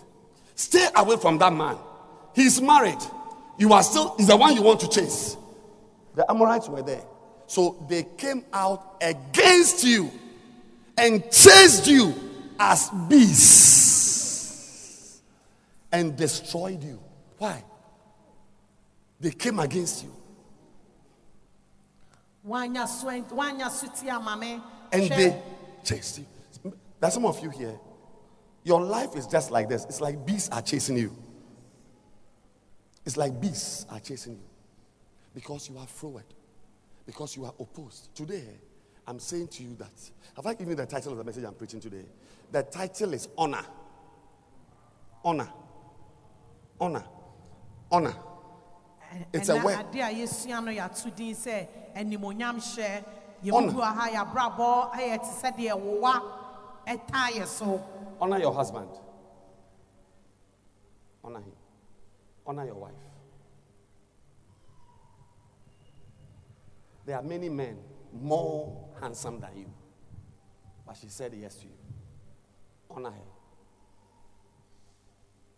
Stay 0.54 0.86
away 0.96 1.18
from 1.18 1.36
that 1.36 1.52
man. 1.52 1.76
He's 2.34 2.62
married. 2.62 2.96
You 3.58 3.74
are 3.74 3.82
still, 3.82 4.14
he's 4.16 4.28
the 4.28 4.36
one 4.38 4.54
you 4.54 4.62
want 4.62 4.80
to 4.80 4.88
chase. 4.88 5.36
The 6.14 6.24
Amorites 6.30 6.66
were 6.66 6.80
there. 6.80 7.04
So 7.46 7.84
they 7.90 8.04
came 8.16 8.46
out 8.54 8.96
against 9.02 9.84
you 9.84 10.10
and 10.96 11.30
chased 11.30 11.86
you 11.86 12.14
as 12.58 12.88
beasts 13.06 15.20
and 15.92 16.16
destroyed 16.16 16.82
you. 16.82 16.98
Why? 17.36 17.62
They 19.20 19.32
came 19.32 19.58
against 19.58 20.04
you. 20.04 20.16
woanya 22.35 22.35
so 22.35 22.35
woanya 22.35 22.35
so 22.35 22.35
tie 22.35 22.35
ama 22.35 22.35
me 22.35 22.35
and 24.92 25.08
they 25.10 25.42
chased 25.84 26.18
you. 26.18 26.72
There's 27.00 27.14
some 27.14 27.26
of 27.26 27.42
you 27.42 27.50
here. 27.50 27.78
Your 28.64 28.80
life 28.80 29.14
is 29.16 29.26
just 29.26 29.50
like 29.50 29.68
this. 29.68 29.84
It's 29.84 30.00
like 30.00 30.24
bees 30.24 30.48
are 30.50 30.62
chasing 30.62 30.96
you. 30.96 31.16
It's 33.04 33.16
like 33.16 33.40
bees 33.40 33.86
are 33.90 34.00
chasing 34.00 34.32
you 34.34 34.42
because 35.34 35.68
you 35.68 35.78
are 35.78 35.86
forward, 35.86 36.24
because 37.04 37.36
you 37.36 37.44
are 37.44 37.54
opposed. 37.60 38.14
Today, 38.14 38.44
I'm 39.06 39.20
saying 39.20 39.48
to 39.48 39.62
you 39.62 39.76
that 39.76 40.10
have 40.34 40.46
I 40.46 40.54
given 40.54 40.70
you 40.70 40.74
the 40.74 40.86
title 40.86 41.12
of 41.12 41.18
the 41.18 41.24
message 41.24 41.44
I'm 41.44 41.54
preaching 41.54 41.80
today? 41.80 42.04
The 42.50 42.62
title 42.62 43.14
is 43.14 43.28
honor. 43.36 43.64
Honor. 45.24 45.48
Honor. 46.80 47.04
Honor. 47.90 48.14
It's 49.32 49.48
a 49.48 49.56
word. 49.58 49.86
Ade 51.96 52.14
a 52.14 52.18
yɛsua 52.18 52.20
no 52.20 52.32
yɛato 52.32 52.42
din 52.42 52.50
sɛ 52.50 52.56
animonyam 52.56 52.56
hyɛ 52.56 53.04
Honor. 53.52 53.72
yɛmubu 53.72 53.80
ha 53.80 54.08
yɛabrabɔ 54.10 54.92
ɛyɛ 54.92 55.18
te 55.18 55.30
sɛ 55.30 55.56
deɛ 55.56 55.74
wowa 55.74 56.22
ɛtaa 56.86 57.30
yɛ 57.32 57.46
so 57.46 57.80
Honor 58.20 58.38
your 58.38 58.52
husband. 58.54 58.88
Honor 61.22 61.40
him. 61.40 61.52
Honor 62.46 62.64
your 62.64 62.76
wife. 62.76 62.92
There 67.04 67.16
are 67.16 67.22
many 67.22 67.48
men 67.48 67.76
more 68.12 68.88
handsome 69.00 69.38
than 69.40 69.50
you. 69.56 69.72
But 70.86 70.96
she 70.96 71.08
said 71.08 71.34
yes 71.34 71.56
to 71.56 71.66
you. 71.66 71.72
Honor 72.90 73.10
her. 73.10 73.16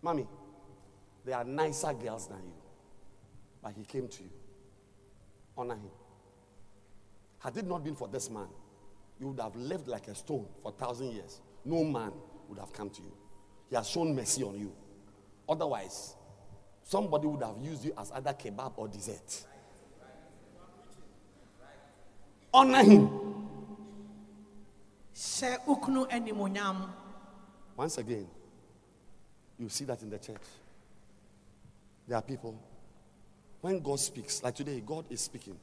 Mommy, 0.03 0.27
there 1.25 1.37
are 1.37 1.45
nicer 1.45 1.93
girls 1.93 2.27
than 2.29 2.39
you. 2.45 2.55
But 3.63 3.73
he 3.77 3.85
came 3.85 4.09
to 4.09 4.23
you. 4.23 4.31
Honor 5.57 5.75
him. 5.75 5.91
Had 7.39 7.57
it 7.57 7.67
not 7.67 7.85
been 7.85 7.95
for 7.95 8.09
this 8.09 8.31
man, 8.31 8.49
you 9.21 9.29
would 9.29 9.41
have 9.41 9.55
lived 9.57 9.89
like 9.89 10.09
a 10.09 10.15
stone 10.15 10.47
for 10.63 10.71
a 10.71 10.75
thousand 10.75 11.13
years. 11.13 11.41
No 11.65 11.85
man 11.85 12.13
would 12.49 12.59
have 12.59 12.73
come 12.73 12.91
to 12.91 13.03
you. 13.03 13.13
He 13.69 13.77
has 13.77 13.89
shown 13.89 14.15
mercy 14.15 14.43
on 14.43 14.59
you. 14.59 14.73
Otherwise, 15.49 16.15
somebody 16.83 17.27
would 17.27 17.43
have 17.43 17.57
used 17.61 17.85
you 17.85 17.93
as 17.99 18.11
either 18.13 18.33
kebab 18.33 18.73
or 18.77 18.89
dessert. 18.89 19.45
Honor 22.53 22.83
him. 22.83 23.29
hyɛ 25.19 25.59
ukunu 25.67 26.07
animonyam 26.11 26.93
Once 27.77 27.99
again, 27.99 28.27
you 29.59 29.69
see 29.69 29.85
that 29.85 30.03
in 30.03 30.11
the 30.11 30.19
church. 30.19 30.43
There 32.09 32.17
are 32.17 32.23
people, 32.23 32.61
when 33.61 33.81
God 33.81 34.01
speaks, 34.01 34.43
like 34.43 34.55
today, 34.57 34.81
God 34.85 35.05
is 35.11 35.21
speaking. 35.21 35.57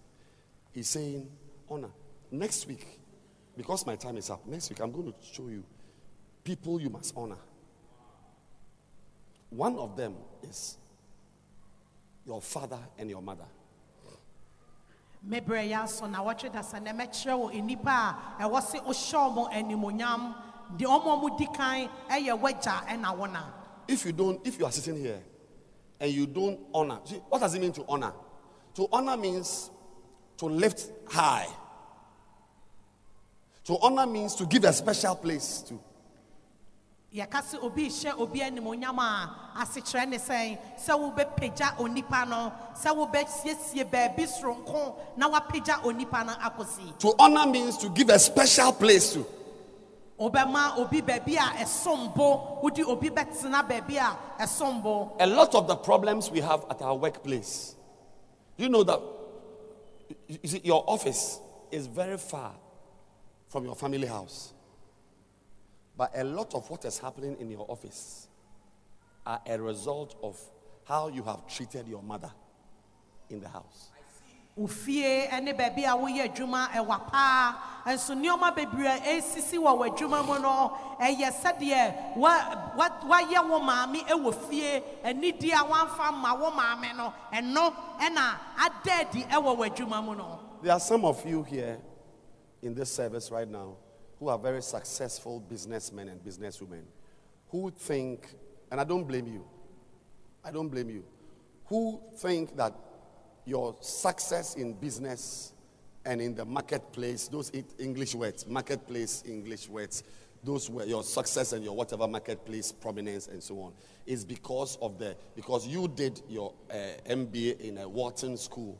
He's 0.71 0.87
saying, 0.89 1.29
honor. 1.69 1.91
Next 2.31 2.67
week, 2.67 2.99
because 3.55 3.85
my 3.85 3.95
time 3.95 4.17
is 4.17 4.29
up, 4.29 4.45
next 4.47 4.69
week 4.69 4.79
I'm 4.81 4.91
going 4.91 5.11
to 5.11 5.13
show 5.33 5.47
you 5.47 5.63
people 6.43 6.79
you 6.79 6.89
must 6.89 7.13
honor. 7.15 7.37
One 9.49 9.77
of 9.77 9.95
them 9.95 10.15
is 10.43 10.77
your 12.25 12.41
father 12.41 12.79
and 12.97 13.09
your 13.09 13.21
mother. 13.21 13.45
mebrɛ 15.27 15.65
yɛ 15.71 15.83
aso 15.83 16.07
na 16.07 16.23
wɔtwe 16.23 16.51
da 16.53 16.59
sɛ 16.61 16.79
na 16.83 16.91
mɛkyerɛ 16.93 17.39
wo 17.39 17.49
nnipa 17.49 18.15
a 18.39 18.43
ɛwɔ 18.43 18.61
se 18.61 18.77
wohyɛ 18.79 19.17
ɔmo 19.25 19.51
animonyam 19.51 20.35
deɛ 20.77 20.85
ɔmo 20.85 21.07
ɔmo 21.17 21.37
di 21.37 21.47
kan 21.47 21.89
ɛyɛ 22.09 22.39
w'agya 22.39 22.85
ɛna 22.85 23.17
wo 23.17 23.25
na 23.25 23.43
If 23.87 24.05
you 24.05 24.11
don't, 24.11 24.45
if 24.45 24.57
you 24.59 24.65
are 24.65 24.71
sitting 24.71 24.97
here 25.01 25.21
and 25.99 26.11
you 26.11 26.25
don't 26.27 26.59
honor, 26.73 26.99
see, 27.05 27.15
what 27.29 27.39
does 27.39 27.53
it 27.55 27.61
mean 27.61 27.71
to 27.73 27.85
honor? 27.87 28.13
To 28.75 28.87
honor 28.91 29.15
means 29.17 29.69
to 30.37 30.45
lift 30.45 30.89
high. 31.09 31.47
To 33.65 33.77
honor 33.81 34.05
means 34.05 34.35
to 34.35 34.45
give 34.45 34.63
a 34.63 34.73
special 34.73 35.15
place 35.15 35.63
to. 35.67 35.79
yɛka 37.15 37.63
obi 37.63 37.87
hyɛ 37.87 38.19
obi 38.19 38.39
animonyam 38.41 38.99
a 38.99 39.61
asekyerɛ 39.61 40.09
ne 40.09 40.17
sɛn 40.17 40.57
sɛ 40.77 40.93
wobɛpagya 40.99 41.77
onipa 41.77 42.27
no 42.27 42.51
sɛ 42.75 42.91
wobɛsiesie 42.93 43.89
baabi 43.89 44.27
soronko 44.27 44.95
na 45.15 45.29
woapagya 45.29 45.81
onipa 45.83 46.25
no 46.25 46.33
akɔsi 46.33 46.99
To 46.99 47.13
honor 47.17 47.49
means 47.49 47.77
to 47.77 47.89
give 47.89 48.09
a 48.09 48.19
special 48.19 48.73
place 48.73 49.13
to. 49.13 49.25
wobɛma 50.19 50.77
obi 50.77 51.01
baabi 51.01 51.35
a 51.37 51.63
ɛsom 51.63 52.13
bo 52.13 52.59
wode 52.61 52.81
obi 52.81 53.09
bɛtena 53.09 53.65
baabi 53.65 53.95
a 53.95 54.43
ɛsom 54.43 54.83
bo 54.83 55.13
A 55.17 55.25
lot 55.25 55.55
of 55.55 55.67
the 55.67 55.75
problems 55.77 56.29
we 56.29 56.41
have 56.41 56.65
at 56.69 56.81
our 56.81 56.95
workplace, 56.95 57.75
you 58.57 58.67
know 58.67 58.83
that 58.83 58.99
you 60.27 60.49
see, 60.49 60.61
your 60.63 60.83
office 60.87 61.39
is 61.71 61.87
very 61.87 62.17
far 62.17 62.53
from 63.49 63.65
your 63.65 63.75
family 63.75 64.07
house. 64.07 64.53
But 65.97 66.11
a 66.15 66.23
lot 66.23 66.53
of 66.55 66.69
what 66.69 66.85
is 66.85 66.99
happening 66.99 67.37
in 67.39 67.49
your 67.49 67.65
office 67.69 68.27
are 69.25 69.41
a 69.45 69.61
result 69.61 70.15
of 70.21 70.39
how 70.85 71.07
you 71.07 71.23
have 71.23 71.47
treated 71.47 71.87
your 71.87 72.03
mother 72.03 72.31
in 73.29 73.39
the 73.39 73.47
house. 73.47 73.89
Wo 74.55 74.67
fie 74.67 75.27
ne 75.41 75.53
baabi 75.53 75.83
a 75.83 75.95
woyɛ 75.97 76.29
adwuma 76.31 76.69
ɛwɔ 76.71 77.07
paa 77.11 77.55
nso 77.87 78.15
nneɛma 78.15 78.55
bebree 78.55 78.87
a 78.87 78.99
ɛsisi 78.99 79.57
wɔ 79.59 79.77
w'adwuma 79.79 80.25
mu 80.25 80.39
no 80.39 80.77
ɛyɛ 80.99 81.29
sɛdeɛ 81.41 82.15
wa- 82.15 82.71
wa- 82.77 83.01
woayɛ 83.03 83.49
wo 83.49 83.59
maame 83.59 84.01
wɔ 84.07 84.33
fie. 84.49 84.81
Anidi 85.03 85.51
a 85.51 85.57
woamfa 85.65 86.13
ma 86.13 86.33
wo 86.35 86.51
maame 86.51 86.95
no 86.95 87.13
ɛno 87.33 87.73
ɛna 87.99 88.37
ada 88.57 88.91
adi 89.01 89.23
wɔ 89.23 89.57
w'adwuma 89.57 90.03
mu 90.03 90.15
no. 90.15 90.39
There 90.61 90.71
are 90.71 90.79
some 90.79 91.03
of 91.03 91.23
you 91.25 91.43
here 91.43 91.77
in 92.61 92.73
this 92.73 92.91
service 92.93 93.29
right 93.29 93.47
now 93.47 93.75
who 94.19 94.29
are 94.29 94.37
very 94.39 94.61
successful 94.61 95.41
businessmen 95.41 96.07
and 96.07 96.23
businesswomen 96.23 96.83
who 97.49 97.69
think, 97.71 98.33
and 98.71 98.79
I 98.79 98.85
don't 98.85 99.03
blame 99.03 99.27
you, 99.27 99.45
I 100.43 100.49
don't 100.51 100.69
blame 100.69 100.89
you, 100.89 101.03
who 101.65 101.99
think 102.15 102.55
that 102.55 102.73
your 103.45 103.75
success 103.81 104.55
in 104.55 104.73
business 104.73 105.53
and 106.05 106.21
in 106.21 106.35
the 106.35 106.45
marketplace, 106.45 107.27
those 107.27 107.51
English 107.79 108.15
words, 108.15 108.45
marketplace 108.47 109.23
English 109.27 109.69
words, 109.69 110.03
those 110.43 110.69
were 110.69 110.85
your 110.85 111.03
success 111.03 111.53
and 111.53 111.63
your 111.63 111.75
whatever 111.75 112.07
marketplace 112.07 112.71
prominence 112.71 113.27
and 113.27 113.41
so 113.41 113.59
on, 113.61 113.73
is 114.05 114.23
because 114.23 114.77
of 114.81 114.99
the 114.99 115.15
because 115.35 115.65
you 115.65 115.87
did 115.87 116.21
your 116.29 116.53
uh, 116.69 116.75
MBA 117.09 117.61
in 117.61 117.79
a 117.79 117.89
Wharton 117.89 118.37
school 118.37 118.77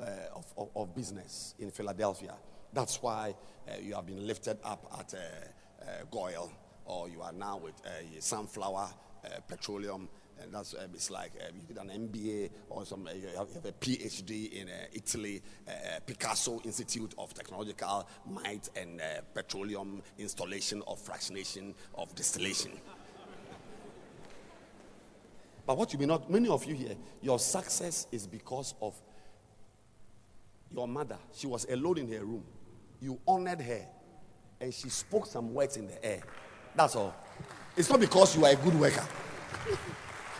uh, 0.00 0.04
of, 0.34 0.52
of, 0.58 0.68
of 0.76 0.94
business 0.94 1.54
in 1.58 1.70
Philadelphia. 1.70 2.34
That's 2.72 3.02
why 3.02 3.34
uh, 3.68 3.74
you 3.80 3.94
have 3.94 4.06
been 4.06 4.26
lifted 4.26 4.58
up 4.64 4.86
at 4.98 5.14
uh, 5.14 5.18
uh, 5.18 6.04
GOIL, 6.10 6.52
or 6.84 7.08
you 7.08 7.22
are 7.22 7.32
now 7.32 7.58
with 7.58 7.74
uh, 7.86 7.90
Sunflower 8.18 8.88
Petroleum. 9.46 10.08
And 10.40 10.52
that's 10.52 10.74
uh, 10.74 10.86
it's 10.94 11.10
like 11.10 11.32
uh, 11.40 11.50
you 11.54 11.62
did 11.66 11.78
an 11.78 11.88
MBA 12.08 12.50
or 12.70 12.84
some 12.84 13.06
uh, 13.06 13.12
you, 13.12 13.26
have, 13.36 13.48
you 13.48 13.54
have 13.54 13.64
a 13.64 13.72
PhD 13.72 14.52
in 14.52 14.68
uh, 14.68 14.72
Italy, 14.92 15.42
uh, 15.68 16.00
Picasso 16.06 16.60
Institute 16.64 17.14
of 17.18 17.32
Technological 17.34 18.08
Might 18.28 18.68
and 18.76 19.00
uh, 19.00 19.04
Petroleum 19.34 20.02
Installation 20.18 20.82
of 20.86 20.98
Fractionation 20.98 21.74
of 21.94 22.14
Distillation. 22.14 22.72
But 25.66 25.76
what 25.78 25.92
you 25.92 25.98
may 25.98 26.06
not, 26.06 26.28
many 26.28 26.48
of 26.48 26.64
you 26.64 26.74
here, 26.74 26.96
your 27.20 27.38
success 27.38 28.08
is 28.10 28.26
because 28.26 28.74
of 28.82 28.94
your 30.70 30.88
mother. 30.88 31.18
She 31.32 31.46
was 31.46 31.66
alone 31.70 31.98
in 31.98 32.12
her 32.12 32.24
room. 32.24 32.42
You 33.00 33.20
honored 33.26 33.60
her 33.60 33.86
and 34.60 34.72
she 34.72 34.88
spoke 34.88 35.26
some 35.26 35.54
words 35.54 35.76
in 35.76 35.86
the 35.86 36.04
air. 36.04 36.22
That's 36.74 36.96
all. 36.96 37.14
It's 37.76 37.90
not 37.90 38.00
because 38.00 38.36
you 38.36 38.44
are 38.44 38.52
a 38.52 38.56
good 38.56 38.78
worker. 38.78 39.06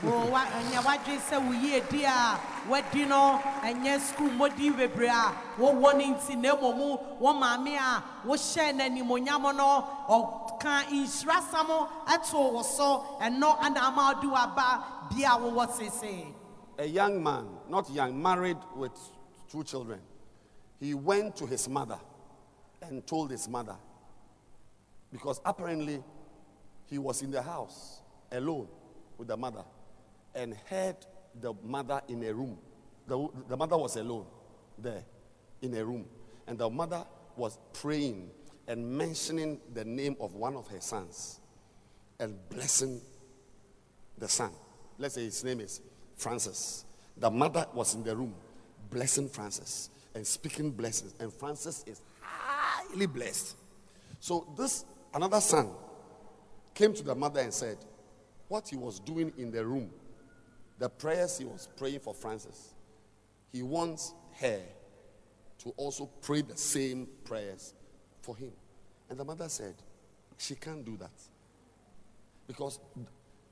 Wa- 0.03 0.47
ɛnyɛ 0.47 0.85
wadwe 0.85 1.17
sɛ 1.19 1.39
wo 1.47 1.53
yie 1.53 1.81
di 1.89 2.05
a 2.05 2.37
wadi 2.69 3.05
no 3.05 3.39
ɛnyɛ 3.63 4.01
skul 4.01 4.31
mmɔdi 4.31 4.75
bebree 4.77 5.09
a 5.09 5.33
wowɔ 5.59 5.97
ne 5.97 6.07
nti 6.15 6.37
na 6.37 6.57
mmom 6.57 7.21
wo 7.21 7.33
maame 7.33 7.77
a 7.77 8.03
wohyɛ 8.27 8.73
n'animonyam 8.75 9.55
no 9.55 9.87
ɔka 10.09 10.87
nhyirasɛm 10.91 11.89
ɛtoo 12.07 12.53
wo 12.53 12.63
so 12.63 13.17
ɛno 13.21 13.57
ana 13.63 13.81
ama 13.87 14.15
wode 14.15 14.27
waba 14.29 15.09
bia 15.15 15.31
wowɔ 15.39 15.69
seesei 15.71 16.35
A 16.79 16.87
young 16.87 17.23
man, 17.23 17.47
not 17.69 17.89
young, 17.91 18.21
married 18.21 18.57
with 18.75 18.93
two 19.49 19.63
children, 19.63 20.01
he 20.81 20.95
went 20.95 21.37
to 21.37 21.47
his 21.47 21.69
mother 21.69 21.99
and 22.81 23.07
told 23.07 23.31
his 23.31 23.47
mother 23.49 23.77
because 25.13 25.41
apparently 25.45 26.03
he 26.87 26.99
was 26.99 27.23
in 27.23 27.31
the 27.31 27.41
house 27.43 28.01
alone 28.33 28.67
with 29.17 29.29
the 29.29 29.37
mother 29.37 29.63
and 30.35 30.55
heard 30.69 30.97
the 31.41 31.53
mother 31.65 32.01
in 32.09 32.23
a 32.25 32.33
room. 32.33 32.59
The, 33.07 33.29
the 33.49 33.57
mother 33.57 33.77
was 33.77 33.97
alone 33.97 34.27
there 34.79 35.05
in 35.61 35.75
a 35.75 35.85
room, 35.85 36.07
and 36.47 36.59
the 36.59 36.69
mother 36.69 37.05
was 37.37 37.59
praying 37.73 38.31
and 38.69 38.87
mentioning 38.97 39.61
the 39.75 39.85
name 39.85 40.17
of 40.21 40.35
one 40.35 40.57
of 40.57 40.69
her 40.69 40.81
sons 40.81 41.41
and 42.21 42.37
blessing 42.49 43.01
the 44.19 44.29
son. 44.29 44.51
Let's 44.99 45.15
say 45.15 45.25
his 45.25 45.43
name 45.43 45.61
is 45.61 45.81
Francis. 46.17 46.85
The 47.17 47.31
mother 47.31 47.67
was 47.75 47.95
in 47.95 48.05
the 48.05 48.17
room 48.17 48.35
blessing 48.91 49.29
Francis 49.29 49.91
and 50.15 50.27
speaking 50.27 50.71
blessings, 50.71 51.15
and 51.19 51.33
Francis 51.33 51.83
is 51.87 52.01
highly 52.21 53.07
blessed. 53.07 53.57
So 54.21 54.47
this 54.57 54.85
another 55.15 55.41
son 55.41 55.71
came 56.75 56.93
to 56.95 57.03
the 57.03 57.15
mother 57.15 57.41
and 57.41 57.53
said, 57.53 57.79
What 58.49 58.69
he 58.69 58.77
was 58.77 59.01
doing 59.01 59.33
in 59.39 59.51
the 59.51 59.65
room, 59.65 59.91
the 60.83 60.89
prayers 60.89 61.39
he 61.39 61.45
was 61.45 61.69
praying 61.77 62.01
for 62.01 62.13
Francis, 62.13 62.75
he 63.53 63.63
wants 63.63 64.15
her 64.41 64.61
to 65.59 65.69
also 65.77 66.07
pray 66.21 66.43
the 66.43 66.57
same 66.57 67.07
prayers 67.23 67.73
for 68.21 68.37
him. 68.37 68.51
And 69.09 69.17
the 69.17 69.25
mother 69.25 69.49
said, 69.49 69.77
She 70.39 70.57
can't 70.57 70.85
do 70.85 70.97
that. 70.97 71.13
Because 72.49 72.81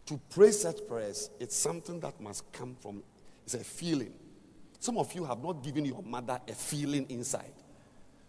to 0.07 0.21
pray 0.29 0.51
such 0.51 0.85
prayers, 0.89 1.31
it's 1.39 1.55
something 1.55 2.01
that 2.01 2.21
must 2.21 2.53
come 2.53 2.75
from, 2.81 3.01
it's 3.45 3.55
a 3.55 3.63
feeling. 3.63 4.13
Some 4.81 4.99
of 4.99 5.13
you 5.13 5.25
have 5.25 5.41
not 5.41 5.63
given 5.63 5.85
your 5.85 6.03
mother 6.03 6.41
a 6.49 6.53
feeling 6.53 7.07
inside. 7.11 7.53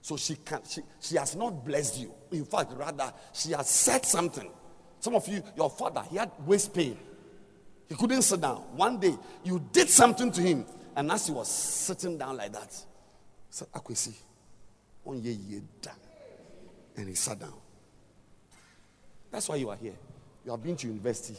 So 0.03 0.15
she 0.15 0.35
can 0.35 0.61
she, 0.69 0.81
she 0.99 1.15
has 1.15 1.35
not 1.35 1.65
blessed 1.65 2.01
you. 2.01 2.13
In 2.31 2.45
fact, 2.45 2.73
rather, 2.75 3.11
she 3.33 3.53
has 3.53 3.67
said 3.67 4.05
something. 4.05 4.51
Some 4.99 5.15
of 5.15 5.27
you, 5.27 5.41
your 5.57 5.71
father, 5.71 6.03
he 6.07 6.17
had 6.17 6.29
waist 6.45 6.71
pain. 6.71 6.99
He 7.91 7.97
couldn't 7.97 8.21
sit 8.21 8.39
down. 8.39 8.63
One 8.77 9.01
day, 9.01 9.13
you 9.43 9.61
did 9.73 9.89
something 9.89 10.31
to 10.31 10.41
him, 10.41 10.65
and 10.95 11.11
as 11.11 11.27
he 11.27 11.33
was 11.33 11.49
sitting 11.49 12.17
down 12.17 12.37
like 12.37 12.53
that, 12.53 12.69
he 12.71 13.49
said, 13.49 13.67
Akwesi, 13.73 14.13
on 15.05 15.21
ye 15.21 15.61
da." 15.81 15.91
And 16.95 17.09
he 17.09 17.15
sat 17.15 17.37
down. 17.37 17.53
That's 19.29 19.49
why 19.49 19.57
you 19.57 19.69
are 19.71 19.75
here. 19.75 19.95
You 20.45 20.51
have 20.51 20.63
been 20.63 20.77
to 20.77 20.87
university. 20.87 21.35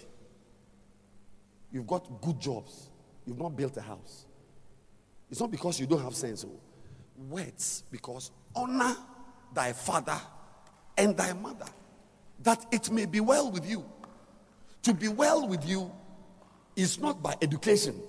You've 1.73 1.87
got 1.87 2.21
good 2.21 2.39
jobs. 2.39 2.91
You've 3.27 3.41
not 3.41 3.57
built 3.57 3.75
a 3.79 3.81
house. 3.81 4.27
It's 5.31 5.41
not 5.41 5.51
because 5.51 5.81
you 5.81 5.87
don't 5.87 6.03
have 6.03 6.15
sense. 6.15 6.45
oh. 6.47 6.61
words 7.31 7.85
because 7.91 8.31
honor 8.55 8.95
thy 9.55 9.73
father 9.73 10.21
and 10.99 11.17
thy 11.17 11.33
mother, 11.33 11.65
that 12.43 12.67
it 12.71 12.91
may 12.91 13.07
be 13.07 13.21
well 13.21 13.51
with 13.51 13.67
you. 13.67 13.87
To 14.83 14.93
be 14.93 15.09
well 15.09 15.49
with 15.49 15.67
you 15.67 15.91
is 16.77 16.99
not 16.99 17.23
by 17.23 17.37
education. 17.43 18.01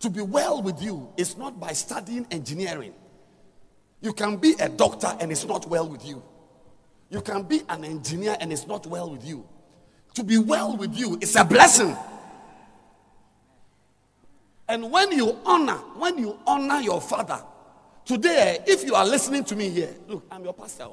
To 0.00 0.10
be 0.10 0.20
well 0.20 0.60
with 0.62 0.82
you 0.82 1.08
is 1.16 1.36
not 1.36 1.58
by 1.58 1.72
studying 1.72 2.26
engineering. 2.30 2.92
You 4.02 4.12
can 4.12 4.36
be 4.36 4.54
a 4.60 4.68
doctor 4.68 5.16
and 5.18 5.32
it's 5.32 5.46
not 5.46 5.66
well 5.66 5.88
with 5.88 6.04
you. 6.04 6.22
You 7.08 7.22
can 7.22 7.44
be 7.44 7.62
an 7.68 7.84
engineer 7.84 8.36
and 8.38 8.52
it's 8.52 8.66
not 8.66 8.86
well 8.86 9.10
with 9.10 9.24
you. 9.24 9.46
To 10.14 10.22
be 10.22 10.36
well 10.36 10.76
with 10.76 10.94
you 10.94 11.18
is 11.20 11.36
a 11.36 11.44
blessing. 11.44 11.96
And 14.68 14.90
when 14.90 15.12
you 15.12 15.38
honor, 15.44 15.78
when 15.96 16.18
you 16.18 16.38
honor 16.46 16.80
your 16.80 17.00
father, 17.00 17.42
today, 18.04 18.58
if 18.66 18.84
you 18.84 18.94
are 18.94 19.06
listening 19.06 19.44
to 19.44 19.56
me 19.56 19.70
here, 19.70 19.94
look, 20.08 20.26
I'm 20.30 20.44
your 20.44 20.54
pastor. 20.54 20.88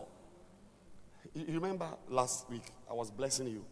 You 1.34 1.45
remember 1.53 1.88
last 2.09 2.49
week, 2.49 2.63
I 2.89 2.93
was 2.93 3.09
blessing 3.09 3.47
you. 3.47 3.65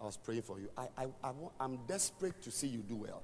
I 0.00 0.04
was 0.04 0.16
praying 0.16 0.42
for 0.42 0.58
you. 0.58 0.70
I, 0.76 0.88
I, 0.96 1.06
I, 1.22 1.32
I'm 1.60 1.78
desperate 1.86 2.40
to 2.42 2.50
see 2.50 2.68
you 2.68 2.78
do 2.78 2.96
well. 2.96 3.22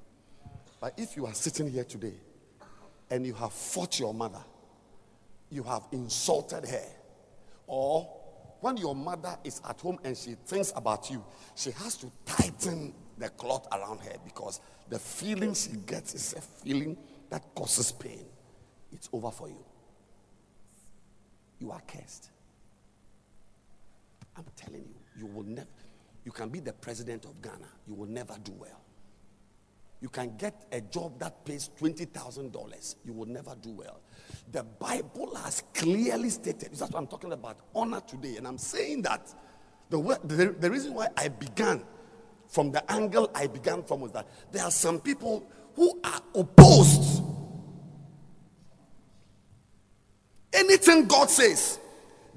But 0.78 0.94
if 0.98 1.16
you 1.16 1.24
are 1.26 1.32
sitting 1.32 1.70
here 1.70 1.84
today 1.84 2.12
and 3.10 3.26
you 3.26 3.32
have 3.34 3.52
fought 3.52 3.98
your 3.98 4.12
mother, 4.12 4.42
you 5.50 5.62
have 5.62 5.84
insulted 5.92 6.68
her, 6.68 6.84
or 7.66 8.02
when 8.60 8.76
your 8.76 8.94
mother 8.94 9.38
is 9.42 9.62
at 9.66 9.80
home 9.80 9.98
and 10.04 10.16
she 10.16 10.32
thinks 10.32 10.72
about 10.76 11.10
you, 11.10 11.24
she 11.54 11.70
has 11.70 11.96
to 11.96 12.10
tighten 12.26 12.92
the 13.16 13.30
cloth 13.30 13.66
around 13.72 14.00
her 14.00 14.16
because 14.24 14.60
the 14.90 14.98
feeling 14.98 15.54
she 15.54 15.70
gets 15.86 16.14
is 16.14 16.34
a 16.34 16.40
feeling 16.40 16.96
that 17.30 17.42
causes 17.54 17.90
pain. 17.92 18.24
It's 18.92 19.08
over 19.12 19.30
for 19.30 19.48
you. 19.48 19.64
You 21.58 21.70
are 21.70 21.80
cursed. 21.86 22.30
I'm 24.36 24.44
telling 24.54 24.82
you, 24.82 24.94
you 25.18 25.26
will 25.26 25.44
never, 25.44 25.68
you 26.24 26.32
can 26.32 26.48
be 26.48 26.60
the 26.60 26.72
president 26.72 27.24
of 27.24 27.40
Ghana, 27.40 27.68
you 27.86 27.94
will 27.94 28.08
never 28.08 28.36
do 28.42 28.52
well. 28.52 28.80
You 30.00 30.10
can 30.10 30.36
get 30.36 30.66
a 30.72 30.80
job 30.82 31.18
that 31.20 31.44
pays 31.44 31.70
$20,000, 31.80 32.96
you 33.04 33.12
will 33.12 33.26
never 33.26 33.54
do 33.60 33.70
well. 33.70 34.00
The 34.52 34.62
Bible 34.62 35.34
has 35.36 35.62
clearly 35.72 36.28
stated, 36.28 36.70
that's 36.70 36.82
what 36.82 36.96
I'm 36.96 37.06
talking 37.06 37.32
about, 37.32 37.58
honor 37.74 38.02
today. 38.06 38.36
And 38.36 38.46
I'm 38.46 38.58
saying 38.58 39.02
that 39.02 39.34
the, 39.88 39.98
the, 40.24 40.54
the 40.58 40.70
reason 40.70 40.94
why 40.94 41.08
I 41.16 41.28
began 41.28 41.82
from 42.48 42.70
the 42.70 42.90
angle 42.92 43.30
I 43.34 43.46
began 43.46 43.82
from 43.82 44.00
was 44.00 44.12
that 44.12 44.28
there 44.52 44.64
are 44.64 44.70
some 44.70 45.00
people 45.00 45.50
who 45.74 46.00
are 46.04 46.20
opposed. 46.34 47.22
Anything 50.52 51.06
God 51.06 51.30
says, 51.30 51.78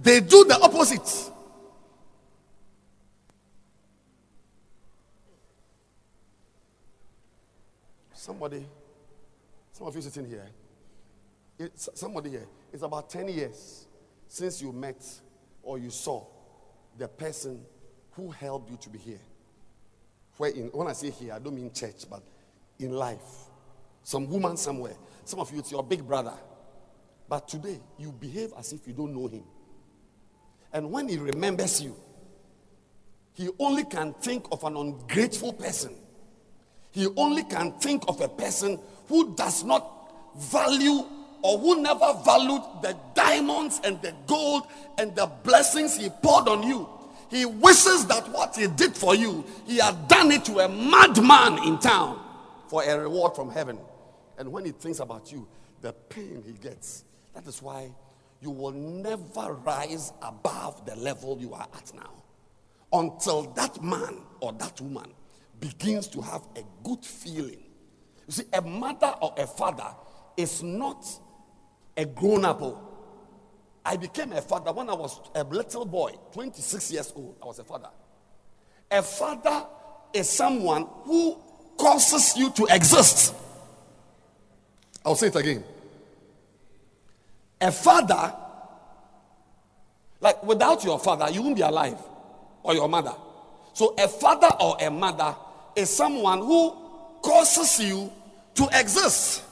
they 0.02 0.20
do 0.22 0.46
the 0.46 0.60
opposite. 0.62 1.32
Somebody, 8.30 8.64
some 9.72 9.88
of 9.88 9.96
you 9.96 10.04
sitting 10.04 10.30
here, 10.30 10.46
somebody 11.76 12.30
here, 12.30 12.46
it's 12.72 12.84
about 12.84 13.10
10 13.10 13.28
years 13.28 13.88
since 14.28 14.62
you 14.62 14.72
met 14.72 15.04
or 15.64 15.80
you 15.80 15.90
saw 15.90 16.24
the 16.96 17.08
person 17.08 17.60
who 18.12 18.30
helped 18.30 18.70
you 18.70 18.78
to 18.82 18.90
be 18.92 19.00
here. 19.00 19.20
Where 20.38 20.52
in, 20.52 20.68
when 20.68 20.86
I 20.86 20.94
say 20.94 21.10
here, 21.10 21.34
I 21.34 21.40
don't 21.40 21.56
mean 21.56 21.74
church, 21.74 22.08
but 22.08 22.22
in 22.78 22.92
life. 22.92 23.18
Some 24.04 24.30
woman 24.30 24.58
somewhere. 24.58 24.94
Some 25.26 25.40
of 25.40 25.52
you, 25.52 25.58
it's 25.58 25.72
your 25.72 25.82
big 25.82 26.06
brother. 26.06 26.38
But 27.28 27.48
today, 27.48 27.80
you 27.98 28.12
behave 28.12 28.54
as 28.60 28.74
if 28.74 28.86
you 28.86 28.94
don't 28.94 29.16
know 29.16 29.26
him. 29.26 29.44
And 30.72 30.92
when 30.92 31.10
he 31.10 31.18
remembers 31.18 31.82
you, 31.82 31.96
he 33.34 33.50
only 33.58 33.86
can 33.86 34.14
think 34.14 34.46
of 34.52 34.64
an 34.66 34.78
ungrateful 34.78 35.52
person. 35.52 35.96
He 36.92 37.08
only 37.16 37.44
can 37.44 37.74
think 37.74 38.04
of 38.08 38.20
a 38.22 38.28
person 38.28 38.80
who 39.08 39.36
does 39.36 39.64
not 39.64 40.14
value 40.38 41.04
or 41.42 41.58
who 41.58 41.82
never 41.82 42.14
valued 42.26 42.62
the 42.82 42.98
diamonds 43.14 43.80
and 43.84 44.02
the 44.02 44.14
gold 44.28 44.64
and 44.98 45.16
the 45.16 45.28
blessings 45.44 45.98
he 45.98 46.10
poured 46.10 46.48
on 46.48 46.64
you. 46.64 46.90
He 47.30 47.46
wishes 47.46 48.08
that 48.08 48.28
what 48.30 48.56
he 48.56 48.68
did 48.68 48.96
for 48.96 49.14
you, 49.14 49.46
he 49.66 49.78
had 49.78 50.08
done 50.08 50.32
it 50.32 50.46
to 50.46 50.60
a 50.60 50.70
madman 50.70 51.64
in 51.68 51.78
town 51.80 52.20
for 52.68 52.84
a 52.84 53.00
reward 53.00 53.36
from 53.36 53.52
heaven. 53.52 53.78
And 54.38 54.52
when 54.52 54.66
he 54.66 54.72
thinks 54.72 55.00
about 55.00 55.32
you, 55.32 55.48
the 55.82 55.94
pain 55.94 56.44
he 56.46 56.54
gets. 56.54 57.04
That 57.36 57.46
is 57.48 57.62
why 57.62 57.92
you 58.42 58.50
will 58.50 58.72
never 58.72 59.54
rise 59.54 60.12
above 60.22 60.86
the 60.86 60.96
level 60.96 61.38
you 61.40 61.54
are 61.54 61.68
at 61.76 61.94
now 61.94 62.12
until 62.92 63.44
that 63.54 63.82
man 63.84 64.18
or 64.40 64.52
that 64.54 64.82
woman 64.82 65.12
begins 65.60 66.08
to 66.10 66.22
have 66.22 66.42
a 66.56 66.64
good 66.84 67.04
feeling. 67.04 67.64
You 68.28 68.34
see, 68.34 68.44
a 68.54 68.62
mother 68.62 69.14
or 69.22 69.34
a 69.38 69.48
father 69.48 69.88
is 70.38 70.64
not 70.64 71.06
a 71.98 72.06
grown 72.06 72.46
up. 72.46 72.62
Oh, 72.62 72.80
I 73.84 73.98
became 73.98 74.34
a 74.34 74.42
father 74.42 74.72
when 74.72 74.90
I 74.90 74.94
was 74.94 75.20
a 75.36 75.44
little 75.44 75.86
boy, 75.86 76.14
26 76.34 76.92
years 76.92 77.14
old. 77.16 77.38
I 77.42 77.46
was 77.46 77.60
a 77.60 77.64
father. 77.64 77.90
A 78.92 79.02
father 79.02 79.66
is 80.14 80.30
someone 80.30 80.88
who 81.04 81.38
causes 81.78 82.38
you 82.38 82.50
to 82.52 82.68
exist. 82.70 83.34
I'll 85.06 85.16
say 85.16 85.28
it 85.28 85.36
again. 85.36 85.64
A 87.62 87.72
father, 87.72 88.36
like 90.22 90.44
without 90.44 90.84
your 90.84 91.00
father, 91.00 91.30
you 91.32 91.42
won't 91.42 91.56
be 91.56 91.62
alive, 91.62 91.98
or 92.64 92.74
your 92.74 92.88
mother. 92.88 93.14
So, 93.74 93.96
a 93.98 94.08
father 94.08 94.50
or 94.60 94.78
a 94.80 94.90
mother 94.90 95.36
is 95.76 95.90
someone 95.90 96.40
who 96.40 96.76
causes 97.22 97.80
you 97.80 98.12
to 98.56 98.68
exist. 98.74 99.44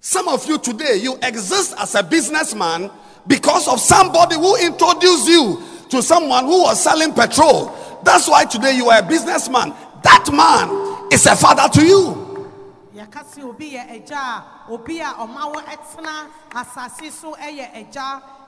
Some 0.00 0.28
of 0.28 0.46
you 0.48 0.58
today, 0.58 0.96
you 0.96 1.16
exist 1.22 1.74
as 1.78 1.94
a 1.94 2.02
businessman 2.02 2.90
because 3.26 3.68
of 3.68 3.80
somebody 3.80 4.36
who 4.36 4.56
introduced 4.56 5.28
you 5.28 5.62
to 5.90 6.02
someone 6.02 6.44
who 6.44 6.62
was 6.62 6.82
selling 6.82 7.12
petrol. 7.12 7.76
That's 8.02 8.28
why 8.28 8.44
today 8.44 8.76
you 8.76 8.88
are 8.88 9.00
a 9.00 9.06
businessman. 9.06 9.74
That 10.02 10.30
man 10.32 11.12
is 11.12 11.26
a 11.26 11.36
father 11.36 11.68
to 11.68 11.86
you. 11.86 12.26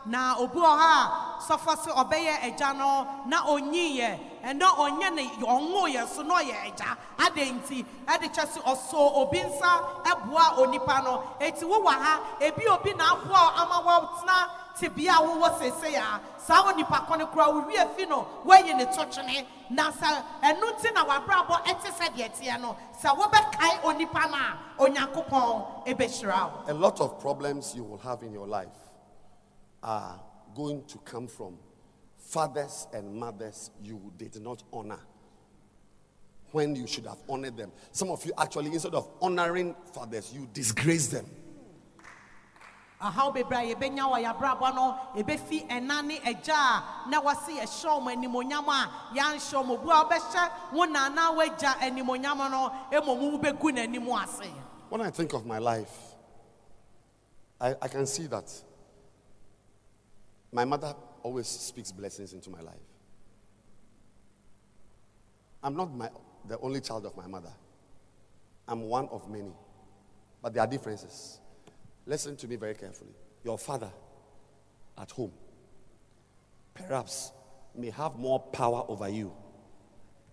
na 0.07 0.35
obi 0.39 0.59
wɔ 0.59 0.77
ha 0.79 1.39
a 1.39 1.43
sɔfo 1.43 1.85
se 1.85 1.91
ɔbɛyɛ 1.91 2.77
no 2.77 3.07
na 3.27 3.45
ɔnyi 3.47 3.99
yɛ 3.99 4.19
ɛnɛ 4.43 4.67
ɔnyɛ 4.77 5.15
ne 5.15 5.25
ɔnwo 5.41 5.89
yɛ 5.95 6.07
so 6.09 6.23
na 6.23 6.35
ɔyɛ 6.41 6.55
agya 6.67 6.97
adɛn 7.19 7.61
nti 7.61 7.85
ɛde 8.07 8.29
kyɛ 8.35 8.49
se 8.49 8.61
ɔso 8.61 8.99
obi 9.17 9.39
nsa 9.39 10.03
ɛboa 10.05 10.59
onipa 10.59 11.05
no. 11.05 11.23
Eti 11.41 11.65
wowɔ 11.65 11.91
ha 11.91 12.21
ebi 12.41 12.67
obi 12.69 12.93
na 12.95 13.15
aboa 13.15 13.53
ama 13.57 13.83
wɔtena 13.87 14.51
tebea 14.77 15.15
a 15.19 15.23
wowɔ 15.23 15.59
sese 15.59 15.95
a 15.97 16.21
saa 16.39 16.63
onipa 16.73 17.07
kɔ 17.07 17.19
no 17.19 17.27
kora 17.29 17.47
wowie 17.53 17.95
fi 17.97 18.05
no 18.07 18.27
woayi 18.45 18.77
ne 18.77 18.85
to 18.87 19.23
na 19.71 19.91
sɛ 19.93 20.25
ɛno 20.43 20.73
nti 20.75 20.93
na 20.95 21.05
wabrabɔ 21.05 21.63
ɛte 21.65 21.93
sɛ 21.93 22.09
deɛ 22.17 22.31
teɛ 22.37 22.61
no. 22.61 22.77
Sɛ 23.01 23.17
wobɛkae 23.17 23.81
onipa 23.83 24.31
no 24.31 24.37
a 24.37 24.59
onyankopɔn 24.91 25.87
ɛbɛhyira 25.87 26.51
wo 26.67 26.73
A 26.73 26.75
lot 26.75 27.01
of 27.01 27.21
problems 27.21 27.75
you 27.77 27.85
will 27.85 27.99
have 27.99 28.23
in 28.23 28.33
your 28.33 28.47
life 28.49 28.69
are 29.83 30.21
going 30.55 30.85
to 30.85 30.99
come 30.99 31.27
from 31.29 31.57
fathers 32.33 32.87
and 32.95 33.15
mothers 33.15 33.71
you 33.83 34.11
did 34.17 34.41
not 34.41 34.63
honor 34.73 34.99
when 36.53 36.75
you 36.75 36.87
should 36.87 37.05
have 37.07 37.19
honored 37.29 37.57
them. 37.57 37.71
Some 37.93 38.11
of 38.11 38.25
you 38.25 38.33
actually, 38.39 38.73
instead 38.73 38.95
of 38.95 39.07
honoring 39.21 39.75
fathers, 39.93 40.33
you 40.35 40.49
disgrace 40.53 41.09
them. 41.09 41.27
ahaw 43.03 43.33
bebree 43.35 43.59
a 43.59 43.75
yɛbɛnya 43.75 44.05
wɔ 44.07 44.19
yɛabrabɔ 44.25 44.75
no 44.77 44.97
ɛbɛfi 45.17 45.67
ɛna 45.69 46.05
ne 46.07 46.21
agya 46.21 46.55
a 46.55 47.11
na 47.11 47.21
wɔse 47.21 47.51
yɛhyɛ 47.59 47.89
ɔmo 47.99 48.09
animonyam 48.15 48.69
a 48.69 48.81
yɛanhyɛ 49.17 49.55
ɔmo 49.59 49.75
obu 49.77 49.91
a 49.91 50.05
wobɛhyɛ 50.05 50.51
wo 50.73 50.85
nana 50.85 51.33
woagya 51.33 51.73
animonyam 51.81 52.39
no 52.49 52.71
mmom 52.93 53.41
wobɛgu 53.41 53.73
n'anim 53.75 54.07
ase 54.23 54.49
When 54.89 55.01
I 55.01 55.11
think 55.11 55.33
of 55.33 55.45
my 55.45 55.59
life, 55.59 56.15
I, 57.61 57.75
I 57.83 57.89
can 57.89 58.07
see 58.07 58.27
that 58.29 58.49
my 60.53 60.65
mother 60.65 60.95
always 61.23 61.47
speaks 61.47 61.93
blessings 61.93 62.33
into 62.33 62.51
my 62.51 62.61
life. 62.61 62.75
I'm 65.63 65.77
not 65.77 65.95
my, 65.95 66.11
the 66.49 66.59
only 66.59 66.81
child 66.81 67.07
of 67.07 67.17
my 67.17 67.27
mother, 67.27 67.53
I'm 68.67 68.83
one 68.83 69.09
of 69.11 69.31
many, 69.31 69.53
but 70.43 70.55
there 70.55 70.63
are 70.63 70.67
differences. 70.67 71.39
Listen 72.07 72.37
to 72.37 72.49
me 72.49 72.57
very 72.57 72.75
carefully. 72.75 73.15
Your 73.45 73.59
father 73.59 73.91
at 74.99 75.11
home 75.11 75.33
perhaps 76.75 77.31
may 77.77 77.91
have 77.91 78.17
more 78.17 78.41
power 78.41 78.85
over 78.89 79.09
you 79.09 79.33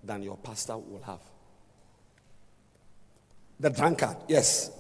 than 0.04 0.24
your 0.24 0.38
pastor 0.38 0.78
will 0.78 1.02
have. 1.04 1.22
The 3.60 3.70
drunkard, 3.70 4.18
yes. 4.28 4.72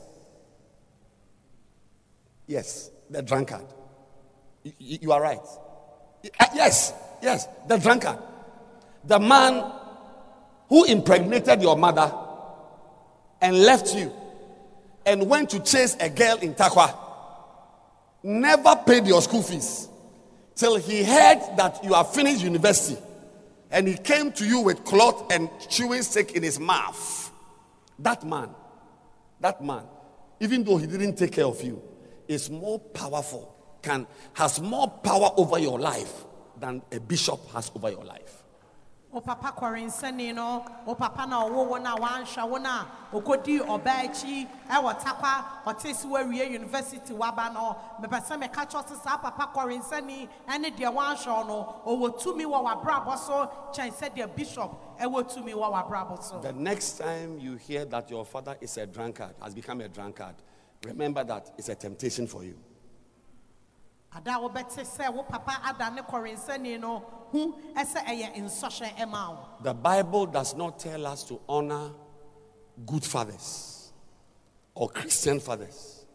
Yes, 2.47 2.89
the 3.09 3.21
drunkard. 3.21 3.65
Y- 4.65 4.73
y- 4.79 4.99
You 5.01 5.11
are 5.11 5.21
right. 5.21 5.39
Uh, 6.39 6.45
Yes, 6.53 6.93
yes, 7.21 7.47
the 7.67 7.77
drunkard. 7.77 8.17
The 9.05 9.19
man 9.19 9.71
who 10.67 10.83
impregnated 10.85 11.61
your 11.61 11.77
mother 11.77 12.13
and 13.41 13.57
left 13.59 13.95
you 13.95 14.11
and 15.05 15.29
went 15.29 15.49
to 15.51 15.59
chase 15.59 15.95
a 15.99 16.09
girl 16.09 16.37
in 16.37 16.53
Tarkwa, 16.53 16.95
never 18.23 18.75
paid 18.85 19.07
your 19.07 19.21
school 19.21 19.41
fees 19.41 19.87
till 20.55 20.75
he 20.75 21.03
heard 21.03 21.39
that 21.57 21.83
you 21.83 21.93
have 21.93 22.13
finished 22.13 22.43
university 22.43 23.01
and 23.71 23.87
he 23.87 23.95
came 23.95 24.31
to 24.33 24.45
you 24.45 24.59
with 24.59 24.83
cloth 24.83 25.31
and 25.31 25.49
chewing 25.69 26.01
stick 26.01 26.33
in 26.33 26.43
his 26.43 26.59
mouth. 26.59 27.31
That 27.99 28.23
man, 28.25 28.49
that 29.39 29.63
man, 29.63 29.83
even 30.39 30.63
though 30.63 30.77
he 30.77 30.87
didn't 30.87 31.15
take 31.15 31.31
care 31.31 31.45
of 31.45 31.61
you, 31.63 31.81
is 32.27 32.49
more 32.49 32.79
powerful, 32.79 33.55
can 33.81 34.07
has 34.33 34.59
more 34.61 34.87
power 34.87 35.31
over 35.37 35.59
your 35.59 35.79
life 35.79 36.25
than 36.59 36.81
a 36.91 36.99
bishop 36.99 37.39
has 37.51 37.71
over 37.75 37.89
your 37.89 38.03
life. 38.03 38.39
o 39.11 39.19
papa 39.21 39.51
kɔre 39.57 39.81
nsɛni 39.85 40.33
no 40.35 40.63
o 40.85 40.93
papa 40.93 41.25
na 41.25 41.41
ɔwɔ 41.43 41.67
wɔn 41.69 41.85
a 41.85 41.95
wanhwɛ 41.99 42.43
wɔn 42.51 42.65
a 42.65 42.87
okodi 43.15 43.59
ɔbaa 43.59 44.05
akyi 44.05 44.47
ɛwɔ 44.69 44.99
Tarkwa 44.99 45.45
ɔte 45.65 45.95
si 45.95 46.07
university 46.07 47.13
waba 47.13 47.51
no 47.51 47.75
mepɛ 48.01 48.23
sɛ 48.23 48.39
meka 48.39 48.65
kyerɛ 48.69 49.01
sɛ 49.01 49.21
papa 49.21 49.49
kɔre 49.53 49.81
nsɛni 49.81 50.29
ɛne 50.47 50.77
deɛ 50.77 50.93
wanhwɛ 50.93 51.47
no 51.47 51.81
ɔwɔ 51.87 52.21
tumi 52.21 52.45
wɔ 52.45 52.63
w'abrabɔ 52.63 53.17
so 53.17 53.51
kyɛn 53.73 53.91
sɛ 53.91 54.15
deɛ 54.15 54.35
bishop 54.35 54.99
ɛwɔ 54.99 55.27
tumi 55.33 55.53
wɔ 55.53 55.71
w'abrabɔ 55.73 56.23
so. 56.23 56.39
The 56.39 56.53
next 56.53 56.99
time 56.99 57.39
you 57.39 57.55
hear 57.55 57.85
that 57.85 58.11
your 58.11 58.23
father 58.25 58.57
is 58.61 58.77
a 58.77 58.85
drunkard, 58.85 59.33
has 59.41 59.55
become 59.55 59.81
a 59.81 59.89
drunkard, 59.89 60.35
remember 60.85 61.23
that 61.23 61.49
it's 61.57 61.69
a 61.69 61.75
temptation 61.75 62.27
for 62.27 62.43
you. 62.43 62.55
Ada 64.11 64.39
wo 64.39 64.49
papa 65.23 65.61
ada 65.63 65.91
ne 66.59 66.77
no 66.77 66.99
hu. 67.31 67.53
The 69.61 69.73
Bible 69.73 70.25
does 70.27 70.55
not 70.55 70.79
tell 70.79 71.05
us 71.05 71.23
to 71.25 71.39
honor 71.47 71.91
good 72.85 73.03
fathers 73.03 73.91
or 74.73 74.89
Christian 74.89 75.39
fathers. 75.39 76.05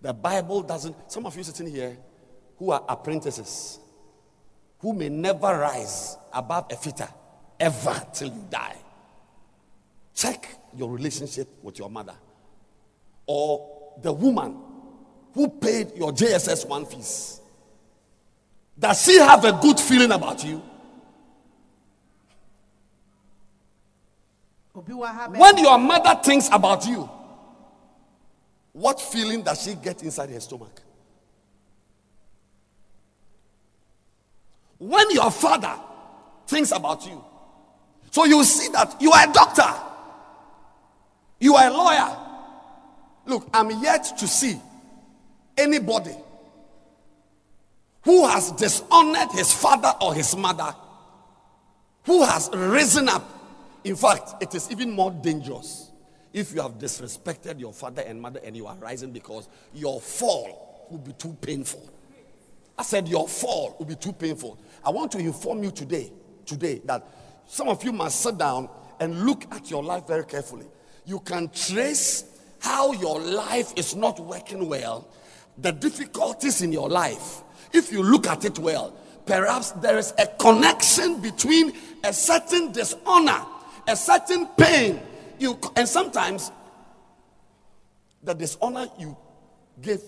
The 0.00 0.14
Bible 0.14 0.62
doesn't. 0.62 1.10
Some 1.10 1.26
of 1.26 1.36
you 1.36 1.42
sitting 1.42 1.66
here 1.66 1.98
who 2.56 2.70
are 2.70 2.82
apprentices, 2.88 3.78
who 4.78 4.92
may 4.92 5.08
never 5.08 5.58
rise 5.58 6.16
above 6.32 6.66
a 6.70 6.76
fitter 6.76 7.08
ever 7.60 8.06
till 8.12 8.28
you 8.28 8.44
die. 8.48 8.76
Check 10.14 10.48
your 10.76 10.90
relationship 10.90 11.48
with 11.62 11.78
your 11.78 11.90
mother 11.90 12.14
or 13.26 13.94
the 14.02 14.12
woman 14.12 14.56
who 15.34 15.48
paid 15.48 15.92
your 15.96 16.12
JSS 16.12 16.66
one 16.66 16.86
fees. 16.86 17.40
Does 18.78 19.02
she 19.02 19.18
have 19.18 19.44
a 19.44 19.52
good 19.52 19.78
feeling 19.78 20.12
about 20.12 20.44
you? 20.44 20.62
obi 24.78 24.92
wɔ 24.92 25.06
ha 25.06 25.28
bɛ. 25.28 25.38
When 25.38 25.58
your 25.58 25.78
mother 25.78 26.20
thinks 26.22 26.48
about 26.52 26.86
you, 26.86 27.08
what 28.72 29.00
feeling 29.00 29.42
does 29.42 29.62
she 29.62 29.74
get 29.74 30.02
inside 30.02 30.30
her 30.30 30.40
stomach? 30.40 30.82
When 34.78 35.10
your 35.10 35.30
father 35.30 35.74
thinks 36.46 36.70
about 36.70 37.04
you, 37.06 37.24
so 38.10 38.24
you 38.24 38.44
see 38.44 38.68
that 38.72 39.00
you 39.02 39.10
are 39.10 39.28
a 39.28 39.32
doctor, 39.32 39.74
you 41.40 41.56
are 41.56 41.66
a 41.66 41.70
lawyer. 41.70 42.16
Look, 43.26 43.48
I'm 43.52 43.70
yet 43.82 44.16
to 44.18 44.28
see 44.28 44.60
anybody 45.58 46.16
who 48.02 48.26
has 48.26 48.52
dishonored 48.52 49.30
his 49.32 49.52
father 49.52 49.92
or 50.00 50.14
his 50.14 50.34
mother, 50.36 50.74
who 52.04 52.24
has 52.24 52.48
risen 52.54 53.08
up. 53.08 53.22
In 53.84 53.96
fact, 53.96 54.42
it 54.42 54.54
is 54.54 54.70
even 54.70 54.90
more 54.90 55.10
dangerous 55.10 55.90
if 56.32 56.54
you 56.54 56.62
have 56.62 56.78
disrespected 56.78 57.58
your 57.58 57.72
father 57.72 58.02
and 58.02 58.20
mother 58.20 58.40
and 58.44 58.56
you 58.56 58.66
are 58.66 58.76
rising 58.76 59.10
because 59.10 59.48
your 59.74 60.00
fall 60.00 60.86
will 60.90 60.98
be 60.98 61.12
too 61.12 61.36
painful. 61.40 61.86
I 62.78 62.82
said 62.82 63.08
your 63.08 63.26
fall 63.26 63.76
will 63.78 63.86
be 63.86 63.96
too 63.96 64.12
painful. 64.12 64.58
I 64.84 64.90
want 64.90 65.10
to 65.12 65.18
inform 65.18 65.64
you 65.64 65.70
today, 65.70 66.12
today, 66.46 66.80
that 66.84 67.06
some 67.46 67.68
of 67.68 67.82
you 67.82 67.92
must 67.92 68.20
sit 68.20 68.38
down 68.38 68.68
and 69.00 69.26
look 69.26 69.44
at 69.52 69.70
your 69.70 69.82
life 69.82 70.06
very 70.06 70.24
carefully. 70.24 70.66
You 71.04 71.20
can 71.20 71.48
trace 71.48 72.24
how 72.60 72.92
your 72.92 73.20
life 73.20 73.72
is 73.76 73.96
not 73.96 74.20
working 74.20 74.68
well, 74.68 75.08
the 75.60 75.72
difficulties 75.72 76.62
in 76.62 76.72
your 76.72 76.88
life. 76.88 77.42
If 77.72 77.92
you 77.92 78.02
look 78.02 78.26
at 78.26 78.44
it 78.44 78.58
well, 78.58 78.94
perhaps 79.26 79.72
there 79.72 79.98
is 79.98 80.14
a 80.18 80.26
connection 80.26 81.20
between 81.20 81.72
a 82.04 82.12
certain 82.12 82.72
dishonor, 82.72 83.44
a 83.86 83.96
certain 83.96 84.46
pain. 84.56 85.00
You 85.38 85.58
and 85.76 85.88
sometimes 85.88 86.50
the 88.22 88.34
dishonor 88.34 88.88
you 88.98 89.16
gave 89.80 90.00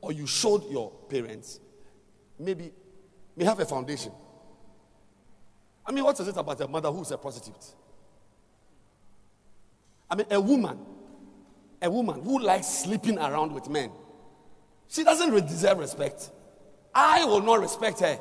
or 0.00 0.12
you 0.12 0.26
showed 0.26 0.70
your 0.70 0.90
parents 1.08 1.60
maybe 2.38 2.72
may 3.36 3.44
have 3.44 3.60
a 3.60 3.64
foundation. 3.64 4.12
I 5.84 5.92
mean, 5.92 6.04
what 6.04 6.18
is 6.20 6.28
it 6.28 6.36
about 6.36 6.60
a 6.60 6.68
mother 6.68 6.90
who 6.90 7.02
is 7.02 7.10
a 7.10 7.18
prostitute? 7.18 7.74
I 10.10 10.14
mean, 10.14 10.26
a 10.30 10.40
woman, 10.40 10.78
a 11.80 11.90
woman 11.90 12.22
who 12.22 12.38
likes 12.38 12.68
sleeping 12.68 13.18
around 13.18 13.52
with 13.52 13.68
men. 13.68 13.90
She 14.92 15.04
doesn't 15.04 15.46
deserve 15.46 15.78
respect. 15.78 16.30
I 16.94 17.24
will 17.24 17.40
not 17.40 17.60
respect 17.60 18.00
her, 18.00 18.20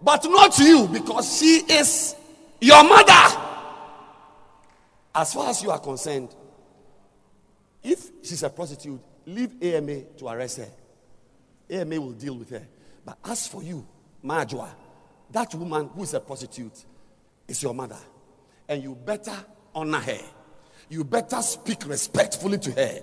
but 0.00 0.24
not 0.24 0.56
you 0.60 0.86
because 0.86 1.38
she 1.38 1.64
is 1.68 2.14
your 2.60 2.84
mother. 2.84 3.40
As 5.12 5.34
far 5.34 5.50
as 5.50 5.60
you 5.60 5.72
are 5.72 5.80
concerned, 5.80 6.28
if 7.82 8.10
she's 8.22 8.44
a 8.44 8.48
prostitute, 8.48 9.00
leave 9.26 9.60
AMA 9.60 10.02
to 10.18 10.28
arrest 10.28 10.58
her. 10.58 10.68
AMA 11.68 12.00
will 12.00 12.12
deal 12.12 12.36
with 12.36 12.50
her. 12.50 12.62
But 13.04 13.18
as 13.24 13.48
for 13.48 13.64
you, 13.64 13.84
Majwa, 14.24 14.68
that 15.32 15.52
woman 15.56 15.88
who 15.88 16.04
is 16.04 16.14
a 16.14 16.20
prostitute 16.20 16.84
is 17.48 17.60
your 17.60 17.74
mother. 17.74 17.98
And 18.68 18.80
you 18.84 18.94
better 18.94 19.36
honor 19.74 19.98
her. 19.98 20.20
You 20.88 21.02
better 21.02 21.42
speak 21.42 21.88
respectfully 21.88 22.58
to 22.58 22.70
her. 22.70 23.00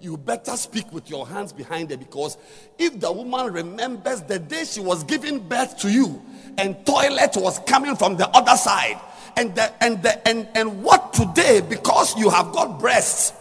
You 0.00 0.16
better 0.16 0.56
speak 0.56 0.92
with 0.92 1.08
your 1.08 1.26
hands 1.26 1.52
behind 1.52 1.90
her 1.90 1.96
because 1.96 2.36
if 2.78 3.00
the 3.00 3.10
woman 3.10 3.52
remembers 3.52 4.22
the 4.22 4.38
day 4.38 4.64
she 4.64 4.80
was 4.80 5.04
giving 5.04 5.38
birth 5.40 5.78
to 5.78 5.90
you 5.90 6.22
and 6.58 6.84
toilet 6.86 7.36
was 7.36 7.58
coming 7.60 7.96
from 7.96 8.16
the 8.16 8.28
other 8.28 8.56
side, 8.56 9.00
and 9.36 9.54
the, 9.54 9.84
and 9.84 10.02
the, 10.02 10.28
and 10.28 10.48
and 10.54 10.82
what 10.82 11.12
today 11.12 11.60
because 11.60 12.16
you 12.16 12.30
have 12.30 12.52
got 12.52 12.78
breasts, 12.78 13.32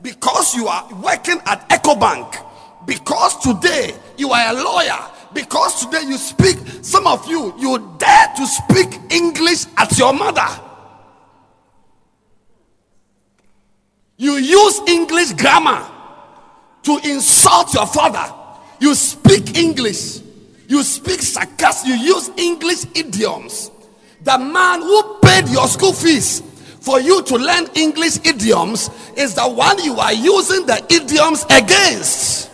because 0.00 0.54
you 0.54 0.66
are 0.66 0.88
working 1.02 1.38
at 1.46 1.68
EcoBank, 1.68 2.86
because 2.86 3.38
today 3.40 3.94
you 4.16 4.30
are 4.30 4.54
a 4.54 4.62
lawyer, 4.62 4.98
because 5.34 5.84
today 5.84 6.02
you 6.06 6.16
speak, 6.16 6.56
some 6.82 7.06
of 7.06 7.26
you, 7.28 7.54
you 7.58 7.94
dare 7.98 8.32
to 8.36 8.46
speak 8.46 8.98
English 9.10 9.66
at 9.76 9.96
your 9.98 10.12
mother. 10.12 10.46
You 14.16 14.34
use 14.34 14.80
English 14.86 15.32
grammar 15.32 15.91
to 16.82 16.98
insult 17.04 17.74
your 17.74 17.86
father. 17.86 18.32
You 18.80 18.94
speak 18.94 19.56
English. 19.56 20.20
You 20.68 20.82
speak 20.82 21.20
sarcasm. 21.20 21.90
You 21.90 21.94
use 21.94 22.30
English 22.36 22.84
idioms. 22.94 23.70
The 24.22 24.38
man 24.38 24.82
who 24.82 25.18
paid 25.20 25.48
your 25.48 25.68
school 25.68 25.92
fees 25.92 26.40
for 26.80 27.00
you 27.00 27.22
to 27.22 27.36
learn 27.36 27.66
English 27.74 28.18
idioms 28.24 28.90
is 29.16 29.34
the 29.34 29.48
one 29.48 29.82
you 29.84 29.98
are 29.98 30.12
using 30.12 30.66
the 30.66 30.84
idioms 30.90 31.44
against. 31.50 32.50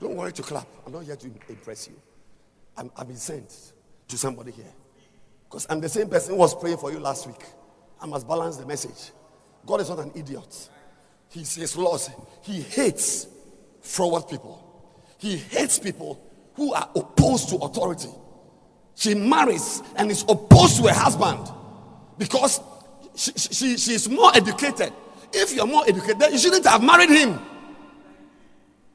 Don't 0.00 0.16
worry 0.16 0.32
to 0.32 0.42
clap. 0.42 0.66
I'm 0.86 0.92
not 0.92 1.04
here 1.04 1.16
to 1.16 1.30
impress 1.48 1.88
you. 1.88 1.94
I'm, 2.76 2.90
I've 2.96 3.06
been 3.06 3.16
sent 3.16 3.72
to 4.08 4.16
somebody 4.16 4.52
here. 4.52 4.72
Because 5.44 5.66
I'm 5.68 5.80
the 5.80 5.88
same 5.88 6.08
person 6.08 6.34
who 6.34 6.40
was 6.40 6.54
praying 6.54 6.78
for 6.78 6.90
you 6.90 6.98
last 6.98 7.26
week. 7.26 7.44
I 8.00 8.06
must 8.06 8.26
balance 8.26 8.56
the 8.56 8.66
message. 8.66 9.12
God 9.66 9.80
is 9.80 9.88
not 9.88 9.98
an 9.98 10.12
idiot. 10.14 10.68
He 11.28 11.44
says 11.44 11.76
laws. 11.76 12.10
He 12.42 12.62
hates 12.62 13.26
froward 13.82 14.28
people. 14.28 14.66
He 15.18 15.36
hates 15.36 15.78
people 15.78 16.20
who 16.54 16.72
are 16.74 16.88
opposed 16.96 17.50
to 17.50 17.56
authority. 17.56 18.08
She 18.94 19.14
marries 19.14 19.82
and 19.96 20.10
is 20.10 20.24
opposed 20.28 20.76
to 20.78 20.88
her 20.88 20.94
husband 20.94 21.48
because 22.18 22.60
she, 23.14 23.32
she, 23.32 23.76
she 23.76 23.92
is 23.94 24.08
more 24.08 24.34
educated. 24.34 24.92
If 25.32 25.54
you're 25.54 25.66
more 25.66 25.84
educated, 25.86 26.32
you 26.32 26.38
shouldn't 26.38 26.66
have 26.66 26.82
married 26.82 27.10
him. 27.10 27.38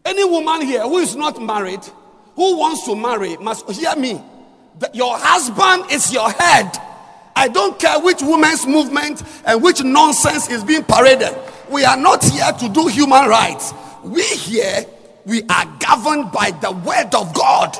Any 0.03 0.23
woman 0.23 0.61
here 0.61 0.81
who 0.83 0.97
is 0.97 1.15
not 1.15 1.41
married, 1.41 1.83
who 2.35 2.57
wants 2.57 2.85
to 2.85 2.95
marry, 2.95 3.37
must 3.37 3.69
hear 3.71 3.95
me. 3.95 4.21
That 4.79 4.93
your 4.93 5.17
husband 5.17 5.89
is 5.91 6.11
your 6.11 6.29
head, 6.29 6.77
I 7.35 7.47
don't 7.49 7.77
care 7.77 7.99
which 7.99 8.21
women's 8.21 8.65
movement 8.65 9.21
and 9.45 9.61
which 9.61 9.83
nonsense 9.83 10.49
is 10.49 10.63
being 10.63 10.83
paraded. 10.83 11.35
We 11.69 11.83
are 11.83 11.97
not 11.97 12.23
here 12.23 12.51
to 12.51 12.69
do 12.69 12.87
human 12.87 13.27
rights. 13.27 13.73
We 14.03 14.23
here, 14.23 14.85
we 15.25 15.43
are 15.49 15.65
governed 15.79 16.31
by 16.31 16.51
the 16.51 16.71
word 16.71 17.13
of 17.13 17.33
God. 17.33 17.75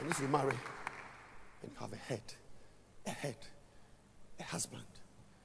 And 0.00 0.10
if 0.10 0.20
you 0.20 0.28
marry 0.28 0.54
and 1.62 1.70
have 1.80 1.92
a 1.92 1.96
head, 1.96 2.20
a 3.06 3.10
head, 3.10 3.36
a 4.38 4.42
husband, 4.42 4.82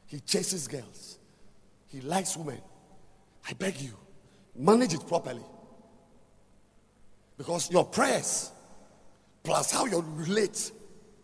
he 0.07 0.19
chases 0.19 0.67
girls, 0.67 1.19
he 1.87 2.01
likes 2.01 2.35
women. 2.35 2.59
I 3.47 3.53
beg 3.53 3.79
you, 3.79 3.93
manage 4.55 4.93
it 4.93 5.07
properly. 5.07 5.45
Because 7.37 7.71
your 7.71 7.85
prayers, 7.85 8.51
plus 9.43 9.71
how 9.71 9.85
you 9.85 10.03
relate 10.15 10.71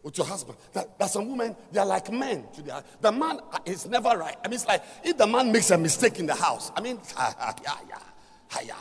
with 0.04 0.18
your 0.18 0.28
husband. 0.28 0.58
That, 0.74 1.00
that 1.00 1.10
some 1.10 1.30
women, 1.30 1.56
they 1.72 1.80
are 1.80 1.86
like 1.86 2.12
men 2.12 2.44
to 2.56 2.84
The 3.02 3.12
man 3.12 3.40
is 3.66 3.88
never 3.88 4.10
right. 4.10 4.36
I 4.44 4.48
mean, 4.48 4.56
it's 4.56 4.68
like 4.68 4.84
if 5.04 5.18
the 5.18 5.26
man 5.26 5.52
makes 5.52 5.72
a 5.72 5.78
mistake 5.78 6.20
in 6.20 6.26
the 6.26 6.36
house, 6.36 6.72
I 6.76 6.82
mean, 6.82 7.00
yeah, 7.18 7.54
yeah, 7.64 8.60
yeah. 8.66 8.76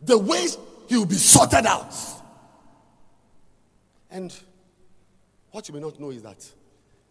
The 0.00 0.18
way 0.18 0.46
he 0.88 0.96
will 0.96 1.06
be 1.06 1.14
sorted 1.14 1.66
out. 1.66 1.94
And 4.10 4.34
what 5.50 5.68
you 5.68 5.74
may 5.74 5.80
not 5.80 6.00
know 6.00 6.10
is 6.10 6.22
that 6.22 6.44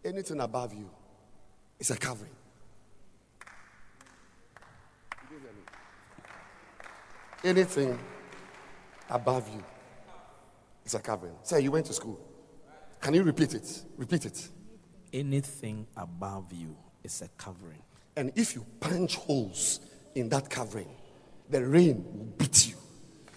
anything 0.04 0.40
above 0.40 0.72
you 0.72 0.90
is 1.78 1.90
a 1.90 1.96
covering. 1.96 2.32
Anything 7.44 7.98
above 9.10 9.48
you 9.48 9.62
is 10.84 10.94
a 10.94 10.98
covering. 10.98 11.34
Say 11.42 11.60
you 11.60 11.70
went 11.70 11.86
to 11.86 11.92
school. 11.92 12.18
Can 13.00 13.14
you 13.14 13.22
repeat 13.22 13.54
it? 13.54 13.84
Repeat 13.96 14.26
it. 14.26 14.48
Anything 15.12 15.86
above 15.96 16.52
you 16.52 16.76
is 17.04 17.22
a 17.22 17.28
covering. 17.36 17.82
And 18.16 18.32
if 18.34 18.54
you 18.54 18.64
punch 18.80 19.16
holes 19.16 19.80
in 20.14 20.28
that 20.30 20.50
covering, 20.50 20.88
the 21.50 21.64
rain 21.64 22.04
will 22.12 22.24
beat 22.38 22.68
you. 22.68 22.74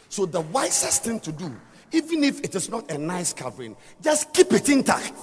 So 0.07 0.25
the 0.25 0.41
wisest 0.41 1.03
thing 1.03 1.19
to 1.19 1.31
do, 1.31 1.55
even 1.91 2.23
if 2.23 2.41
it 2.41 2.55
is 2.55 2.69
not 2.69 2.89
a 2.91 2.97
nice 2.97 3.33
covering, 3.33 3.75
just 4.01 4.33
keep 4.33 4.51
it 4.53 4.69
intact. 4.69 5.13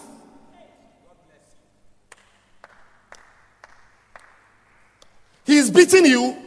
He 5.45 5.57
is 5.57 5.71
beating 5.71 6.07
you. 6.07 6.46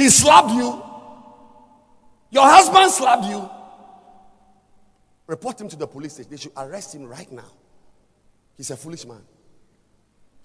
He 0.00 0.08
slapped 0.08 0.52
you. 0.52 0.82
Your 2.30 2.48
husband 2.48 2.90
slapped 2.90 3.26
you. 3.26 3.50
Report 5.26 5.60
him 5.60 5.68
to 5.68 5.76
the 5.76 5.86
police 5.86 6.14
station. 6.14 6.30
They 6.30 6.38
should 6.38 6.52
arrest 6.56 6.94
him 6.94 7.04
right 7.04 7.30
now. 7.30 7.50
He's 8.56 8.70
a 8.70 8.78
foolish 8.78 9.04
man. 9.04 9.20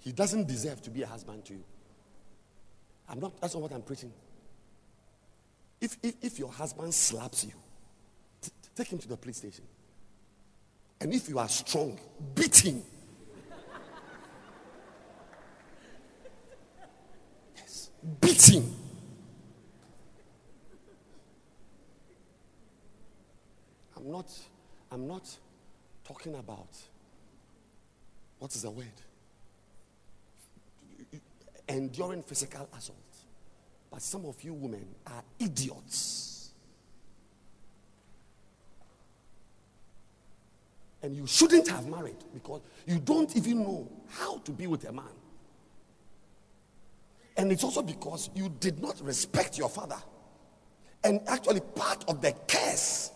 He 0.00 0.12
doesn't 0.12 0.46
deserve 0.46 0.82
to 0.82 0.90
be 0.90 1.04
a 1.04 1.06
husband 1.06 1.46
to 1.46 1.54
you. 1.54 1.64
I'm 3.08 3.18
not, 3.18 3.40
that's 3.40 3.54
not 3.54 3.62
what 3.62 3.72
I'm 3.72 3.80
preaching. 3.80 4.12
If, 5.80 5.96
if, 6.02 6.16
if 6.20 6.38
your 6.38 6.52
husband 6.52 6.92
slaps 6.92 7.44
you, 7.44 7.54
t- 8.42 8.50
take 8.74 8.88
him 8.88 8.98
to 8.98 9.08
the 9.08 9.16
police 9.16 9.38
station. 9.38 9.64
And 11.00 11.14
if 11.14 11.30
you 11.30 11.38
are 11.38 11.48
strong, 11.48 11.98
beat 12.34 12.58
him. 12.58 12.82
Yes, 17.56 17.88
beat 18.20 18.50
him. 18.50 18.85
I'm 24.06 24.12
not, 24.12 24.30
I'm 24.92 25.08
not 25.08 25.36
talking 26.04 26.36
about 26.36 26.68
what 28.38 28.54
is 28.54 28.62
the 28.62 28.70
word? 28.70 28.86
Enduring 31.68 32.22
physical 32.22 32.68
assault. 32.76 32.98
But 33.90 34.00
some 34.02 34.24
of 34.26 34.40
you 34.44 34.54
women 34.54 34.86
are 35.08 35.24
idiots. 35.40 36.52
And 41.02 41.16
you 41.16 41.26
shouldn't 41.26 41.66
have 41.68 41.88
married 41.88 42.22
because 42.32 42.60
you 42.86 43.00
don't 43.00 43.36
even 43.36 43.64
know 43.64 43.90
how 44.08 44.38
to 44.38 44.52
be 44.52 44.68
with 44.68 44.84
a 44.88 44.92
man. 44.92 45.04
And 47.36 47.50
it's 47.50 47.64
also 47.64 47.82
because 47.82 48.30
you 48.36 48.54
did 48.60 48.80
not 48.80 49.00
respect 49.00 49.58
your 49.58 49.68
father. 49.68 49.98
And 51.02 51.20
actually, 51.26 51.60
part 51.60 52.04
of 52.08 52.20
the 52.20 52.32
curse 52.46 53.10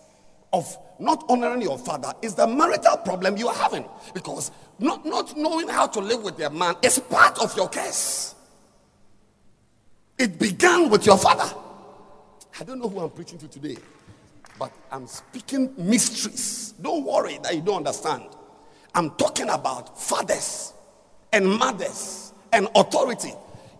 of 0.52 0.77
not 0.98 1.24
honoring 1.28 1.62
your 1.62 1.78
father 1.78 2.12
is 2.22 2.35
the 2.35 2.47
marital 2.47 2.97
problem 2.98 3.36
you 3.36 3.48
are 3.48 3.55
having. 3.55 3.85
Because 4.14 4.51
not, 4.78 5.05
not 5.06 5.36
knowing 5.36 5.68
how 5.68 5.86
to 5.86 6.01
live 6.01 6.22
with 6.22 6.39
your 6.39 6.51
man 6.51 6.74
is 6.82 6.98
part 6.98 7.39
of 7.39 7.56
your 7.56 7.68
case. 7.68 8.35
It 10.18 10.39
began 10.39 10.90
with 10.90 11.06
your 11.06 11.16
father. 11.16 11.55
I 12.59 12.64
don't 12.64 12.78
know 12.78 12.89
who 12.89 13.01
I'm 13.01 13.10
preaching 13.10 13.39
to 13.39 13.48
today, 13.48 13.78
but 14.59 14.72
I'm 14.93 15.06
speaking 15.06 15.72
mysteries. 15.78 16.74
Don't 16.81 17.05
worry 17.05 17.39
that 17.43 17.55
you 17.55 17.62
don't 17.62 17.78
understand. 17.78 18.24
I'm 18.94 19.10
talking 19.12 19.48
about 19.48 19.98
fathers 19.98 20.74
and 21.32 21.47
mothers 21.48 22.35
and 22.52 22.68
authority. 22.74 23.32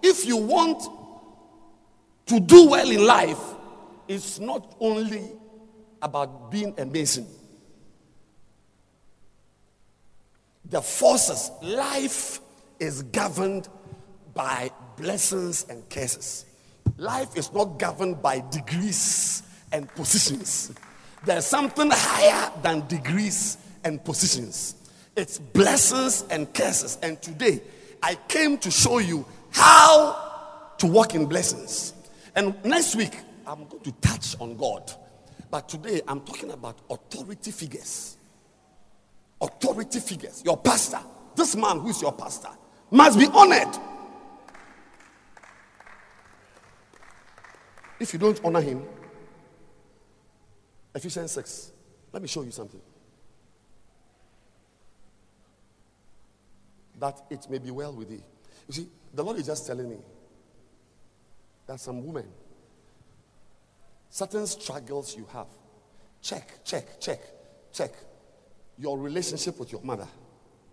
If 0.03 0.25
you 0.25 0.37
want 0.39 0.83
to 2.27 2.41
do 2.41 2.69
well 2.69 2.91
in 2.91 3.05
life, 3.05 3.41
it's 4.09 4.39
not 4.39 4.77
only 4.81 5.33
about 6.03 6.51
being 6.51 6.75
a 6.79 6.85
mason. 6.85 7.27
The 10.67 10.81
forces, 10.81 11.51
life 11.63 12.41
is 12.79 13.03
governed 13.03 13.69
by 14.35 14.71
blessings 14.97 15.67
and 15.69 15.89
curses. 15.91 16.47
Life 16.97 17.37
is 17.37 17.53
not 17.53 17.79
governed 17.79 18.23
by 18.23 18.45
degrees 18.51 19.43
and 19.73 19.89
positions. 19.95 20.73
There's 21.25 21.47
something 21.47 21.91
higher 21.91 22.53
than 22.63 22.87
degrees 22.87 23.59
and 23.85 24.03
positions. 24.05 24.77
It's 25.17 25.39
blessings 25.39 26.25
and 26.31 26.53
curses. 26.55 26.99
And 27.03 27.21
today, 27.21 27.63
I 28.03 28.15
came 28.29 28.57
to 28.59 28.71
show 28.71 28.99
you 28.99 29.27
how 29.51 30.73
to 30.79 30.87
walk 30.87 31.15
in 31.15 31.27
blessings. 31.27 31.93
And 32.35 32.55
next 32.65 32.97
week, 32.97 33.19
I'm 33.47 33.67
going 33.67 33.83
to 33.83 33.93
touch 34.01 34.37
on 34.41 34.57
God. 34.57 34.93
But 35.51 35.69
today, 35.69 36.01
I'm 36.07 36.21
talking 36.21 36.53
about 36.53 36.79
authority 36.89 37.51
figures. 37.51 38.17
Authority 39.41 39.99
figures. 39.99 40.43
Your 40.45 40.57
pastor, 40.57 41.01
this 41.35 41.57
man 41.57 41.81
who 41.81 41.89
is 41.89 42.01
your 42.01 42.13
pastor, 42.13 42.51
must 42.91 43.19
be 43.19 43.27
honored. 43.27 43.77
If 47.99 48.13
you 48.13 48.19
don't 48.19 48.41
honor 48.45 48.61
him, 48.61 48.83
Ephesians 50.95 51.33
6, 51.33 51.73
let 52.13 52.23
me 52.23 52.29
show 52.29 52.43
you 52.43 52.51
something. 52.51 52.81
That 56.99 57.21
it 57.31 57.47
may 57.51 57.59
be 57.59 57.71
well 57.71 57.93
with 57.93 58.09
thee. 58.09 58.23
You 58.69 58.75
see, 58.75 58.89
the 59.13 59.23
Lord 59.25 59.39
is 59.39 59.47
just 59.47 59.67
telling 59.67 59.89
me 59.89 59.97
that 61.67 61.81
some 61.81 62.05
women, 62.05 62.27
certain 64.11 64.47
struggles 64.47 65.17
you 65.17 65.27
have, 65.33 65.47
check, 66.21 66.65
check, 66.65 67.01
check, 67.01 67.21
check. 67.73 67.93
Your 68.77 68.99
relationship 68.99 69.59
with 69.59 69.73
your 69.73 69.83
mother 69.83 70.09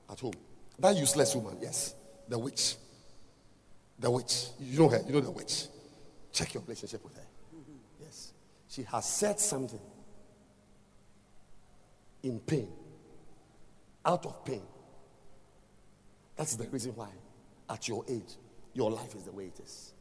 at 0.09 0.19
home. 0.19 0.33
That 0.79 0.95
useless 0.95 1.35
woman, 1.35 1.57
yes. 1.61 1.93
The 2.27 2.37
witch. 2.39 2.75
The 3.99 4.09
witch. 4.09 4.47
You 4.59 4.79
know 4.79 4.89
her, 4.89 5.01
you 5.05 5.13
know 5.13 5.21
the 5.21 5.31
witch. 5.31 5.67
Check 6.31 6.53
your 6.53 6.63
relationship 6.63 7.03
with 7.03 7.15
her. 7.15 7.25
Yes. 8.01 8.33
She 8.67 8.83
has 8.83 9.05
said 9.05 9.39
something 9.39 9.79
in 12.23 12.39
pain, 12.39 12.69
out 14.05 14.25
of 14.25 14.43
pain. 14.43 14.61
That's 16.35 16.55
the 16.55 16.67
reason 16.69 16.93
why, 16.95 17.09
at 17.69 17.87
your 17.87 18.03
age, 18.07 18.35
your 18.73 18.91
life 18.91 19.15
is 19.15 19.23
the 19.23 19.31
way 19.31 19.45
it 19.45 19.59
is. 19.63 19.93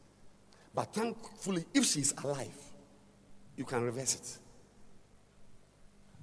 But 0.74 0.92
thankfully, 0.92 1.64
if 1.72 1.84
she's 1.84 2.12
alive, 2.22 2.54
you 3.56 3.64
can 3.64 3.82
reverse 3.82 4.14
it 4.14 4.38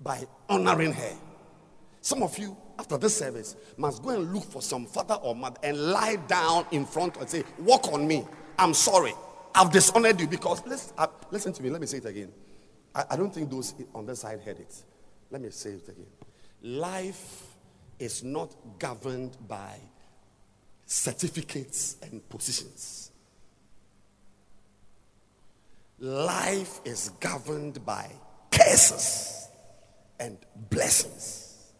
by 0.02 0.26
honoring 0.50 0.94
her. 0.94 1.14
Some 2.02 2.22
of 2.22 2.38
you, 2.38 2.56
after 2.78 2.98
this 2.98 3.18
service, 3.18 3.56
must 3.78 4.04
go 4.04 4.10
and 4.10 4.34
look 4.34 4.44
for 4.44 4.62
some 4.62 4.86
father 4.86 5.16
or 5.16 5.36
mother 5.36 5.58
and 5.64 5.78
lie 5.78 6.18
down 6.28 6.66
in 6.72 6.86
front 6.86 7.18
and 7.18 7.30
say, 7.30 7.44
Walk 7.60 7.92
on 7.94 8.06
me. 8.06 8.26
I'm 8.60 8.74
sorry. 8.74 9.14
I've 9.56 9.72
dishonored 9.72 10.20
you 10.20 10.28
because, 10.28 10.66
listen, 10.66 10.94
uh, 10.98 11.08
listen 11.32 11.54
to 11.54 11.64
me, 11.64 11.70
let 11.70 11.80
me 11.80 11.88
say 11.88 11.98
it 11.98 12.06
again. 12.06 12.32
I, 12.94 13.06
I 13.12 13.16
don't 13.16 13.34
think 13.34 13.50
those 13.50 13.74
on 13.94 14.06
this 14.06 14.20
side 14.20 14.42
heard 14.42 14.60
it. 14.60 14.76
Let 15.32 15.42
me 15.42 15.50
say 15.52 15.72
it 15.72 15.88
again. 15.88 16.08
Life 16.62 17.44
is 18.00 18.24
not 18.24 18.54
governed 18.80 19.38
by 19.48 19.78
certificates 20.86 21.98
and 22.02 22.28
positions. 22.30 23.03
Life 26.04 26.82
is 26.84 27.12
governed 27.22 27.86
by 27.86 28.12
curses 28.52 29.48
and 30.20 30.38
blessings. 30.70 31.72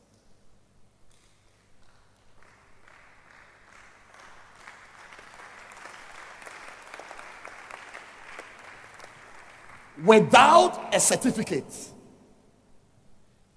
Without 10.06 10.96
a 10.96 11.00
certificate, 11.02 11.66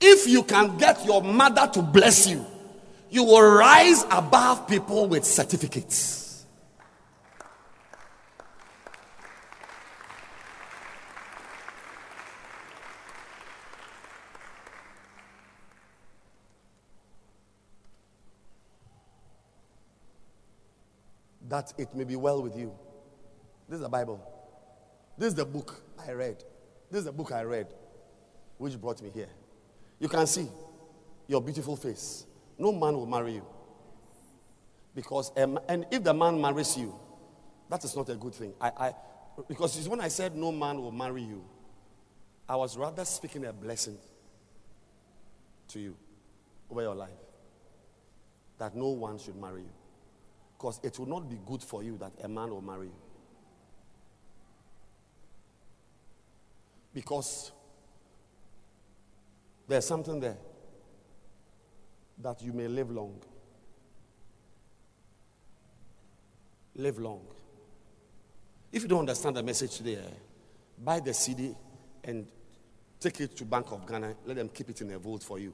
if 0.00 0.26
you 0.26 0.42
can 0.42 0.76
get 0.78 1.04
your 1.06 1.22
mother 1.22 1.70
to 1.74 1.80
bless 1.80 2.26
you, 2.26 2.44
you 3.08 3.22
will 3.22 3.56
rise 3.56 4.04
above 4.10 4.66
people 4.66 5.06
with 5.06 5.24
certificates. 5.24 6.25
That 21.56 21.72
it 21.78 21.94
may 21.94 22.04
be 22.04 22.16
well 22.16 22.42
with 22.42 22.54
you. 22.54 22.70
This 23.66 23.76
is 23.76 23.82
the 23.82 23.88
Bible. 23.88 24.20
This 25.16 25.28
is 25.28 25.34
the 25.36 25.46
book 25.46 25.82
I 26.06 26.12
read. 26.12 26.44
This 26.90 26.98
is 26.98 27.04
the 27.06 27.12
book 27.12 27.32
I 27.32 27.44
read, 27.44 27.68
which 28.58 28.78
brought 28.78 29.00
me 29.00 29.08
here. 29.08 29.30
You 29.98 30.06
can 30.06 30.26
see 30.26 30.48
your 31.26 31.40
beautiful 31.40 31.74
face. 31.74 32.26
No 32.58 32.72
man 32.72 32.92
will 32.92 33.06
marry 33.06 33.36
you. 33.36 33.46
Because, 34.94 35.32
um, 35.38 35.58
and 35.66 35.86
if 35.90 36.04
the 36.04 36.12
man 36.12 36.38
marries 36.38 36.76
you, 36.76 36.94
that 37.70 37.82
is 37.84 37.96
not 37.96 38.10
a 38.10 38.16
good 38.16 38.34
thing. 38.34 38.52
I, 38.60 38.68
I, 38.68 38.94
because 39.48 39.88
when 39.88 40.02
I 40.02 40.08
said 40.08 40.36
no 40.36 40.52
man 40.52 40.76
will 40.82 40.92
marry 40.92 41.22
you, 41.22 41.42
I 42.46 42.56
was 42.56 42.76
rather 42.76 43.06
speaking 43.06 43.46
a 43.46 43.52
blessing 43.54 43.96
to 45.68 45.80
you 45.80 45.96
over 46.70 46.82
your 46.82 46.94
life. 46.94 47.08
That 48.58 48.76
no 48.76 48.88
one 48.88 49.18
should 49.18 49.40
marry 49.40 49.62
you. 49.62 49.72
Because 50.56 50.80
it 50.82 50.98
will 50.98 51.06
not 51.06 51.28
be 51.28 51.38
good 51.44 51.62
for 51.62 51.82
you 51.82 51.98
that 51.98 52.12
a 52.22 52.28
man 52.28 52.50
will 52.50 52.62
marry 52.62 52.86
you. 52.86 52.92
Because 56.94 57.52
there's 59.68 59.84
something 59.84 60.18
there 60.18 60.38
that 62.18 62.40
you 62.42 62.52
may 62.54 62.68
live 62.68 62.90
long. 62.90 63.20
Live 66.74 66.98
long. 66.98 67.20
If 68.72 68.82
you 68.82 68.88
don't 68.88 69.00
understand 69.00 69.36
the 69.36 69.42
message 69.42 69.76
today, 69.76 69.98
buy 70.82 71.00
the 71.00 71.12
CD 71.12 71.54
and 72.02 72.26
take 72.98 73.20
it 73.20 73.36
to 73.36 73.44
Bank 73.44 73.72
of 73.72 73.86
Ghana. 73.86 74.14
Let 74.24 74.36
them 74.36 74.48
keep 74.48 74.70
it 74.70 74.80
in 74.80 74.90
a 74.92 74.98
vault 74.98 75.22
for 75.22 75.38
you. 75.38 75.52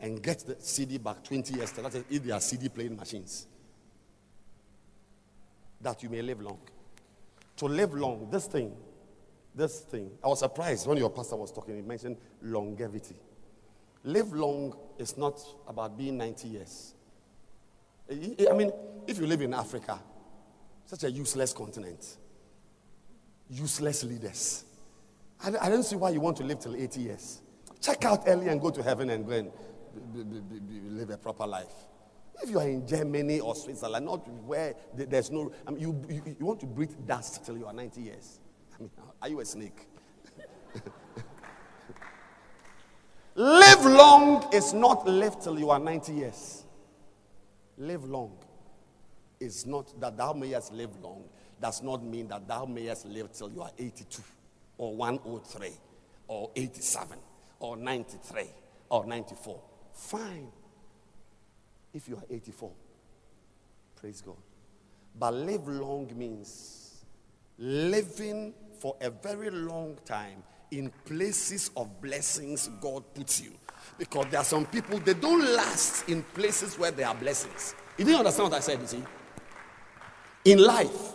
And 0.00 0.22
get 0.22 0.40
the 0.40 0.56
CD 0.58 0.98
back 0.98 1.24
20 1.24 1.54
years. 1.54 1.72
That 1.72 1.94
is, 1.94 2.04
if 2.10 2.24
they 2.24 2.30
are 2.30 2.40
CD 2.40 2.68
playing 2.68 2.96
machines. 2.96 3.46
That 5.84 6.02
you 6.02 6.08
may 6.08 6.22
live 6.22 6.40
long. 6.40 6.58
To 7.58 7.66
live 7.66 7.92
long, 7.92 8.28
this 8.30 8.46
thing, 8.46 8.74
this 9.54 9.80
thing. 9.80 10.10
I 10.24 10.28
was 10.28 10.38
surprised 10.38 10.86
when 10.86 10.96
your 10.96 11.10
pastor 11.10 11.36
was 11.36 11.52
talking. 11.52 11.76
He 11.76 11.82
mentioned 11.82 12.16
longevity. 12.40 13.16
Live 14.02 14.32
long 14.32 14.74
is 14.98 15.16
not 15.18 15.38
about 15.68 15.96
being 15.96 16.16
90 16.16 16.48
years. 16.48 16.94
I 18.10 18.52
mean, 18.54 18.72
if 19.06 19.18
you 19.18 19.26
live 19.26 19.42
in 19.42 19.52
Africa, 19.52 20.00
such 20.86 21.04
a 21.04 21.10
useless 21.10 21.52
continent, 21.52 22.16
useless 23.50 24.04
leaders, 24.04 24.64
I, 25.42 25.52
I 25.66 25.68
don't 25.68 25.82
see 25.82 25.96
why 25.96 26.10
you 26.10 26.20
want 26.20 26.38
to 26.38 26.44
live 26.44 26.60
till 26.60 26.74
80 26.74 27.00
years. 27.00 27.42
Check 27.82 28.06
out 28.06 28.24
early 28.26 28.48
and 28.48 28.58
go 28.58 28.70
to 28.70 28.82
heaven 28.82 29.10
and 29.10 29.26
go 29.26 29.32
and 29.32 29.52
live 30.96 31.10
a 31.10 31.18
proper 31.18 31.46
life. 31.46 31.74
If 32.42 32.50
you 32.50 32.58
are 32.58 32.68
in 32.68 32.86
Germany 32.86 33.40
or 33.40 33.54
Switzerland, 33.54 34.06
not 34.06 34.28
where 34.44 34.74
there's 34.94 35.30
no, 35.30 35.52
I 35.66 35.70
mean, 35.70 35.80
you, 35.80 36.04
you, 36.08 36.36
you 36.38 36.46
want 36.46 36.60
to 36.60 36.66
breathe 36.66 36.94
dust 37.06 37.44
till 37.44 37.56
you 37.56 37.66
are 37.66 37.72
90 37.72 38.00
years. 38.00 38.40
I 38.74 38.82
mean, 38.82 38.90
are 39.22 39.28
you 39.28 39.40
a 39.40 39.44
snake? 39.44 39.88
live 43.34 43.84
long 43.84 44.52
is 44.52 44.72
not 44.74 45.06
live 45.06 45.40
till 45.40 45.58
you 45.58 45.70
are 45.70 45.78
90 45.78 46.12
years. 46.12 46.64
Live 47.78 48.04
long 48.04 48.36
is 49.40 49.66
not 49.66 49.98
that 50.00 50.16
thou 50.16 50.32
mayest 50.32 50.72
live 50.72 50.90
long, 51.02 51.24
does 51.60 51.82
not 51.82 52.04
mean 52.04 52.28
that 52.28 52.46
thou 52.46 52.64
mayest 52.64 53.06
live 53.06 53.32
till 53.32 53.50
you 53.50 53.62
are 53.62 53.70
82 53.78 54.22
or 54.78 54.96
103 54.96 55.70
or 56.28 56.50
87 56.56 57.18
or 57.60 57.76
93 57.76 58.44
or 58.90 59.06
94. 59.06 59.60
Fine. 59.92 60.48
If 61.94 62.08
you 62.08 62.16
are 62.16 62.24
84, 62.28 62.70
praise 63.94 64.20
God. 64.20 64.36
But 65.16 65.32
live 65.32 65.68
long 65.68 66.10
means 66.16 67.04
living 67.56 68.52
for 68.80 68.96
a 69.00 69.10
very 69.10 69.50
long 69.50 69.96
time 70.04 70.42
in 70.72 70.90
places 71.04 71.70
of 71.76 72.00
blessings 72.02 72.68
God 72.80 73.04
puts 73.14 73.40
you. 73.40 73.52
Because 73.96 74.26
there 74.30 74.40
are 74.40 74.44
some 74.44 74.66
people, 74.66 74.98
they 74.98 75.14
don't 75.14 75.54
last 75.54 76.08
in 76.08 76.22
places 76.22 76.76
where 76.78 76.90
there 76.90 77.06
are 77.06 77.14
blessings. 77.14 77.76
You 77.96 78.04
didn't 78.04 78.18
understand 78.18 78.50
what 78.50 78.58
I 78.58 78.60
said, 78.60 78.80
you 78.80 78.86
see? 78.86 79.02
In 80.46 80.58
life, 80.58 81.14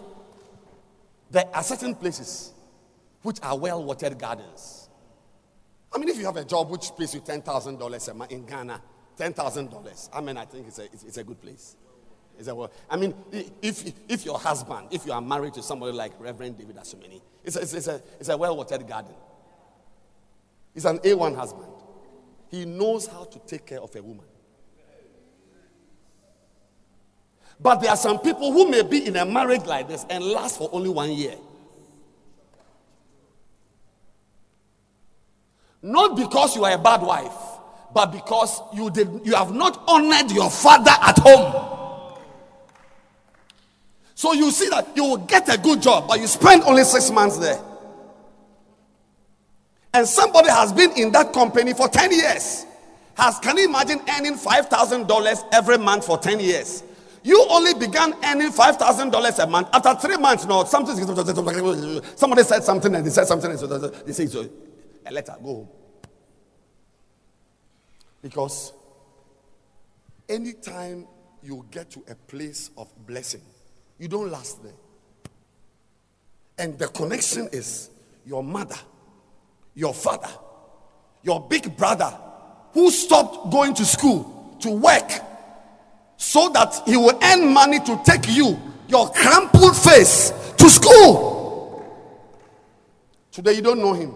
there 1.29 1.45
are 1.53 1.63
certain 1.63 1.93
places 1.93 2.53
which 3.21 3.37
are 3.43 3.57
well 3.57 3.83
watered 3.83 4.17
gardens. 4.17 4.89
I 5.93 5.97
mean, 5.97 6.07
if 6.07 6.17
you 6.17 6.25
have 6.25 6.37
a 6.37 6.45
job 6.45 6.69
which 6.69 6.91
pays 6.97 7.13
you 7.13 7.21
$10,000 7.21 8.07
a 8.09 8.13
month 8.13 8.31
in 8.31 8.45
Ghana, 8.45 8.81
$10,000, 9.19 10.09
I 10.13 10.21
mean, 10.21 10.37
I 10.37 10.45
think 10.45 10.67
it's 10.67 10.79
a, 10.79 10.85
it's, 10.85 11.03
it's 11.03 11.17
a 11.17 11.23
good 11.23 11.41
place. 11.41 11.75
It's 12.37 12.47
a, 12.47 12.55
well, 12.55 12.71
I 12.89 12.95
mean, 12.95 13.13
if, 13.61 13.91
if 14.07 14.25
your 14.25 14.39
husband, 14.39 14.87
if 14.91 15.05
you 15.05 15.11
are 15.11 15.21
married 15.21 15.53
to 15.55 15.61
somebody 15.61 15.91
like 15.91 16.13
Reverend 16.19 16.57
David 16.57 16.77
Asumeni, 16.77 17.21
it's 17.43 17.57
a, 17.57 17.61
it's 17.61 17.87
a, 17.87 18.01
it's 18.17 18.29
a 18.29 18.37
well 18.37 18.55
watered 18.55 18.87
garden. 18.87 19.13
He's 20.73 20.85
an 20.85 20.99
A1 20.99 21.35
husband. 21.35 21.67
He 22.49 22.63
knows 22.63 23.07
how 23.07 23.25
to 23.25 23.39
take 23.39 23.65
care 23.65 23.81
of 23.81 23.93
a 23.93 24.01
woman. 24.01 24.25
But 27.59 27.81
there 27.81 27.89
are 27.89 27.97
some 27.97 28.19
people 28.19 28.53
who 28.53 28.69
may 28.69 28.83
be 28.83 29.05
in 29.05 29.17
a 29.17 29.25
marriage 29.25 29.65
like 29.65 29.89
this 29.89 30.05
and 30.09 30.23
last 30.23 30.57
for 30.57 30.69
only 30.71 30.89
one 30.89 31.11
year. 31.11 31.35
Not 35.81 36.15
because 36.15 36.55
you 36.55 36.63
are 36.63 36.71
a 36.71 36.77
bad 36.77 37.01
wife, 37.01 37.48
but 37.93 38.11
because 38.11 38.61
you 38.73 38.89
did 38.89 39.21
you 39.23 39.35
have 39.35 39.53
not 39.53 39.83
honored 39.87 40.31
your 40.31 40.49
father 40.49 40.91
at 41.01 41.17
home. 41.19 41.69
So 44.15 44.33
you 44.33 44.51
see 44.51 44.67
that 44.69 44.95
you 44.95 45.05
will 45.05 45.17
get 45.17 45.47
a 45.53 45.57
good 45.57 45.81
job, 45.81 46.07
but 46.07 46.19
you 46.19 46.27
spend 46.27 46.63
only 46.63 46.83
six 46.83 47.09
months 47.09 47.37
there. 47.37 47.59
And 49.93 50.07
somebody 50.07 50.49
has 50.49 50.73
been 50.73 50.91
in 50.91 51.11
that 51.13 51.33
company 51.33 51.73
for 51.73 51.87
10 51.87 52.11
years. 52.11 52.65
Has 53.15 53.39
can 53.39 53.57
you 53.57 53.65
imagine 53.69 53.99
earning 54.17 54.35
$5,000 54.35 55.43
every 55.53 55.77
month 55.77 56.05
for 56.05 56.17
10 56.17 56.39
years? 56.39 56.83
You 57.23 57.45
only 57.49 57.73
began 57.73 58.13
earning 58.23 58.51
$5,000 58.51 59.43
a 59.43 59.47
month. 59.47 59.69
After 59.73 60.07
three 60.07 60.17
months, 60.17 60.45
no, 60.45 60.63
something, 60.63 60.95
somebody 62.15 62.43
said 62.43 62.63
something 62.63 62.93
and 62.95 63.05
they 63.05 63.09
said 63.09 63.25
something. 63.25 63.51
And 63.51 63.59
so 63.59 63.67
they 63.67 64.13
say, 64.13 64.25
so, 64.27 64.47
a 65.05 65.11
letter, 65.11 65.35
go 65.43 65.47
home. 65.47 65.67
Because 68.21 68.73
anytime 70.27 71.07
you 71.41 71.65
get 71.71 71.89
to 71.91 72.03
a 72.09 72.15
place 72.15 72.71
of 72.77 72.87
blessing, 73.07 73.41
you 73.97 74.07
don't 74.07 74.29
last 74.29 74.61
there. 74.63 74.73
And 76.57 76.77
the 76.77 76.87
connection 76.87 77.47
is 77.51 77.89
your 78.25 78.43
mother, 78.43 78.75
your 79.73 79.93
father, 79.93 80.29
your 81.23 81.39
big 81.41 81.75
brother 81.77 82.13
who 82.73 82.91
stopped 82.91 83.51
going 83.51 83.73
to 83.75 83.85
school 83.85 84.57
to 84.61 84.69
work 84.71 85.09
so 86.17 86.49
that 86.49 86.81
he 86.85 86.97
will 86.97 87.17
earn 87.23 87.53
money 87.53 87.79
to 87.79 87.99
take 88.03 88.27
you, 88.29 88.59
your 88.89 89.09
crumpled 89.11 89.75
face, 89.75 90.33
to 90.57 90.69
school. 90.69 91.85
Today 93.31 93.53
you 93.53 93.61
don't 93.61 93.79
know 93.79 93.93
him. 93.93 94.13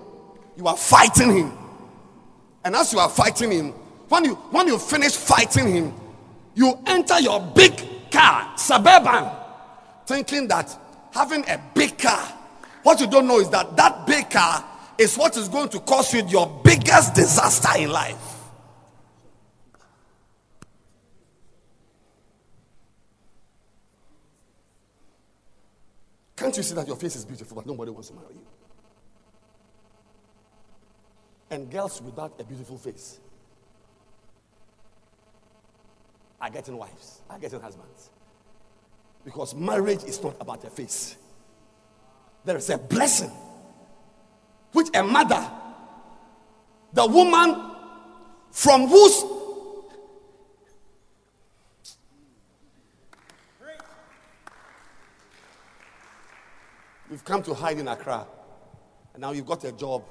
You 0.58 0.68
are 0.68 0.76
fighting 0.76 1.36
him. 1.36 1.58
And 2.66 2.76
as 2.76 2.92
you 2.92 3.00
are 3.00 3.10
fighting 3.10 3.52
him, 3.52 3.74
when 4.10 4.26
you 4.26 4.36
when 4.52 4.68
you 4.68 4.78
finish 4.78 5.16
fighting 5.16 5.74
him, 5.74 5.94
you 6.56 6.78
enter 6.86 7.20
your 7.20 7.40
big 7.56 7.74
car, 8.12 8.58
suburban, 8.58 9.30
thinking 10.06 10.48
that 10.48 10.76
having 11.12 11.44
a 11.50 11.62
big 11.74 11.98
car, 11.98 12.22
what 12.84 13.00
you 13.00 13.08
don't 13.08 13.28
know 13.28 13.40
is 13.40 13.50
that 13.50 13.76
that 13.76 14.06
big 14.06 14.30
car 14.30 14.64
is 14.98 15.18
what 15.18 15.36
is 15.38 15.48
going 15.48 15.70
to 15.70 15.80
cause 15.80 16.14
you 16.14 16.26
your 16.28 16.62
biggest 16.64 17.14
disaster 17.16 17.80
in 17.80 17.90
life. 17.90 18.30
Can't 26.36 26.56
you 26.58 26.64
see 26.64 26.76
that 26.76 26.88
your 26.88 26.98
face 26.98 27.16
is 27.16 27.26
beautiful, 27.26 27.56
but 27.56 27.66
nobody 27.66 27.92
wants 27.92 28.10
to 28.10 28.16
marry 28.16 28.34
you? 28.34 28.46
and 31.54 31.70
girls 31.70 32.02
without 32.02 32.34
a 32.40 32.44
beautiful 32.44 32.78
face 32.78 33.20
are 36.44 36.50
getting 36.50 36.78
wives, 36.78 37.22
are 37.30 37.40
getting 37.40 37.62
husbands. 37.62 38.10
Because 39.24 39.56
marriage 39.56 40.04
is 40.04 40.22
not 40.22 40.36
about 40.42 40.62
a 40.66 40.70
face. 40.70 41.16
There 42.44 42.58
is 42.58 42.70
a 42.70 42.78
blessing 42.78 43.32
which 44.74 44.90
a 44.94 45.02
mother, 45.02 45.50
the 46.92 47.08
woman 47.08 47.72
from 48.52 48.88
whose 48.88 49.24
You've 57.10 57.24
come 57.24 57.44
to 57.44 57.54
hide 57.54 57.78
in 57.78 57.88
Accra. 57.88 58.26
And 59.14 59.22
now 59.22 59.34
you've 59.34 59.46
got 59.46 59.64
a 59.66 59.72
job. 59.72 60.04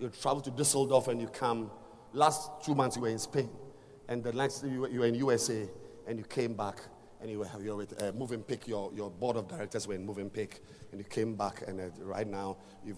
You 0.00 0.08
travel 0.08 0.40
to 0.40 0.50
Düsseldorf 0.50 1.06
and 1.06 1.20
you 1.20 1.28
come. 1.28 1.70
Last 2.12 2.50
two 2.64 2.74
months 2.74 2.96
you 2.96 3.02
were 3.02 3.08
in 3.08 3.20
Spain. 3.20 3.48
And 4.10 4.22
the 4.24 4.32
next 4.32 4.64
you 4.64 4.86
you 4.88 5.00
were 5.00 5.06
in 5.06 5.14
USA 5.14 5.68
and 6.06 6.18
you 6.18 6.24
came 6.24 6.54
back 6.54 6.80
and 7.20 7.30
you 7.30 7.38
were, 7.38 7.48
you 7.62 7.70
were 7.70 7.76
with 7.76 8.02
uh, 8.02 8.12
Movenpick. 8.12 8.66
Your, 8.66 8.90
your 8.92 9.10
board 9.10 9.36
of 9.36 9.46
directors 9.46 9.86
were 9.86 9.94
in 9.94 10.06
Movenpick. 10.06 10.58
And 10.90 11.00
you 11.00 11.04
came 11.04 11.36
back 11.36 11.62
and 11.68 11.80
uh, 11.80 11.84
right 12.02 12.26
now, 12.26 12.56
you, 12.84 12.96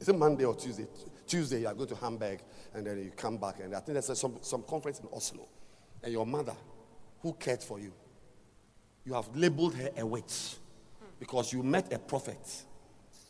is 0.00 0.08
it 0.08 0.16
Monday 0.16 0.44
or 0.44 0.54
Tuesday? 0.54 0.86
Tuesday 1.26 1.60
you 1.60 1.66
are 1.66 1.74
going 1.74 1.88
to 1.88 1.94
Hamburg 1.96 2.40
and 2.74 2.86
then 2.86 2.98
you 2.98 3.10
come 3.14 3.36
back. 3.36 3.60
And 3.60 3.74
I 3.74 3.80
think 3.80 4.00
there's 4.00 4.18
some, 4.18 4.38
some 4.40 4.62
conference 4.62 5.00
in 5.00 5.08
Oslo. 5.12 5.46
And 6.02 6.12
your 6.12 6.24
mother, 6.24 6.54
who 7.20 7.34
cared 7.34 7.62
for 7.62 7.78
you, 7.78 7.92
you 9.04 9.14
have 9.14 9.28
labeled 9.36 9.74
her 9.74 9.90
a 9.96 10.06
witch 10.06 10.56
because 11.18 11.52
you 11.52 11.62
met 11.62 11.92
a 11.92 11.98
prophet 11.98 12.62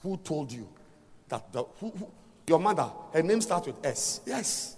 who 0.03 0.17
told 0.19 0.53
you 0.53 0.69
that 1.29 1.53
the, 1.53 1.65
who, 1.81 1.91
who, 1.91 2.11
your 2.47 2.61
mother, 2.61 2.91
her 3.13 3.23
name 3.23 3.41
starts 3.41 3.67
with 3.67 3.85
S. 3.85 4.21
Yes. 4.27 4.77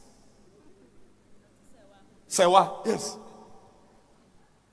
Sewa, 2.28 2.82
yes. 2.84 3.16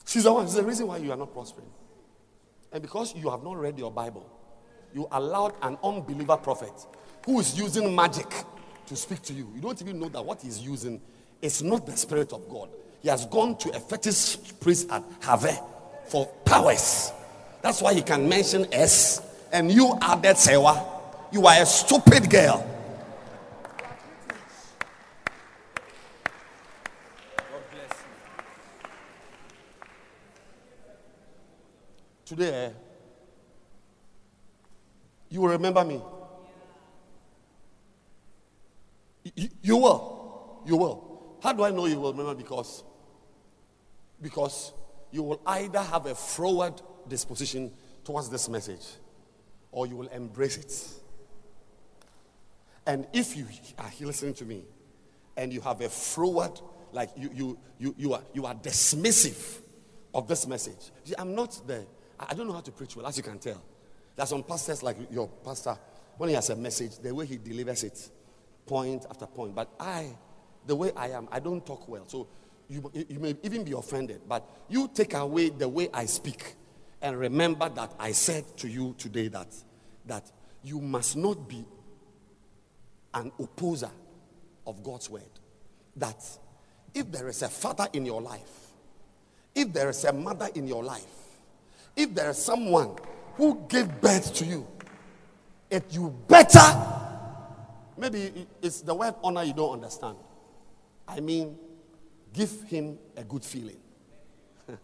She's 0.05 0.23
the 0.23 0.33
one. 0.33 0.45
She's 0.45 0.55
the 0.55 0.63
reason 0.63 0.87
why 0.87 0.97
you 0.97 1.11
are 1.11 1.17
not 1.17 1.31
prospering. 1.33 1.69
And 2.71 2.81
because 2.81 3.15
you 3.15 3.29
have 3.29 3.43
not 3.43 3.57
read 3.57 3.77
your 3.77 3.91
Bible, 3.91 4.29
you 4.93 5.07
allowed 5.11 5.53
an 5.61 5.77
unbeliever 5.83 6.37
prophet 6.37 6.73
who 7.25 7.39
is 7.39 7.57
using 7.57 7.95
magic 7.95 8.29
to 8.87 8.95
speak 8.95 9.21
to 9.23 9.33
you. 9.33 9.49
You 9.55 9.61
don't 9.61 9.81
even 9.81 9.99
know 9.99 10.09
that 10.09 10.23
what 10.23 10.41
he's 10.41 10.59
using 10.59 10.99
is 11.41 11.63
not 11.63 11.85
the 11.85 11.95
Spirit 11.95 12.33
of 12.33 12.47
God. 12.49 12.69
He 13.01 13.09
has 13.09 13.25
gone 13.25 13.57
to 13.59 13.69
a 13.75 13.79
fetish 13.79 14.37
priest 14.59 14.89
at 14.91 15.03
Have 15.21 15.61
for 16.07 16.25
powers. 16.45 17.11
That's 17.61 17.81
why 17.81 17.93
he 17.93 18.01
can 18.01 18.27
mention 18.27 18.67
S. 18.73 19.21
And 19.51 19.71
you 19.71 19.97
added 20.01 20.37
Sewa. 20.37 20.85
You 21.31 21.45
are 21.45 21.61
a 21.61 21.65
stupid 21.65 22.29
girl. 22.29 22.67
Today, 32.31 32.67
eh, 32.67 32.69
you 35.27 35.41
will 35.41 35.49
remember 35.49 35.83
me. 35.83 36.01
You, 39.35 39.49
you 39.61 39.75
will. 39.75 40.61
You 40.65 40.77
will. 40.77 41.35
How 41.43 41.51
do 41.51 41.65
I 41.65 41.71
know 41.71 41.87
you 41.87 41.99
will 41.99 42.13
remember? 42.13 42.33
Because, 42.33 42.85
because 44.21 44.71
you 45.11 45.23
will 45.23 45.41
either 45.45 45.81
have 45.81 46.05
a 46.05 46.15
froward 46.15 46.81
disposition 47.05 47.69
towards 48.05 48.29
this 48.29 48.47
message 48.47 48.87
or 49.73 49.85
you 49.85 49.97
will 49.97 50.07
embrace 50.07 50.55
it. 50.55 50.87
And 52.87 53.07
if 53.11 53.35
you 53.35 53.45
are 53.77 53.91
listening 53.99 54.35
to 54.35 54.45
me 54.45 54.63
and 55.35 55.51
you 55.51 55.59
have 55.59 55.81
a 55.81 55.89
froward, 55.89 56.61
like 56.93 57.09
you, 57.17 57.29
you, 57.33 57.59
you, 57.77 57.95
you, 57.97 58.13
are, 58.13 58.21
you 58.33 58.45
are 58.45 58.55
dismissive 58.55 59.59
of 60.13 60.29
this 60.29 60.47
message. 60.47 60.91
See, 61.03 61.15
I'm 61.17 61.35
not 61.35 61.59
there. 61.67 61.83
I 62.29 62.33
don't 62.33 62.47
know 62.47 62.53
how 62.53 62.61
to 62.61 62.71
preach 62.71 62.95
well, 62.95 63.07
as 63.07 63.17
you 63.17 63.23
can 63.23 63.39
tell. 63.39 63.61
There's 64.15 64.29
some 64.29 64.43
pastors 64.43 64.83
like 64.83 64.97
your 65.11 65.27
pastor, 65.27 65.77
when 66.17 66.29
he 66.29 66.35
has 66.35 66.49
a 66.49 66.55
message, 66.55 66.97
the 66.99 67.13
way 67.13 67.25
he 67.25 67.37
delivers 67.37 67.83
it, 67.83 68.09
point 68.65 69.05
after 69.09 69.25
point. 69.25 69.55
But 69.55 69.69
I, 69.79 70.15
the 70.65 70.75
way 70.75 70.91
I 70.95 71.09
am, 71.09 71.27
I 71.31 71.39
don't 71.39 71.65
talk 71.65 71.87
well. 71.87 72.03
So 72.07 72.27
you, 72.69 72.91
you 72.93 73.19
may 73.19 73.35
even 73.43 73.63
be 73.63 73.71
offended, 73.71 74.21
but 74.27 74.47
you 74.69 74.89
take 74.93 75.13
away 75.13 75.49
the 75.49 75.67
way 75.67 75.89
I 75.93 76.05
speak 76.05 76.55
and 77.01 77.17
remember 77.17 77.67
that 77.69 77.93
I 77.99 78.11
said 78.11 78.45
to 78.57 78.69
you 78.69 78.95
today 78.97 79.27
that, 79.29 79.47
that 80.05 80.31
you 80.63 80.79
must 80.79 81.17
not 81.17 81.49
be 81.49 81.65
an 83.13 83.31
opposer 83.39 83.89
of 84.67 84.83
God's 84.83 85.09
word. 85.09 85.23
That 85.95 86.23
if 86.93 87.11
there 87.11 87.27
is 87.27 87.41
a 87.41 87.49
father 87.49 87.87
in 87.93 88.05
your 88.05 88.21
life, 88.21 88.67
if 89.55 89.73
there 89.73 89.89
is 89.89 90.05
a 90.05 90.13
mother 90.13 90.49
in 90.53 90.67
your 90.67 90.83
life, 90.83 91.20
if 91.95 92.13
there 92.13 92.29
is 92.29 92.37
someone 92.37 92.95
who 93.35 93.65
gave 93.67 94.01
birth 94.01 94.33
to 94.35 94.45
you, 94.45 94.67
it 95.69 95.85
you 95.91 96.15
better, 96.27 96.59
maybe 97.97 98.47
it's 98.61 98.81
the 98.81 98.93
word 98.93 99.15
honor 99.23 99.43
you 99.43 99.53
don't 99.53 99.73
understand. 99.73 100.17
I 101.07 101.19
mean, 101.19 101.57
give 102.33 102.63
him 102.63 102.97
a 103.15 103.23
good 103.23 103.43
feeling. 103.43 103.77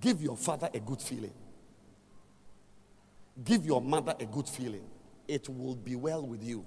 Give 0.00 0.20
your 0.20 0.36
father 0.36 0.68
a 0.72 0.80
good 0.80 1.00
feeling. 1.00 1.32
Give 3.42 3.64
your 3.64 3.80
mother 3.80 4.14
a 4.20 4.26
good 4.26 4.46
feeling. 4.48 4.84
It 5.26 5.48
will 5.48 5.76
be 5.76 5.96
well 5.96 6.26
with 6.26 6.42
you. 6.42 6.64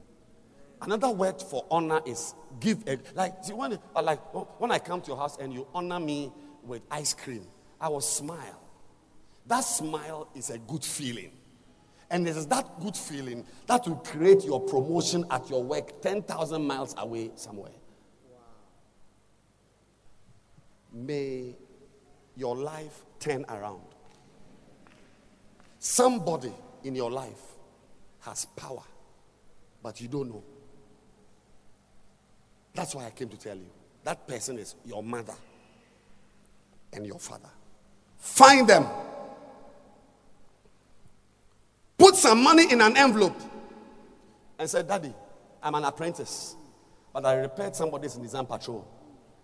Another 0.82 1.10
word 1.12 1.40
for 1.42 1.66
honor 1.70 2.02
is 2.06 2.34
give 2.60 2.88
a 2.88 2.98
like 3.14 3.44
see, 3.44 3.54
when 3.54 3.78
like 4.02 4.20
when 4.60 4.72
I 4.72 4.80
come 4.80 5.02
to 5.02 5.08
your 5.10 5.18
house 5.18 5.38
and 5.38 5.54
you 5.54 5.68
honor 5.76 6.00
me 6.00 6.32
with 6.64 6.82
ice 6.92 7.14
cream, 7.14 7.46
I 7.80 7.90
will 7.90 8.02
smile. 8.02 8.62
That 9.48 9.62
smile 9.62 10.30
is 10.36 10.50
a 10.50 10.58
good 10.60 10.84
feeling. 10.84 11.32
And 12.10 12.28
it 12.28 12.36
is 12.36 12.46
that 12.48 12.80
good 12.82 12.96
feeling 12.96 13.46
that 13.68 13.88
will 13.88 13.96
create 13.96 14.44
your 14.44 14.60
promotion 14.60 15.26
at 15.32 15.50
your 15.50 15.64
work 15.64 16.02
10,000 16.02 16.66
miles 16.66 16.94
away 16.98 17.32
somewhere. 17.36 17.72
May 20.94 21.56
your 22.36 22.56
life 22.56 23.06
turn 23.20 23.46
around. 23.48 23.82
Somebody 25.80 26.54
in 26.84 26.96
your 26.96 27.10
life 27.10 27.42
has 28.20 28.46
power, 28.46 28.84
but 29.82 30.02
you 30.02 30.08
don't 30.08 30.30
know. 30.30 30.44
That's 32.74 32.94
why 32.94 33.06
I 33.06 33.10
came 33.10 33.30
to 33.30 33.38
tell 33.38 33.56
you. 33.56 33.70
That 34.04 34.28
person 34.28 34.60
is 34.60 34.76
your 34.86 35.02
mother 35.02 35.34
and 36.94 37.06
your 37.06 37.20
father. 37.20 37.50
Find 38.18 38.68
them. 38.68 38.86
Put 41.98 42.16
some 42.16 42.44
money 42.44 42.72
in 42.72 42.82
an 42.82 42.98
envelope 42.98 43.40
and 44.58 44.70
say, 44.70 44.84
Daddy, 44.84 45.14
I'm 45.62 45.76
an 45.76 45.84
apprentice, 45.84 46.56
but 47.14 47.26
I 47.26 47.36
repaired 47.36 47.76
somebody's 47.76 48.16
Nissan 48.16 48.48
Patrol 48.48 48.88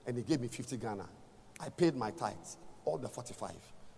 and 0.05 0.17
he 0.17 0.23
gave 0.23 0.41
me 0.41 0.47
50 0.47 0.77
Ghana. 0.77 1.07
I 1.59 1.69
paid 1.69 1.95
my 1.95 2.11
tithes 2.11 2.57
all 2.85 2.97
the 2.97 3.07
45. 3.07 3.51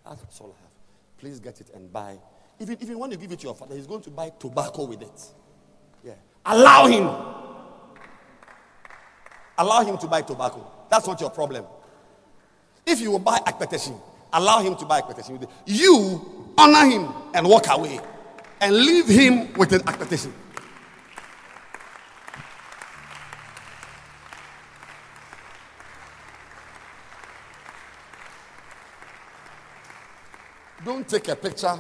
That's 0.06 0.42
all 0.42 0.56
I 0.58 0.62
have. 0.62 0.72
Please 1.18 1.40
get 1.40 1.62
it 1.62 1.70
and 1.74 1.92
buy. 1.92 2.18
Even, 2.60 2.78
even 2.82 3.00
when 3.00 3.12
you 3.12 3.18
give 3.18 3.32
it 3.32 3.40
to 3.40 3.46
your 3.46 3.56
father, 3.56 3.76
he's 3.76 3.88
going 3.88 4.02
to 4.02 4.10
buy 4.10 4.32
tobacco 4.40 4.86
with 4.86 5.02
it. 5.02 5.22
Yeah. 6.04 6.14
Allow 6.46 6.88
him. 6.88 7.10
Allow 9.58 9.84
him 9.84 9.98
to 9.98 10.08
buy 10.08 10.22
tobacco. 10.22 10.70
That's 10.90 11.06
not 11.06 11.20
your 11.22 11.30
problem. 11.30 11.66
If 12.90 13.02
you 13.02 13.12
will 13.12 13.20
buy 13.20 13.40
expectation, 13.46 13.96
allow 14.34 14.62
him 14.62 14.76
to 14.78 14.86
buy 14.86 14.98
expectation. 14.98 15.48
You 15.68 16.54
honor 16.58 16.90
him 16.90 17.08
and 17.36 17.48
walk 17.48 17.68
away 17.70 18.00
and 18.60 18.76
leave 18.76 19.08
him 19.08 19.54
with 19.54 19.74
an 19.74 19.82
expectation. 19.88 20.34
Don't 30.84 31.08
take 31.08 31.28
a 31.28 31.36
picture 31.36 31.80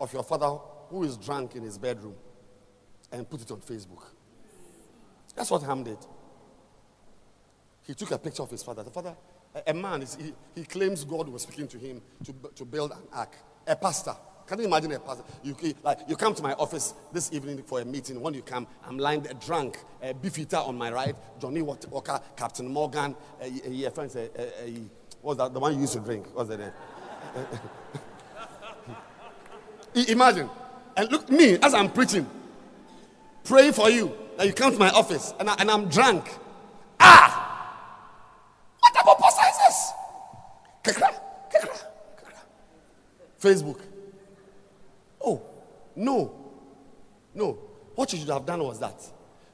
of 0.00 0.12
your 0.12 0.22
father 0.22 0.46
who 0.90 1.02
is 1.02 1.16
drunk 1.16 1.56
in 1.56 1.64
his 1.64 1.76
bedroom 1.76 2.14
and 3.10 3.28
put 3.28 3.42
it 3.42 3.50
on 3.50 3.58
Facebook. 3.58 4.04
That's 5.34 5.50
what 5.50 5.62
Ham 5.64 5.82
did. 5.82 5.98
He 7.82 7.94
took 7.94 8.12
a 8.12 8.18
picture 8.18 8.44
of 8.44 8.50
his 8.50 8.62
father. 8.62 8.84
The 8.84 8.90
father, 8.90 9.16
a, 9.66 9.74
man, 9.74 10.02
he, 10.18 10.32
he, 10.54 10.64
claims 10.64 11.04
God 11.04 11.28
was 11.28 11.42
speaking 11.42 11.68
to 11.68 11.78
him 11.78 12.02
to, 12.24 12.34
to 12.56 12.64
build 12.64 12.92
an 12.92 13.02
ark. 13.12 13.36
A 13.66 13.76
pastor. 13.76 14.14
Can 14.46 14.58
you 14.58 14.66
imagine 14.66 14.92
a 14.92 14.98
pastor? 14.98 15.24
You, 15.42 15.56
like, 15.82 16.00
you 16.08 16.16
come 16.16 16.34
to 16.34 16.42
my 16.42 16.52
office 16.54 16.94
this 17.12 17.32
evening 17.32 17.62
for 17.62 17.80
a 17.80 17.84
meeting. 17.84 18.20
When 18.20 18.34
you 18.34 18.42
come, 18.42 18.66
I'm 18.86 18.98
lying 18.98 19.22
there 19.22 19.34
drunk. 19.34 19.78
A 20.02 20.12
Beefeater 20.12 20.56
on 20.56 20.76
my 20.76 20.92
right, 20.92 21.14
Johnnie 21.40 21.62
Walker, 21.62 22.20
Captain 22.36 22.68
Morgan, 22.68 23.16
a, 23.40 23.84
a, 23.86 23.90
friend, 23.90 24.14
a, 24.16 24.40
a, 24.40 24.68
a, 24.68 24.82
what's 25.22 25.38
that? 25.38 25.54
The 25.54 25.60
one 25.60 25.74
you 25.74 25.80
used 25.80 25.94
to 25.94 26.00
drink. 26.00 26.26
What's 26.34 26.50
the 26.50 26.58
name? 26.58 26.72
Imagine. 30.08 30.50
And 30.96 31.10
look, 31.10 31.30
me, 31.30 31.58
as 31.62 31.74
I'm 31.74 31.90
preaching, 31.90 32.26
praying 33.44 33.72
for 33.72 33.90
you 33.90 34.14
that 34.36 34.46
you 34.46 34.52
come 34.52 34.72
to 34.72 34.78
my 34.78 34.90
office 34.90 35.32
and, 35.38 35.48
I, 35.48 35.54
and 35.58 35.70
I'm 35.70 35.88
drunk. 35.88 36.28
Ah! 37.00 37.40
What 38.80 39.02
about 39.02 39.18
pastor? 39.18 39.43
Facebook. 43.40 43.80
Oh, 45.24 45.42
no. 45.96 46.34
No. 47.34 47.58
What 47.94 48.12
you 48.12 48.18
should 48.18 48.28
have 48.28 48.46
done 48.46 48.62
was 48.62 48.80
that 48.80 49.00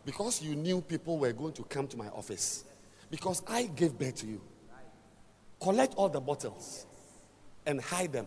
because 0.04 0.42
you 0.42 0.54
knew 0.54 0.80
people 0.80 1.18
were 1.18 1.32
going 1.32 1.52
to 1.54 1.62
come 1.64 1.86
to 1.88 1.96
my 1.96 2.08
office, 2.08 2.64
because 3.10 3.42
I 3.46 3.64
gave 3.64 3.98
birth 3.98 4.16
to 4.16 4.26
you, 4.26 4.40
collect 5.60 5.94
all 5.94 6.08
the 6.08 6.20
bottles 6.20 6.86
and 7.66 7.80
hide 7.80 8.12
them. 8.12 8.26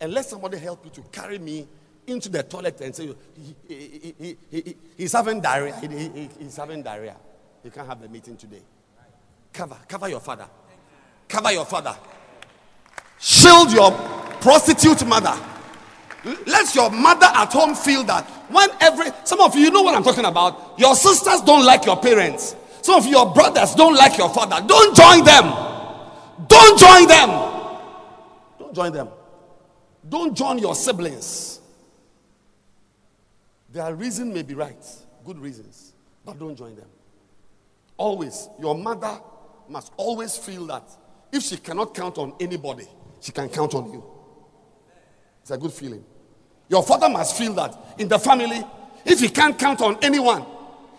And 0.00 0.12
let 0.12 0.26
somebody 0.26 0.58
help 0.58 0.84
you 0.84 0.90
to 0.90 1.02
carry 1.12 1.38
me 1.38 1.68
into 2.06 2.28
the 2.28 2.42
toilet 2.42 2.80
and 2.80 2.94
say, 2.94 3.14
he, 3.36 3.54
he, 3.68 4.14
he, 4.18 4.36
he, 4.50 4.76
he's 4.96 5.12
having 5.12 5.40
diarrhea. 5.40 5.76
He, 5.76 5.86
he, 5.86 6.28
he's 6.40 6.56
having 6.56 6.82
diarrhea. 6.82 7.16
He 7.62 7.70
can't 7.70 7.86
have 7.86 8.00
the 8.00 8.08
meeting 8.08 8.36
today. 8.36 8.62
Cover, 9.52 9.76
cover 9.86 10.08
your 10.08 10.18
father. 10.18 10.48
Cover 11.32 11.50
your 11.50 11.64
father. 11.64 11.96
Shield 13.18 13.72
your 13.72 13.90
prostitute 14.42 15.06
mother. 15.06 15.34
Let 16.46 16.74
your 16.74 16.90
mother 16.90 17.24
at 17.24 17.50
home 17.50 17.74
feel 17.74 18.04
that 18.04 18.28
when 18.50 18.68
every 18.82 19.06
some 19.24 19.40
of 19.40 19.54
you, 19.54 19.62
you 19.62 19.70
know 19.70 19.80
what 19.80 19.94
I'm 19.94 20.02
talking 20.02 20.26
about. 20.26 20.78
Your 20.78 20.94
sisters 20.94 21.40
don't 21.40 21.64
like 21.64 21.86
your 21.86 21.96
parents. 21.96 22.54
Some 22.82 22.96
of 22.96 23.06
your 23.06 23.32
brothers 23.32 23.74
don't 23.74 23.94
like 23.94 24.18
your 24.18 24.28
father. 24.28 24.62
Don't 24.66 24.94
join 24.94 25.24
them. 25.24 25.44
Don't 26.48 26.78
join 26.78 27.08
them. 27.08 27.30
Don't 28.58 28.74
join 28.74 28.92
them. 28.92 29.08
Don't 30.06 30.36
join 30.36 30.58
your 30.58 30.74
siblings. 30.74 31.60
Their 33.70 33.94
reason 33.94 34.34
may 34.34 34.42
be 34.42 34.52
right, 34.52 34.84
good 35.24 35.38
reasons, 35.38 35.94
but 36.26 36.38
don't 36.38 36.56
join 36.56 36.76
them. 36.76 36.88
Always, 37.96 38.50
your 38.60 38.74
mother 38.74 39.18
must 39.66 39.94
always 39.96 40.36
feel 40.36 40.66
that 40.66 40.82
if 41.32 41.42
she 41.42 41.56
cannot 41.56 41.94
count 41.94 42.18
on 42.18 42.34
anybody, 42.38 42.86
she 43.20 43.32
can 43.32 43.48
count 43.48 43.74
on 43.74 43.90
you. 43.90 44.04
It's 45.40 45.50
a 45.50 45.56
good 45.56 45.72
feeling. 45.72 46.04
Your 46.68 46.82
father 46.82 47.08
must 47.08 47.36
feel 47.36 47.54
that 47.54 47.74
in 47.98 48.06
the 48.08 48.18
family, 48.18 48.62
if 49.04 49.20
he 49.20 49.28
can't 49.28 49.58
count 49.58 49.80
on 49.80 49.98
anyone, 50.02 50.44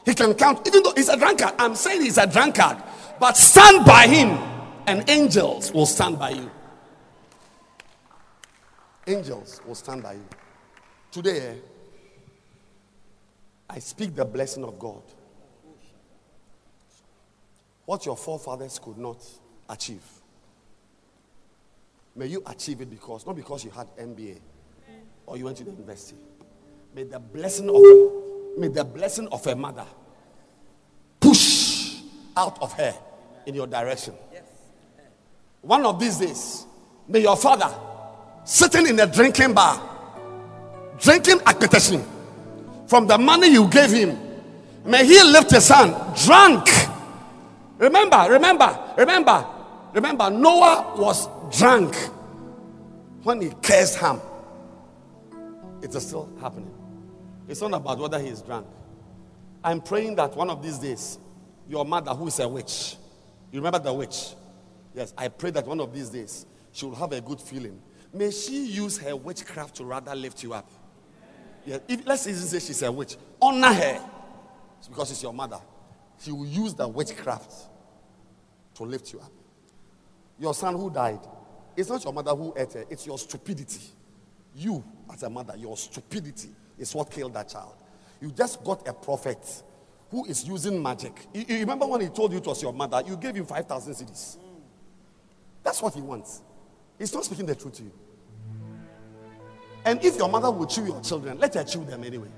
he 0.06 0.14
can 0.14 0.34
count, 0.34 0.68
even 0.68 0.84
though 0.84 0.94
he's 0.96 1.08
a 1.08 1.16
drunkard. 1.18 1.54
I'm 1.58 1.76
saying 1.76 2.02
he's 2.02 2.18
a 2.18 2.28
drunkard, 2.28 2.78
but 3.20 3.38
stand 3.38 3.86
by 3.86 4.08
him, 4.08 4.38
and 4.88 5.08
angels 5.10 5.72
will 5.72 5.86
stand 5.86 6.20
by 6.20 6.32
you. 6.32 6.52
Angels 9.08 9.62
will 9.66 9.76
stand 9.76 10.04
by 10.04 10.14
you. 10.14 10.28
Today, 11.12 11.40
eh, 11.40 11.54
I 13.70 13.80
speak 13.80 14.16
the 14.16 14.26
blessing 14.26 14.64
of 14.64 14.78
God. 14.80 15.02
What 17.86 18.06
your 18.06 18.18
forefathers 18.18 18.80
could 18.80 18.98
not 18.98 19.18
achieve. 19.70 20.02
May 22.16 22.28
you 22.28 22.44
achieve 22.46 22.82
it 22.82 22.90
because, 22.90 23.26
not 23.26 23.36
because 23.36 23.64
you 23.66 23.72
had 23.72 23.88
MBA 23.98 24.40
or 25.26 25.38
you 25.38 25.46
went 25.46 25.58
to 25.58 25.64
the 25.64 25.72
university. 25.72 26.18
May 26.96 27.04
the 27.04 27.20
blessing 27.20 27.70
of 27.70 27.76
a, 27.76 28.60
may 28.60 28.68
the 28.68 28.84
blessing 28.84 29.28
of 29.30 29.46
a 29.48 29.56
mother 29.56 29.86
push 31.20 32.02
out 32.38 32.62
of 32.62 32.74
her 32.74 32.94
in 33.46 33.56
your 33.56 33.68
direction. 33.68 34.14
One 35.62 35.86
of 35.86 36.00
these 36.00 36.18
days, 36.18 36.66
may 37.08 37.22
your 37.22 37.38
father 37.38 37.74
sitting 38.44 38.88
in 38.88 39.00
a 39.00 39.08
drinking 39.08 39.54
bar, 39.54 39.82
drinking 41.00 41.40
akpeteshie 41.40 42.06
from 42.88 43.08
the 43.08 43.18
money 43.18 43.48
you 43.48 43.68
gave 43.70 43.92
him, 43.92 44.18
may 44.86 45.06
he 45.06 45.24
lift 45.24 45.52
his 45.52 45.68
hand 45.68 45.96
drunk. 46.26 46.68
Remember, 47.80 48.28
remember, 48.30 48.94
remember, 48.98 49.46
remember, 49.94 50.30
Noah 50.30 50.96
was 50.98 51.28
drunk 51.58 51.96
when 53.24 53.42
he 53.42 53.52
cursed 53.62 53.98
Ham. 54.00 54.20
It 55.82 55.94
is 55.94 56.08
still 56.08 56.30
happening. 56.40 56.74
It's 57.48 57.62
not 57.62 57.74
about 57.74 58.00
whether 58.00 58.20
he 58.20 58.28
is 58.28 58.42
drunk. 58.42 58.68
I'm 59.64 59.82
praying 59.82 60.16
that 60.16 60.36
one 60.36 60.50
of 60.50 60.62
these 60.62 60.80
days, 60.80 61.18
your 61.70 61.86
mother, 61.86 62.12
who 62.12 62.28
is 62.28 62.40
a 62.40 62.48
witch, 62.48 62.98
you 63.52 63.60
remember 63.60 63.80
the 63.80 63.94
witch? 63.94 64.34
Yes, 64.94 65.14
I 65.18 65.28
pray 65.28 65.52
that 65.52 65.66
one 65.66 65.80
of 65.80 65.94
these 65.94 66.10
days 66.10 66.46
she 66.72 66.86
will 66.86 66.96
have 66.96 67.12
a 67.12 67.22
good 67.22 67.40
feeling. 67.40 67.82
May 68.14 68.32
she 68.32 68.66
use 68.66 68.98
her 68.98 69.16
witchcraft 69.16 69.76
to 69.76 69.86
rather 69.86 70.16
lift 70.16 70.44
you 70.44 70.54
up. 70.54 70.70
Yeah, 71.66 71.78
if, 71.88 72.06
let's 72.06 72.28
even 72.28 72.42
say 72.42 72.60
she's 72.60 72.82
a 72.82 72.92
witch. 72.92 73.16
Honor 73.42 73.74
her. 73.74 74.02
It's 74.80 74.88
because 74.88 75.10
she's 75.10 75.24
your 75.24 75.34
mother. 75.34 75.60
She 76.20 76.32
will 76.32 76.46
use 76.46 76.74
the 76.74 76.88
witchcraft 76.88 77.54
to 78.76 78.84
lift 78.84 79.14
you 79.14 79.20
up. 79.20 79.32
Your 80.40 80.54
son 80.54 80.76
who 80.76 80.90
died, 80.90 81.20
it's 81.76 81.90
not 81.90 82.04
your 82.04 82.14
mother 82.14 82.32
who 82.32 82.54
ate 82.58 82.74
her, 82.74 82.86
it's 82.90 83.06
your 83.06 83.18
stupidity. 83.18 83.82
You, 84.56 84.84
as 85.12 85.24
a 85.24 85.30
mother, 85.30 85.56
your 85.58 85.76
stupidity 85.78 86.50
is 86.78 86.94
what 86.94 87.10
killed 87.10 87.34
that 87.34 87.50
child. 87.50 87.76
You 88.22 88.32
just 88.32 88.64
got 88.64 88.88
a 88.88 88.94
prophet 88.94 89.64
who 90.10 90.26
is 90.26 90.48
using 90.48 90.82
magic. 90.82 91.28
You, 91.34 91.46
you 91.48 91.60
remember 91.60 91.88
when 91.88 92.02
he 92.02 92.08
told 92.08 92.32
you 92.32 92.38
it 92.38 92.46
was 92.46 92.62
your 92.62 92.74
mother, 92.74 93.02
you 93.06 93.18
gave 93.18 93.36
him 93.36 93.46
5,000 93.46 93.94
cedis. 93.94 94.38
That's 95.64 95.82
what 95.82 95.94
he 95.94 96.02
wants. 96.02 96.42
He's 97.00 97.14
not 97.14 97.26
speaking 97.26 97.46
the 97.46 97.56
truth 97.56 97.76
to 97.76 97.84
you. 97.84 97.92
And 99.86 100.04
if 100.04 100.18
your 100.18 100.30
mother 100.30 100.52
would 100.52 100.70
chew 100.70 100.86
your 100.86 101.02
children, 101.02 101.38
let 101.40 101.54
her 101.56 101.64
chew 101.64 101.84
them 101.84 102.04
anyway. 102.04 102.30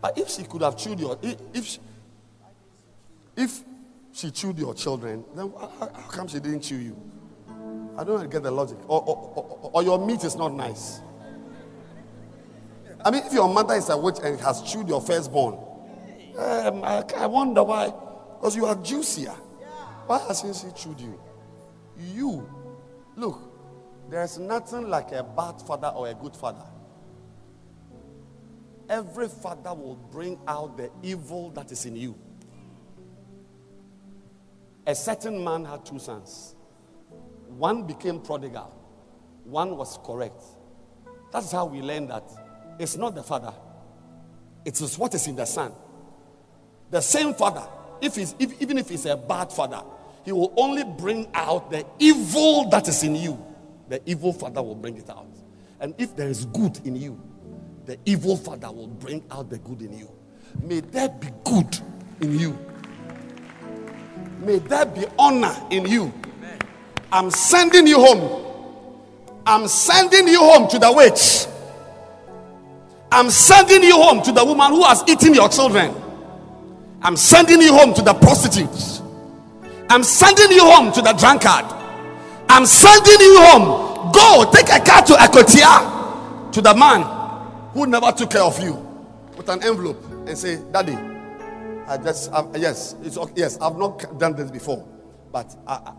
But 0.00 0.16
if 0.16 0.30
she 0.30 0.44
could 0.44 0.62
have 0.62 0.76
chewed 0.76 1.00
your, 1.00 1.18
if, 1.22 1.78
if 3.36 3.64
she, 4.18 4.30
chewed 4.30 4.58
your 4.58 4.74
children, 4.74 5.24
then 5.34 5.52
how, 5.58 5.86
come 6.10 6.26
she 6.26 6.40
didn't 6.40 6.62
chew 6.62 6.76
you? 6.76 6.96
I 7.96 8.04
don't 8.04 8.28
get 8.30 8.42
the 8.42 8.50
logic. 8.50 8.78
Or, 8.88 9.00
or, 9.02 9.32
or, 9.36 9.70
or 9.74 9.82
your 9.82 10.04
meat 10.04 10.24
is 10.24 10.36
not 10.36 10.52
nice. 10.54 11.00
I 13.04 13.10
mean, 13.10 13.22
if 13.24 13.32
your 13.32 13.52
mother 13.52 13.74
is 13.74 13.88
a 13.90 13.96
witch 13.96 14.16
and 14.22 14.38
has 14.40 14.62
chewed 14.62 14.88
your 14.88 15.00
firstborn, 15.00 15.54
um, 16.36 16.84
I, 16.84 17.04
I 17.16 17.26
wonder 17.26 17.62
why. 17.62 17.86
Because 17.86 18.56
you 18.56 18.66
are 18.66 18.74
juicier. 18.76 19.34
Why 20.06 20.18
hasn't 20.26 20.56
she 20.56 20.70
chewed 20.80 21.00
you? 21.00 21.20
You, 21.98 22.48
look, 23.16 23.40
there's 24.08 24.38
nothing 24.38 24.88
like 24.88 25.12
a 25.12 25.22
bad 25.22 25.60
father 25.62 25.88
or 25.88 26.08
a 26.08 26.14
good 26.14 26.36
father. 26.36 26.64
Every 28.88 29.28
father 29.28 29.74
will 29.74 29.96
bring 29.96 30.38
out 30.48 30.76
the 30.76 30.90
evil 31.02 31.50
that 31.50 31.70
is 31.70 31.84
in 31.84 31.94
you. 31.94 32.16
A 34.88 34.94
certain 34.94 35.44
man 35.44 35.66
had 35.66 35.84
two 35.84 35.98
sons. 35.98 36.54
One 37.58 37.86
became 37.86 38.20
prodigal, 38.20 38.72
one 39.44 39.76
was 39.76 39.98
correct. 40.02 40.42
That's 41.30 41.52
how 41.52 41.66
we 41.66 41.82
learn 41.82 42.08
that 42.08 42.24
it's 42.78 42.96
not 42.96 43.14
the 43.14 43.22
father, 43.22 43.52
it 44.64 44.80
is 44.80 44.96
what 44.96 45.14
is 45.14 45.26
in 45.26 45.36
the 45.36 45.44
son. 45.44 45.72
The 46.90 47.02
same 47.02 47.34
father, 47.34 47.68
if 48.00 48.16
he's, 48.16 48.34
if, 48.38 48.62
even 48.62 48.78
if 48.78 48.88
he's 48.88 49.04
a 49.04 49.14
bad 49.14 49.52
father, 49.52 49.82
he 50.24 50.32
will 50.32 50.54
only 50.56 50.84
bring 50.84 51.28
out 51.34 51.70
the 51.70 51.84
evil 51.98 52.70
that 52.70 52.88
is 52.88 53.02
in 53.02 53.14
you. 53.14 53.44
The 53.90 54.00
evil 54.08 54.32
father 54.32 54.62
will 54.62 54.74
bring 54.74 54.96
it 54.96 55.10
out. 55.10 55.26
And 55.80 55.94
if 55.98 56.16
there 56.16 56.28
is 56.28 56.46
good 56.46 56.80
in 56.86 56.96
you, 56.96 57.20
the 57.84 57.98
evil 58.06 58.38
father 58.38 58.72
will 58.72 58.88
bring 58.88 59.22
out 59.30 59.50
the 59.50 59.58
good 59.58 59.82
in 59.82 59.98
you. 59.98 60.10
May 60.62 60.80
there 60.80 61.10
be 61.10 61.28
good 61.44 61.78
in 62.22 62.38
you. 62.38 62.67
May 64.40 64.58
there 64.58 64.86
be 64.86 65.04
honor 65.18 65.54
in 65.70 65.86
you. 65.86 66.12
I'm 67.10 67.30
sending 67.30 67.86
you 67.86 67.96
home. 67.96 68.44
I'm 69.46 69.66
sending 69.66 70.28
you 70.28 70.38
home 70.40 70.68
to 70.68 70.78
the 70.78 70.92
witch. 70.92 71.46
I'm 73.10 73.30
sending 73.30 73.82
you 73.82 73.96
home 73.96 74.22
to 74.22 74.32
the 74.32 74.44
woman 74.44 74.72
who 74.72 74.84
has 74.84 75.02
eaten 75.08 75.32
your 75.34 75.48
children. 75.48 75.94
I'm 77.02 77.16
sending 77.16 77.60
you 77.62 77.72
home 77.72 77.94
to 77.94 78.02
the 78.02 78.12
prostitutes. 78.14 79.00
I'm 79.88 80.02
sending 80.02 80.50
you 80.50 80.60
home 80.62 80.92
to 80.92 81.00
the 81.00 81.12
drunkard. 81.14 81.64
I'm 82.48 82.66
sending 82.66 83.20
you 83.20 83.40
home. 83.40 84.12
Go 84.12 84.50
take 84.52 84.68
a 84.68 84.84
car 84.84 85.02
to 85.02 85.14
Akotia 85.14 86.52
to 86.52 86.60
the 86.60 86.74
man 86.74 87.02
who 87.72 87.86
never 87.86 88.12
took 88.12 88.30
care 88.30 88.42
of 88.42 88.60
you 88.62 88.74
with 89.36 89.48
an 89.48 89.62
envelope 89.62 90.02
and 90.26 90.36
say, 90.36 90.60
Daddy, 90.72 90.92
I 91.88 91.96
just, 91.96 92.30
I, 92.32 92.44
yes, 92.56 92.96
it's 93.02 93.16
okay. 93.16 93.32
Yes, 93.36 93.58
I've 93.60 93.76
not 93.76 94.18
done 94.18 94.34
this 94.36 94.50
before, 94.50 94.86
but 95.32 95.56
I, 95.66 95.74
I, 95.74 95.94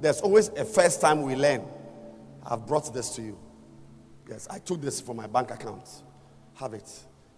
there's 0.00 0.20
always 0.22 0.48
a 0.50 0.64
first 0.64 1.00
time 1.02 1.22
we 1.22 1.36
learn. 1.36 1.62
I've 2.46 2.66
brought 2.66 2.92
this 2.94 3.10
to 3.16 3.22
you. 3.22 3.38
Yes, 4.28 4.48
I 4.50 4.58
took 4.58 4.80
this 4.80 5.00
from 5.00 5.18
my 5.18 5.26
bank 5.26 5.50
account. 5.50 5.88
Have 6.54 6.72
it. 6.74 6.90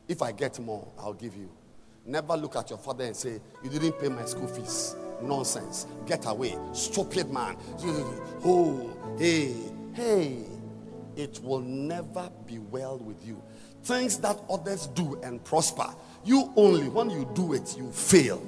If 0.06 0.22
I 0.22 0.30
get 0.32 0.58
more, 0.60 0.86
I'll 0.98 1.14
give 1.14 1.34
you. 1.34 1.50
Never 2.06 2.36
look 2.36 2.54
at 2.56 2.70
your 2.70 2.78
father 2.78 3.04
and 3.04 3.16
say, 3.16 3.40
You 3.62 3.70
didn't 3.70 3.98
pay 3.98 4.08
my 4.08 4.24
school 4.24 4.46
fees. 4.46 4.94
Nonsense. 5.20 5.86
Get 6.06 6.26
away. 6.26 6.56
Stupid 6.72 7.30
man. 7.30 7.56
Oh, 8.44 8.90
hey, 9.18 9.54
hey. 9.94 10.44
It 11.16 11.40
will 11.42 11.60
never 11.60 12.30
be 12.46 12.58
well 12.58 12.98
with 12.98 13.26
you. 13.26 13.42
things 13.84 14.18
that 14.18 14.38
others 14.50 14.86
do 14.88 15.20
and 15.22 15.42
prosper. 15.44 15.86
You 16.24 16.52
only, 16.56 16.88
when 16.88 17.10
you 17.10 17.28
do 17.34 17.52
it, 17.52 17.76
you 17.76 17.90
fail. 17.92 18.42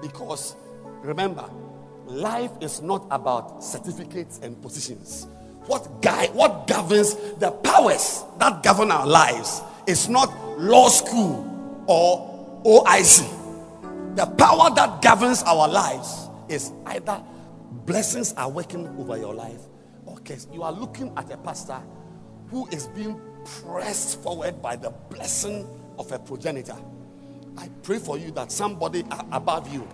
Because 0.00 0.56
remember, 1.02 1.48
life 2.06 2.50
is 2.60 2.82
not 2.82 3.06
about 3.10 3.62
certificates 3.62 4.40
and 4.42 4.60
positions. 4.60 5.26
What 5.66 6.02
guy, 6.02 6.26
what 6.28 6.66
governs 6.66 7.14
the 7.38 7.52
powers 7.52 8.24
that 8.38 8.62
govern 8.64 8.90
our 8.90 9.06
lives 9.06 9.62
is 9.86 10.08
not 10.08 10.28
law 10.58 10.88
school 10.88 11.84
or 11.86 12.62
OIC. 12.64 14.16
The 14.16 14.26
power 14.26 14.74
that 14.74 15.00
governs 15.02 15.42
our 15.44 15.68
lives 15.68 16.28
is 16.48 16.72
either 16.86 17.22
blessings 17.86 18.32
are 18.34 18.50
working 18.50 18.86
over 18.98 19.16
your 19.16 19.34
life 19.34 19.60
or 20.04 20.18
case 20.18 20.46
You 20.52 20.62
are 20.62 20.72
looking 20.72 21.12
at 21.16 21.30
a 21.30 21.36
pastor 21.36 21.80
who 22.50 22.66
is 22.68 22.88
being 22.88 23.20
pressed 23.44 24.22
forward 24.22 24.60
by 24.60 24.76
the 24.76 24.90
blessing 25.10 25.66
of 25.98 26.10
a 26.12 26.18
progenitor. 26.18 26.76
I 27.56 27.68
pray 27.82 27.98
for 27.98 28.18
you 28.18 28.30
that 28.32 28.50
somebody 28.50 29.04
above 29.30 29.72
you 29.72 29.86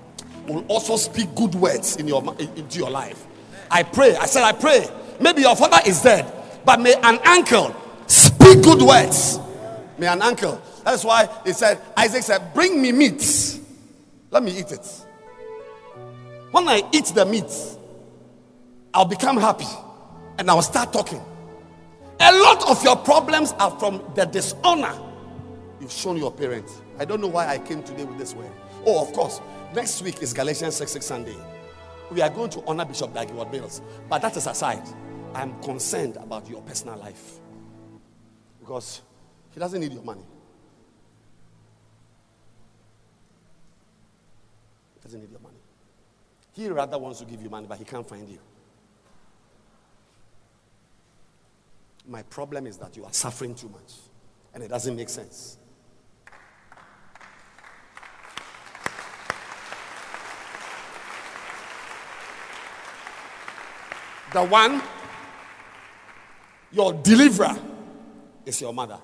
will 0.47 0.65
also 0.69 0.97
speak 0.97 1.35
good 1.35 1.55
words 1.55 1.97
in 1.97 2.09
your 2.09 2.23
into 2.39 2.79
your 2.79 2.91
life. 2.91 3.27
I 3.70 3.83
pray. 3.83 4.16
I 4.16 4.27
said, 4.27 4.45
I 4.45 4.53
pray. 4.53 4.87
Maybe 5.20 5.43
your 5.43 5.57
father 5.57 5.79
is 5.87 6.01
dead, 6.03 6.33
but 6.65 6.81
may 6.81 6.95
an 6.95 7.19
uncle 7.25 7.75
speak 8.07 8.62
good 8.62 8.81
words. 8.83 9.39
May 9.99 10.07
an 10.07 10.23
uncle. 10.23 10.62
That's 10.85 11.05
why 11.05 11.29
he 11.45 11.53
said, 11.53 11.81
Isaac 11.97 12.23
said, 12.23 12.55
Bring 12.55 12.81
me 12.81 12.93
meat. 12.93 13.61
Let 14.31 14.43
me 14.43 14.59
eat 14.59 14.73
it. 14.73 15.05
When 16.51 16.69
I 16.69 16.83
eat 16.93 17.07
the 17.07 17.27
meat, 17.27 17.53
I'll 18.95 19.05
become 19.05 19.37
happy 19.37 19.66
and 20.39 20.49
I'll 20.51 20.62
start 20.62 20.93
talking. 20.93 21.20
A 22.20 22.33
lot 22.33 22.70
of 22.70 22.83
your 22.83 22.97
problems 22.97 23.53
are 23.59 23.70
from 23.79 24.03
the 24.15 24.25
dishonor 24.25 24.95
you've 25.80 25.92
shown 25.92 26.16
your 26.16 26.32
parents. 26.32 26.82
I 26.98 27.05
don't 27.05 27.20
know 27.20 27.28
why 27.28 27.48
I 27.48 27.59
came 27.59 27.82
today 27.82 28.05
with 28.05 28.18
this 28.18 28.34
word. 28.34 28.50
Oh, 28.86 29.02
of 29.02 29.12
course. 29.12 29.40
Next 29.74 30.02
week 30.02 30.22
is 30.22 30.32
Galatians 30.32 30.76
6 30.76 30.90
6 30.92 31.06
Sunday. 31.06 31.36
We 32.10 32.22
are 32.22 32.30
going 32.30 32.50
to 32.50 32.64
honor 32.66 32.84
Bishop 32.84 33.12
Dag 33.12 33.28
Heward-Mills. 33.28 33.82
But 34.09 34.22
that 34.22 34.36
is 34.36 34.46
aside. 34.46 34.82
I'm 35.34 35.60
concerned 35.62 36.16
about 36.16 36.48
your 36.48 36.62
personal 36.62 36.98
life. 36.98 37.38
Because 38.60 39.02
he 39.52 39.60
doesn't 39.60 39.80
need 39.80 39.92
your 39.92 40.02
money. 40.02 40.24
He 44.94 45.00
doesn't 45.02 45.20
need 45.20 45.30
your 45.30 45.40
money. 45.40 45.59
He 46.52 46.68
rather 46.68 46.98
wants 46.98 47.20
to 47.20 47.24
give 47.24 47.42
you 47.42 47.50
money, 47.50 47.66
but 47.68 47.78
he 47.78 47.84
can't 47.84 48.09
find 48.09 48.28
you. 48.28 48.38
My 52.06 52.22
problem 52.22 52.66
is 52.66 52.78
that 52.78 52.96
you 52.96 53.05
are 53.05 53.12
suffering 53.12 53.55
too 53.55 53.68
much 53.68 53.94
and 54.55 54.62
it 54.62 54.68
doesn't 54.68 54.96
make 54.96 55.10
sense. 55.10 55.57
The 64.32 64.44
one, 64.44 64.82
your 66.70 66.92
deliverer, 66.92 67.56
is 68.44 68.60
your 68.60 68.72
mother. 68.72 68.98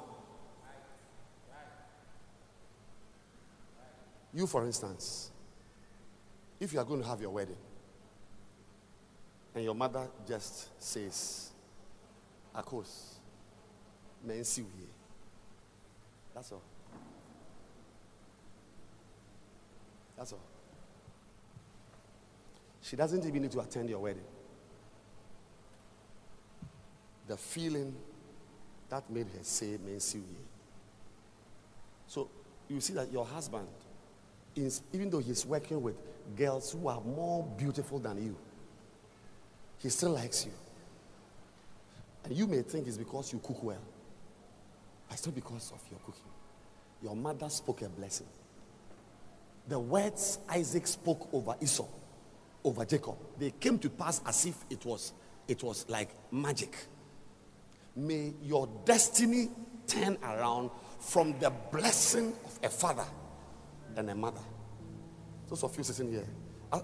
You, 4.35 4.47
for 4.47 4.67
instance, 4.67 5.31
if 6.61 6.73
you 6.73 6.79
are 6.81 6.85
going 6.85 7.01
to 7.01 7.07
have 7.07 7.21
your 7.21 7.31
wedding 7.31 7.57
and 9.55 9.65
your 9.65 9.75
mother 9.75 10.09
just 10.27 10.69
says, 10.83 11.51
Akos, 12.55 13.15
mensi 14.27 14.65
That's 16.35 16.53
all. 16.53 16.63
That's 20.17 20.33
all. 20.33 20.41
She 22.83 22.97
doesn't 22.97 23.25
even 23.25 23.43
need 23.43 23.53
to 23.53 23.61
attend 23.61 23.89
your 23.89 24.01
wedding. 24.01 24.25
The 27.29 27.37
feeling 27.37 27.95
that 28.91 29.09
made 29.11 29.27
her 29.27 29.43
say 29.43 29.79
mensi 29.79 30.23
So 32.07 32.29
you 32.69 32.81
see 32.81 32.93
that 32.95 33.11
your 33.11 33.25
husband, 33.25 33.67
is, 34.57 34.83
even 34.93 35.11
though 35.11 35.19
he's 35.19 35.45
working 35.45 35.83
with 35.83 35.97
girls 36.37 36.73
who 36.73 36.89
are 36.89 37.01
more 37.01 37.45
beautiful 37.59 37.99
than 37.99 38.25
you, 38.25 38.37
he 39.79 39.89
still 39.89 40.11
likes 40.11 40.45
you. 40.47 40.53
And 42.25 42.37
you 42.37 42.47
may 42.47 42.63
think 42.63 42.87
it's 42.87 42.97
because 42.97 43.33
you 43.33 43.41
cook 43.41 43.63
well. 43.63 43.83
But 45.09 45.19
it's 45.19 45.27
because 45.27 45.73
of 45.73 45.83
your 45.91 46.01
cooking. 46.01 46.23
Your 47.03 47.15
mother 47.15 47.49
spoke 47.51 47.83
a 47.83 47.89
blessing. 47.89 48.27
The 49.69 49.79
words 49.79 50.39
Isaac 50.49 50.87
spoke 50.87 51.29
over 51.33 51.57
Esau, 51.61 51.87
over 52.65 52.85
Jacob, 52.85 53.17
they 53.39 53.51
came 53.51 53.79
to 53.79 53.91
pass 53.91 54.21
as 54.27 54.47
if 54.47 54.57
it 54.71 54.85
was, 54.85 55.13
it 55.49 55.63
was 55.63 55.85
like 55.89 56.11
magic. 56.31 56.75
May 57.97 58.35
your 58.43 58.69
destiny 58.85 59.51
turn 59.87 60.19
around 60.23 60.71
from 60.99 61.39
the 61.39 61.51
blessing 61.71 62.33
of 62.45 62.59
a 62.63 62.69
father 62.69 63.05
and 63.97 64.11
a 64.11 64.15
mother. 64.15 64.41
Those 65.49 65.63
of 65.63 65.77
you 65.77 65.85
sitting 65.85 66.11
here, 66.11 66.27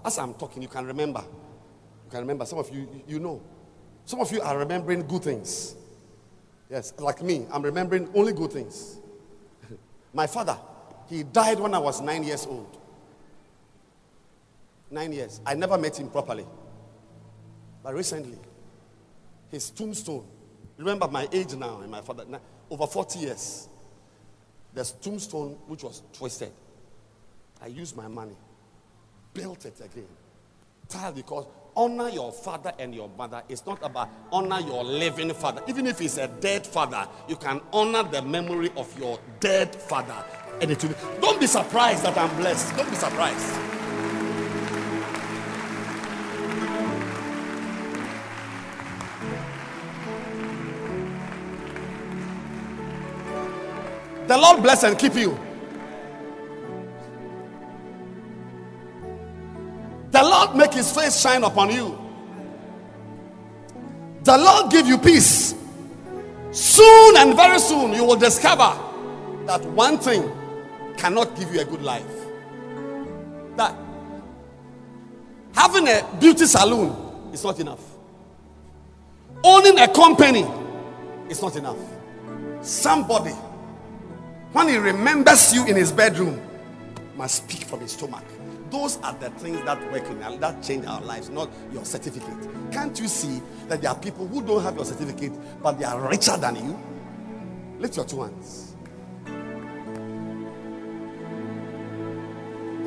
as 0.05 0.17
I'm 0.17 0.33
talking, 0.35 0.61
you 0.61 0.67
can 0.67 0.85
remember. 0.85 1.21
You 2.05 2.11
can 2.11 2.19
remember. 2.19 2.45
Some 2.45 2.59
of 2.59 2.73
you, 2.73 2.87
you 3.07 3.19
know. 3.19 3.41
Some 4.05 4.19
of 4.19 4.31
you 4.31 4.41
are 4.41 4.57
remembering 4.57 5.05
good 5.07 5.23
things. 5.23 5.75
Yes, 6.69 6.93
like 6.97 7.21
me, 7.21 7.45
I'm 7.51 7.61
remembering 7.61 8.09
only 8.15 8.31
good 8.31 8.53
things. 8.53 8.99
My 10.13 10.27
father, 10.27 10.57
he 11.09 11.23
died 11.23 11.59
when 11.59 11.73
I 11.73 11.79
was 11.79 11.99
nine 12.01 12.23
years 12.23 12.45
old. 12.45 12.77
Nine 14.89 15.11
years. 15.11 15.41
I 15.45 15.53
never 15.53 15.77
met 15.77 15.99
him 15.99 16.09
properly. 16.09 16.45
But 17.83 17.93
recently, 17.93 18.37
his 19.49 19.69
tombstone. 19.69 20.25
Remember 20.81 21.07
my 21.07 21.27
age 21.31 21.53
now 21.53 21.79
and 21.81 21.91
my 21.91 22.01
father, 22.01 22.25
over 22.69 22.87
40 22.87 23.19
years. 23.19 23.67
There's 24.73 24.91
tombstone 24.93 25.57
which 25.67 25.83
was 25.83 26.01
twisted. 26.11 26.51
I 27.61 27.67
used 27.67 27.95
my 27.95 28.07
money, 28.07 28.35
built 29.33 29.65
it 29.65 29.79
again. 29.79 30.07
Tile 30.89 31.11
because 31.11 31.45
honor 31.75 32.09
your 32.09 32.31
father 32.31 32.73
and 32.79 32.95
your 32.95 33.09
mother. 33.09 33.43
It's 33.47 33.65
not 33.65 33.79
about 33.83 34.09
honor 34.31 34.59
your 34.59 34.83
living 34.83 35.33
father. 35.33 35.61
Even 35.67 35.85
if 35.85 35.99
he's 35.99 36.17
a 36.17 36.27
dead 36.27 36.65
father, 36.65 37.07
you 37.27 37.35
can 37.35 37.61
honor 37.71 38.03
the 38.03 38.21
memory 38.21 38.71
of 38.75 38.97
your 38.97 39.19
dead 39.39 39.75
father. 39.75 40.25
And 40.61 40.71
it 40.71 40.83
will, 40.83 40.95
don't 41.21 41.39
be 41.39 41.47
surprised 41.47 42.03
that 42.03 42.17
I'm 42.17 42.35
blessed. 42.37 42.75
Don't 42.75 42.89
be 42.89 42.95
surprised. 42.95 43.80
The 54.31 54.37
Lord 54.37 54.63
bless 54.63 54.83
and 54.83 54.97
keep 54.97 55.15
you. 55.15 55.37
The 60.11 60.23
Lord 60.23 60.55
make 60.55 60.73
his 60.73 60.89
face 60.89 61.19
shine 61.19 61.43
upon 61.43 61.69
you. 61.69 61.99
The 64.23 64.37
Lord 64.37 64.71
give 64.71 64.87
you 64.87 64.97
peace. 64.97 65.53
Soon 66.51 67.17
and 67.17 67.35
very 67.35 67.59
soon 67.59 67.91
you 67.91 68.05
will 68.05 68.15
discover 68.15 68.73
that 69.47 69.65
one 69.65 69.97
thing 69.97 70.31
cannot 70.95 71.35
give 71.35 71.53
you 71.53 71.59
a 71.59 71.65
good 71.65 71.81
life. 71.81 72.05
That 73.57 73.75
having 75.53 75.89
a 75.89 76.07
beauty 76.21 76.45
salon 76.45 77.29
is 77.33 77.43
not 77.43 77.59
enough. 77.59 77.83
Owning 79.43 79.77
a 79.77 79.89
company 79.89 80.49
is 81.27 81.41
not 81.41 81.57
enough. 81.57 81.79
Somebody, 82.61 83.33
when 84.53 84.67
he 84.67 84.77
remembers 84.77 85.53
you 85.53 85.65
in 85.65 85.75
his 85.75 85.91
bedroom, 85.91 86.41
must 87.15 87.43
speak 87.43 87.67
from 87.67 87.81
his 87.81 87.91
stomach. 87.91 88.23
Those 88.69 88.97
are 89.01 89.13
the 89.13 89.29
things 89.31 89.61
that 89.65 89.79
work 89.91 90.05
in 90.07 90.23
our, 90.23 90.37
that 90.37 90.63
change 90.63 90.85
our 90.85 91.01
lives, 91.01 91.29
not 91.29 91.49
your 91.73 91.83
certificate. 91.83 92.49
Can't 92.71 92.97
you 92.99 93.07
see 93.07 93.41
that 93.67 93.81
there 93.81 93.91
are 93.91 93.97
people 93.97 94.27
who 94.27 94.41
don't 94.41 94.63
have 94.63 94.75
your 94.75 94.85
certificate, 94.85 95.33
but 95.61 95.77
they 95.77 95.85
are 95.85 96.09
richer 96.09 96.37
than 96.37 96.55
you? 96.55 96.79
Lift 97.79 97.97
your 97.97 98.05
two 98.05 98.21
hands 98.21 98.75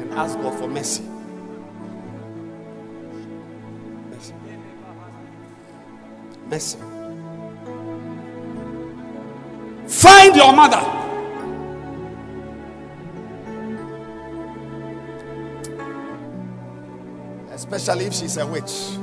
and 0.05 0.12
ask 0.15 0.39
God 0.39 0.59
for 0.59 0.69
mercy. 0.69 1.03
Mercy. 4.11 4.35
Mercy. 6.49 6.78
Find 9.86 10.35
your 10.36 10.53
mother. 10.53 11.03
Especially 17.65 18.05
if 18.05 18.12
she's 18.12 18.36
a 18.36 18.47
witch. 18.47 18.99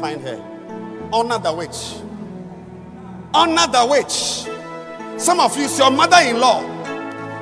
Find 0.00 0.20
her. 0.22 1.08
Honor 1.12 1.38
the 1.38 1.54
witch. 1.54 1.94
Honor 3.32 3.70
the 3.70 3.86
witch. 3.88 5.20
Some 5.20 5.38
of 5.38 5.56
you, 5.56 5.64
it's 5.64 5.78
your 5.78 5.92
mother 5.92 6.16
in 6.28 6.40
law. 6.40 6.60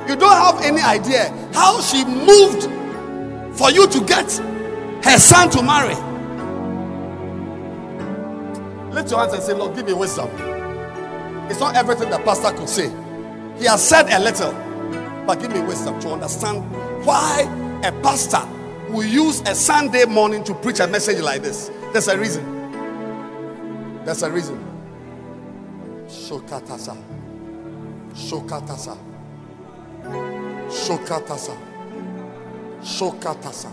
You 0.06 0.14
don't 0.14 0.30
have 0.30 0.60
any 0.62 0.82
idea 0.82 1.30
how 1.54 1.80
she 1.80 2.04
moved 2.04 2.64
for 3.56 3.70
you 3.70 3.88
to 3.88 4.00
get 4.04 4.30
her 5.02 5.18
son 5.18 5.48
to 5.52 5.62
marry. 5.62 5.94
Lift 8.92 9.10
your 9.10 9.20
hands 9.20 9.32
and 9.32 9.42
say, 9.42 9.54
Lord, 9.54 9.74
give 9.74 9.86
me 9.86 9.94
wisdom. 9.94 10.28
It's 11.50 11.60
not 11.60 11.76
everything 11.76 12.10
the 12.10 12.18
pastor 12.18 12.54
could 12.54 12.68
say. 12.68 12.90
He 13.58 13.64
has 13.64 13.82
said 13.88 14.10
a 14.10 14.20
little, 14.22 14.52
but 15.26 15.40
give 15.40 15.50
me 15.50 15.60
wisdom 15.60 15.98
to 16.00 16.10
understand 16.10 16.62
why 17.06 17.40
a 17.84 17.92
pastor 18.02 18.46
will 18.92 19.04
use 19.04 19.40
a 19.42 19.54
Sunday 19.54 20.04
morning 20.04 20.44
to 20.44 20.54
preach 20.54 20.80
a 20.80 20.86
message 20.86 21.20
like 21.20 21.42
this. 21.42 21.70
There's 21.92 22.08
a 22.08 22.18
reason. 22.18 22.44
There's 24.04 24.22
a 24.22 24.30
reason. 24.30 24.58
Shokatasa. 26.06 27.02
Shokatasa. 28.12 28.98
Shokatasa. 30.68 31.56
Shokatasa. 32.82 33.72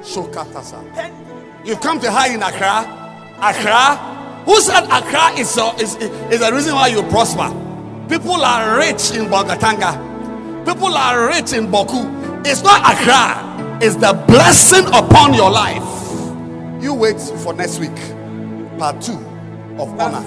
Shokatasa. 0.00 1.66
You've 1.66 1.80
come 1.80 2.00
to 2.00 2.10
high 2.10 2.32
in 2.32 2.42
Accra. 2.42 2.86
Accra. 3.40 4.10
Who 4.46 4.60
said 4.60 4.84
Accra 4.84 5.38
is, 5.38 5.56
uh, 5.58 5.74
is, 5.78 5.96
is 5.96 6.40
the 6.40 6.50
reason 6.52 6.74
why 6.74 6.88
you 6.88 7.02
prosper? 7.04 7.48
People 8.08 8.42
are 8.42 8.78
rich 8.78 9.12
in 9.12 9.26
Bolgatanga. 9.26 10.64
People 10.64 10.96
are 10.96 11.28
rich 11.28 11.52
in 11.52 11.66
Bawku. 11.68 12.46
It's 12.46 12.62
not 12.62 12.80
Accra. 12.92 13.51
It's 13.84 13.96
the 13.96 14.12
blessing 14.28 14.86
upon 14.94 15.34
your 15.34 15.50
life. 15.50 15.82
You 16.80 16.94
wait 16.94 17.18
for 17.18 17.52
next 17.52 17.80
week. 17.80 17.96
Part 18.78 19.00
two 19.02 19.14
of 19.76 19.98
honor. 19.98 20.22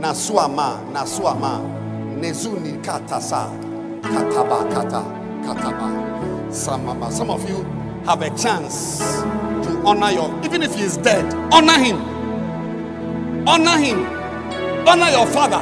Nasuama, 0.00 0.80
Nasuama, 0.90 1.60
Nezuni 2.18 2.82
Katasa, 2.82 3.52
Kataba, 4.00 4.72
Kata, 4.72 5.04
Kataba, 5.44 6.48
Samama. 6.48 7.12
Some 7.12 7.28
of 7.28 7.46
you 7.50 7.64
have 8.06 8.22
a 8.22 8.30
chance 8.30 8.98
to 8.98 9.82
honor 9.84 10.10
your, 10.10 10.34
even 10.42 10.62
if 10.62 10.74
he 10.74 10.80
is 10.84 10.96
dead, 10.96 11.34
honor 11.52 11.78
him. 11.78 11.96
Honor 13.46 13.76
him. 13.76 14.06
Honor 14.88 15.10
your 15.10 15.26
father. 15.26 15.60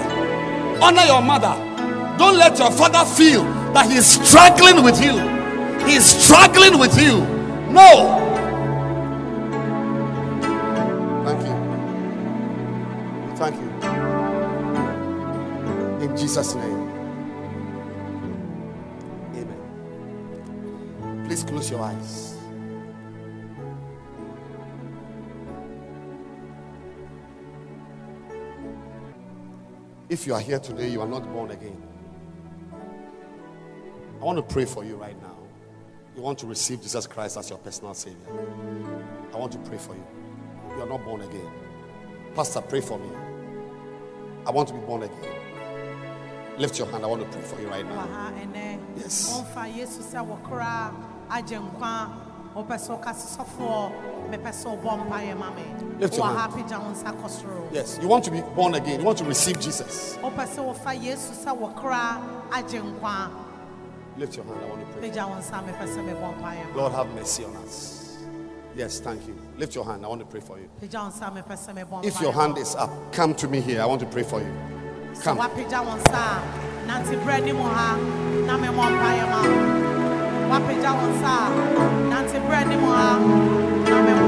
Honor 0.80 1.02
your 1.02 1.20
mother. 1.20 1.56
Don't 2.16 2.36
let 2.38 2.56
your 2.60 2.70
father 2.70 3.04
feel 3.04 3.42
that 3.72 3.90
he 3.90 3.96
is 3.96 4.06
struggling 4.06 4.84
with 4.84 5.02
you. 5.02 5.37
He's 5.86 6.04
struggling 6.04 6.78
with 6.78 7.00
you. 7.00 7.20
No. 7.72 8.26
Thank 11.24 11.42
you. 11.46 11.54
Thank 13.36 13.56
you. 13.60 13.68
In 16.04 16.16
Jesus' 16.16 16.54
name. 16.54 16.88
Amen. 19.34 19.60
Please 21.26 21.44
close 21.44 21.70
your 21.70 21.82
eyes. 21.82 22.34
If 30.08 30.26
you 30.26 30.34
are 30.34 30.40
here 30.40 30.58
today, 30.58 30.88
you 30.88 31.00
are 31.02 31.06
not 31.08 31.30
born 31.32 31.50
again. 31.50 31.82
I 34.20 34.24
want 34.24 34.36
to 34.38 34.42
pray 34.42 34.64
for 34.64 34.84
you 34.84 34.96
right 34.96 35.16
now. 35.22 35.37
You 36.18 36.24
want 36.24 36.40
to 36.40 36.48
receive 36.48 36.82
Jesus 36.82 37.06
Christ 37.06 37.36
as 37.36 37.48
your 37.48 37.60
personal 37.60 37.94
Savior. 37.94 38.18
I 39.32 39.36
want 39.36 39.52
to 39.52 39.58
pray 39.58 39.78
for 39.78 39.94
you. 39.94 40.04
You 40.74 40.82
are 40.82 40.88
not 40.88 41.04
born 41.04 41.20
again. 41.20 41.48
Pastor, 42.34 42.60
pray 42.60 42.80
for 42.80 42.98
me. 42.98 43.08
I 44.44 44.50
want 44.50 44.66
to 44.66 44.74
be 44.74 44.80
born 44.80 45.04
again. 45.04 45.36
Lift 46.58 46.76
your 46.76 46.88
hand. 46.88 47.04
I 47.04 47.06
want 47.06 47.22
to 47.22 47.28
pray 47.28 47.46
for 47.46 47.60
you 47.60 47.68
right 47.68 47.86
now. 47.86 48.32
Yes. 48.96 49.30
Ɔmfa 49.30 49.72
Yesu 49.72 50.02
sɛ 50.02 50.26
wɔkora 50.26 50.92
agye 51.30 51.56
nkwa. 51.56 52.10
Ɔpɛ 52.56 52.74
sɛ 52.74 53.00
ɔka 53.00 53.14
sɛ 53.14 53.38
sɔfoɔ, 53.38 53.92
mepɛ 54.30 54.50
sɛ 54.50 54.76
ɔbɔ 54.76 55.06
mpaeɛ 55.06 55.38
ma 55.38 55.50
me. 55.52 55.62
Lift 56.00 56.16
your 56.16 56.26
hand. 56.26 56.52
apagya 56.52 56.80
wo 56.82 56.90
nsa 56.90 57.14
kɔ 57.14 57.30
soro. 57.30 57.72
Yes, 57.72 57.96
you 58.02 58.08
want 58.08 58.24
to 58.24 58.32
be 58.32 58.40
born 58.56 58.74
again. 58.74 58.98
You 58.98 59.06
want 59.06 59.18
to 59.18 59.24
receive 59.24 59.60
Jesus. 59.60 60.18
Lift 64.18 64.36
your 64.36 64.44
hand. 64.46 64.58
I 64.60 64.66
want 64.68 64.80
to 64.80 64.86
pray. 64.98 65.10
Pagya 65.10 65.28
wo 65.28 65.36
nsa, 65.36 65.62
mepɛ 65.62 65.86
sɛ 65.86 66.00
mebɔ 66.02 66.34
mpaeɛ 66.34 66.74
ma. 66.74 66.76
Lord, 66.76 66.92
have 66.92 67.08
mercy 67.14 67.44
on 67.44 67.54
us. 67.58 68.16
Yes, 68.74 68.98
thank 68.98 69.28
you. 69.28 69.36
Lift 69.56 69.76
your 69.76 69.84
hand. 69.84 70.04
I 70.04 70.08
want 70.08 70.20
to 70.20 70.26
pray 70.26 70.40
for 70.40 70.58
you. 70.58 70.68
Pagya 70.82 71.00
wo 71.04 71.10
nsa, 71.10 71.30
mepɛ 71.36 71.54
sɛ 71.54 71.72
mebɔ 71.78 72.04
If 72.04 72.20
your 72.20 72.32
hand 72.32 72.58
is 72.58 72.74
up, 72.74 72.90
come 73.12 73.32
to 73.36 73.46
me 73.46 73.60
here. 73.60 73.80
I 73.80 73.86
want 73.86 74.00
to 74.00 74.06
pray 74.06 74.24
for 74.24 74.40
you. 74.40 74.52
Come. 75.22 75.38
woapagya 75.38 75.84
wo 75.86 75.94
nsa 75.94 76.18
a, 76.18 76.42
nante 76.88 77.14
brɛ 77.22 77.44
ne 77.44 77.52
mu 77.52 77.62
ha, 77.62 77.96
na 78.46 78.58
memmɔ 78.58 78.84
mpaeɛ 78.90 79.24
ma 79.30 79.40
wo. 79.46 79.54
Woapagya 80.50 80.92
wo 80.98 81.06
nsa 81.14 81.32
a, 81.46 81.50
nante 82.10 82.38
brɛ 82.42 82.66
ne 82.68 82.76
mu 82.76 82.90
ha, 82.90 83.18
na 83.86 84.02
memmɔ 84.02 84.26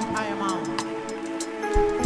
mpaeɛ 0.00 0.38
ma 0.38 0.48
wo. 0.50 0.75
Brɛ 1.76 2.05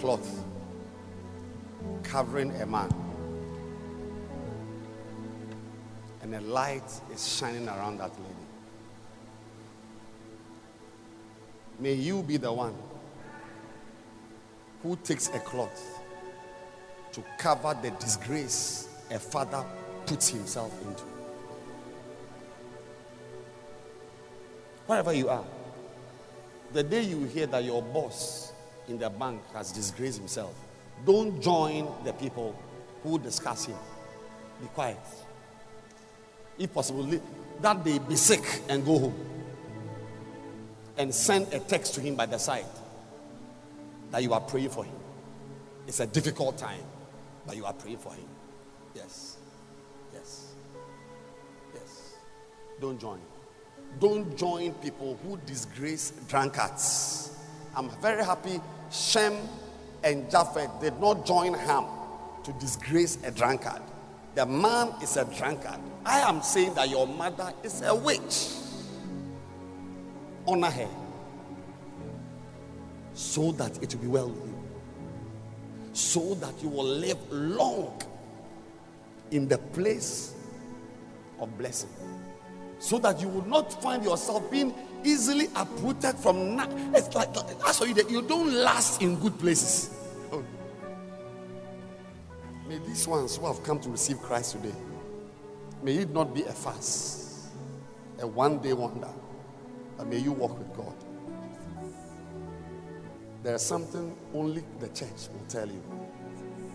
cloth 0.00 0.44
covering 2.02 2.50
a 2.62 2.64
man. 2.64 2.90
And 6.22 6.34
a 6.34 6.40
light 6.40 6.90
is 7.12 7.36
shining 7.36 7.68
around 7.68 7.98
that 7.98 8.10
lady. 8.12 8.34
May 11.78 11.94
you 11.94 12.22
be 12.22 12.38
the 12.38 12.50
one 12.50 12.74
who 14.82 14.96
takes 14.96 15.28
a 15.28 15.38
cloth 15.38 16.00
to 17.12 17.22
cover 17.38 17.76
the 17.82 17.90
disgrace 17.92 18.88
a 19.10 19.18
father 19.18 19.62
puts 20.06 20.30
himself 20.30 20.72
into. 20.82 21.02
Wherever 24.86 25.12
you 25.12 25.28
are, 25.28 25.44
the 26.72 26.82
day 26.82 27.02
you 27.02 27.24
hear 27.24 27.46
that 27.46 27.64
your 27.64 27.82
boss 27.82 28.49
in 28.90 28.98
the 28.98 29.08
bank 29.08 29.40
has 29.54 29.72
disgraced 29.72 30.18
himself, 30.18 30.54
don't 31.06 31.40
join 31.40 31.88
the 32.04 32.12
people 32.12 32.54
who 33.02 33.18
discuss 33.18 33.64
him. 33.64 33.76
Be 34.60 34.66
quiet. 34.68 34.98
If 36.58 36.74
possible, 36.74 37.08
that 37.62 37.84
day 37.84 37.98
be 37.98 38.16
sick 38.16 38.42
and 38.68 38.84
go 38.84 38.98
home. 38.98 39.26
And 40.98 41.14
send 41.14 41.52
a 41.54 41.60
text 41.60 41.94
to 41.94 42.00
him 42.00 42.14
by 42.14 42.26
the 42.26 42.36
side 42.36 42.66
that 44.10 44.22
you 44.22 44.34
are 44.34 44.40
praying 44.40 44.68
for 44.68 44.84
him. 44.84 44.96
It's 45.86 46.00
a 46.00 46.06
difficult 46.06 46.58
time, 46.58 46.82
but 47.46 47.56
you 47.56 47.64
are 47.64 47.72
praying 47.72 47.98
for 47.98 48.12
him. 48.12 48.26
Yes. 48.94 49.38
Yes. 50.12 50.52
Yes. 51.72 52.14
Don't 52.80 53.00
join. 53.00 53.20
Don't 53.98 54.36
join 54.36 54.74
people 54.74 55.18
who 55.22 55.38
disgrace 55.46 56.12
drunkards. 56.28 57.38
I'm 57.74 57.88
very 58.02 58.24
happy 58.24 58.60
Shem 58.90 59.36
and 60.02 60.30
Japheth 60.30 60.80
did 60.80 60.98
not 61.00 61.26
join 61.26 61.54
Ham 61.54 61.84
to 62.44 62.52
disgrace 62.54 63.18
a 63.24 63.30
drunkard. 63.30 63.82
The 64.34 64.46
man 64.46 64.92
is 65.02 65.16
a 65.16 65.24
drunkard. 65.24 65.80
I 66.04 66.20
am 66.20 66.42
saying 66.42 66.74
that 66.74 66.88
your 66.88 67.06
mother 67.06 67.52
is 67.62 67.82
a 67.82 67.94
witch. 67.94 68.48
Honor 70.46 70.70
her 70.70 70.88
so 73.14 73.52
that 73.52 73.82
it 73.82 73.94
will 73.94 74.00
be 74.00 74.08
well 74.08 74.28
with 74.28 74.46
you, 74.46 74.58
so 75.92 76.34
that 76.36 76.54
you 76.62 76.68
will 76.70 76.84
live 76.84 77.18
long 77.30 78.00
in 79.30 79.46
the 79.46 79.58
place 79.58 80.34
of 81.38 81.56
blessing. 81.58 81.90
So 82.80 82.98
that 82.98 83.20
you 83.20 83.28
will 83.28 83.46
not 83.46 83.80
find 83.82 84.02
yourself 84.02 84.50
being 84.50 84.74
easily 85.04 85.48
uprooted 85.54 86.16
from. 86.16 86.56
Na- 86.56 86.66
it's 86.94 87.14
like 87.14 87.32
that's 87.32 87.80
why 87.80 87.86
you, 87.86 87.94
you 88.08 88.22
don't 88.22 88.52
last 88.52 89.00
in 89.02 89.20
good 89.20 89.38
places. 89.38 89.94
Oh. 90.32 90.42
May 92.68 92.78
these 92.78 93.06
ones 93.06 93.36
who 93.36 93.46
have 93.46 93.62
come 93.62 93.78
to 93.80 93.90
receive 93.90 94.18
Christ 94.18 94.52
today, 94.52 94.74
may 95.82 95.98
it 95.98 96.10
not 96.10 96.34
be 96.34 96.42
a 96.42 96.52
fast, 96.52 97.48
a 98.18 98.26
one-day 98.26 98.72
wonder, 98.72 99.10
but 99.98 100.06
may 100.06 100.18
you 100.18 100.32
walk 100.32 100.58
with 100.58 100.74
God. 100.74 100.94
There's 103.42 103.62
something 103.62 104.16
only 104.34 104.64
the 104.80 104.88
church 104.88 105.28
will 105.32 105.46
tell 105.48 105.66
you. 105.66 105.82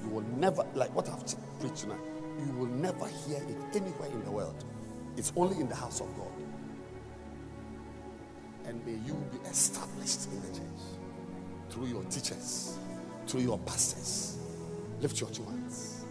You 0.04 0.10
will 0.10 0.26
never, 0.38 0.66
like 0.76 0.94
what 0.96 1.10
I've 1.10 1.24
preached 1.60 1.78
tonight, 1.78 2.00
you 2.46 2.54
will 2.54 2.68
never 2.68 3.08
hear 3.08 3.38
it 3.38 3.76
anywhere 3.76 4.10
in 4.12 4.24
the 4.24 4.32
world. 4.32 4.64
It's 5.18 5.32
only 5.36 5.60
in 5.60 5.70
the 5.70 5.76
house 5.76 6.02
of 6.02 6.08
God. 6.18 6.32
And 8.66 8.86
may 8.86 8.94
you 9.06 9.14
be 9.32 9.38
established 9.50 10.28
in 10.32 10.42
the 10.42 10.48
church 10.48 10.84
through 11.70 11.88
your 11.88 12.04
teachers, 12.06 12.78
through 13.28 13.42
your 13.42 13.60
pastors. 13.60 14.38
Lift 15.02 15.20
your 15.22 15.30
two 15.30 15.44
hands. 15.44 16.06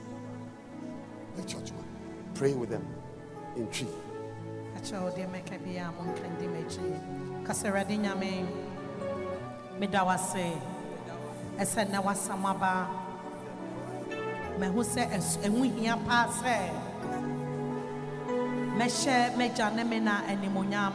Lift 1.37 1.53
your 1.53 1.63
two 1.63 1.75
hands. 1.75 1.87
Pray 2.35 2.55
with 2.55 2.71
them 2.71 2.87
in 3.57 3.67
Twi. 3.69 3.87
m'akyi 7.45 7.99
nyame 7.99 8.47
meda 9.79 10.05
wo 10.05 10.11
ase 10.11 10.53
ɛsɛ 11.59 11.85
nnɛ 11.89 11.99
woasam 12.05 12.45
aba 12.45 12.89
mahu 14.59 14.83
sɛ 14.83 15.03
ɛho 15.45 15.63
hia 15.75 15.97
paa 16.07 16.27
sɛ 16.29 16.84
mɛhyɛ 18.79 19.17
m'agya 19.37 19.67
ne 19.77 19.83
me 19.85 19.99
na 20.01 20.23
animonyam 20.31 20.93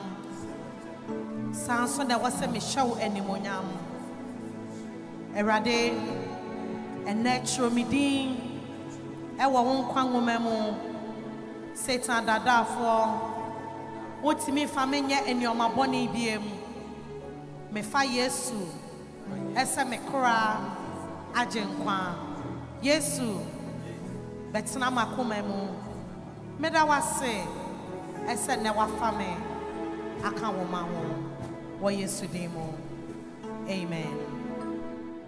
saa 1.51 1.83
nso 1.85 2.03
na 2.07 2.15
ɛwɔ 2.17 2.29
sɛ 2.37 2.45
mehyɛ 2.53 2.81
wo 2.87 2.95
animonyam 3.07 3.65
awurade 5.37 5.93
ɛnnɛ 7.09 7.33
kyerɛ 7.47 7.71
me 7.73 7.83
din 7.83 8.27
ɛwɔ 9.37 9.59
wo 9.65 9.73
nkwa 9.81 10.01
nwoma 10.09 10.35
mu 10.45 10.55
satan 11.73 12.25
dadaafoɔ 12.25 12.97
wotumi 14.23 14.67
fa 14.67 14.81
menyɛ 14.85 15.25
nneɔma 15.33 15.65
bɔne 15.75 16.11
biem 16.13 16.43
mefa 17.73 18.03
yesu. 18.03 18.57
Ɛsɛ 19.55 19.87
me 19.89 19.97
koraa 19.97 20.57
agye 21.35 21.61
nkwa. 21.61 21.97
Yesu 22.81 23.39
bɛtena 24.51 24.89
m'akoma 24.91 25.37
mu. 25.45 25.67
Meda 26.59 26.85
wase 26.85 27.45
ɛsɛ 28.27 28.53
nnɛ 28.57 28.71
wafa 28.75 29.11
me 29.17 29.29
aka 30.23 30.49
wo 30.51 30.63
ma 30.65 30.83
wo 30.85 31.01
wɔ 31.81 31.99
yesu 31.99 32.27
din 32.27 32.51
mu 32.53 32.65
amen 33.67 34.28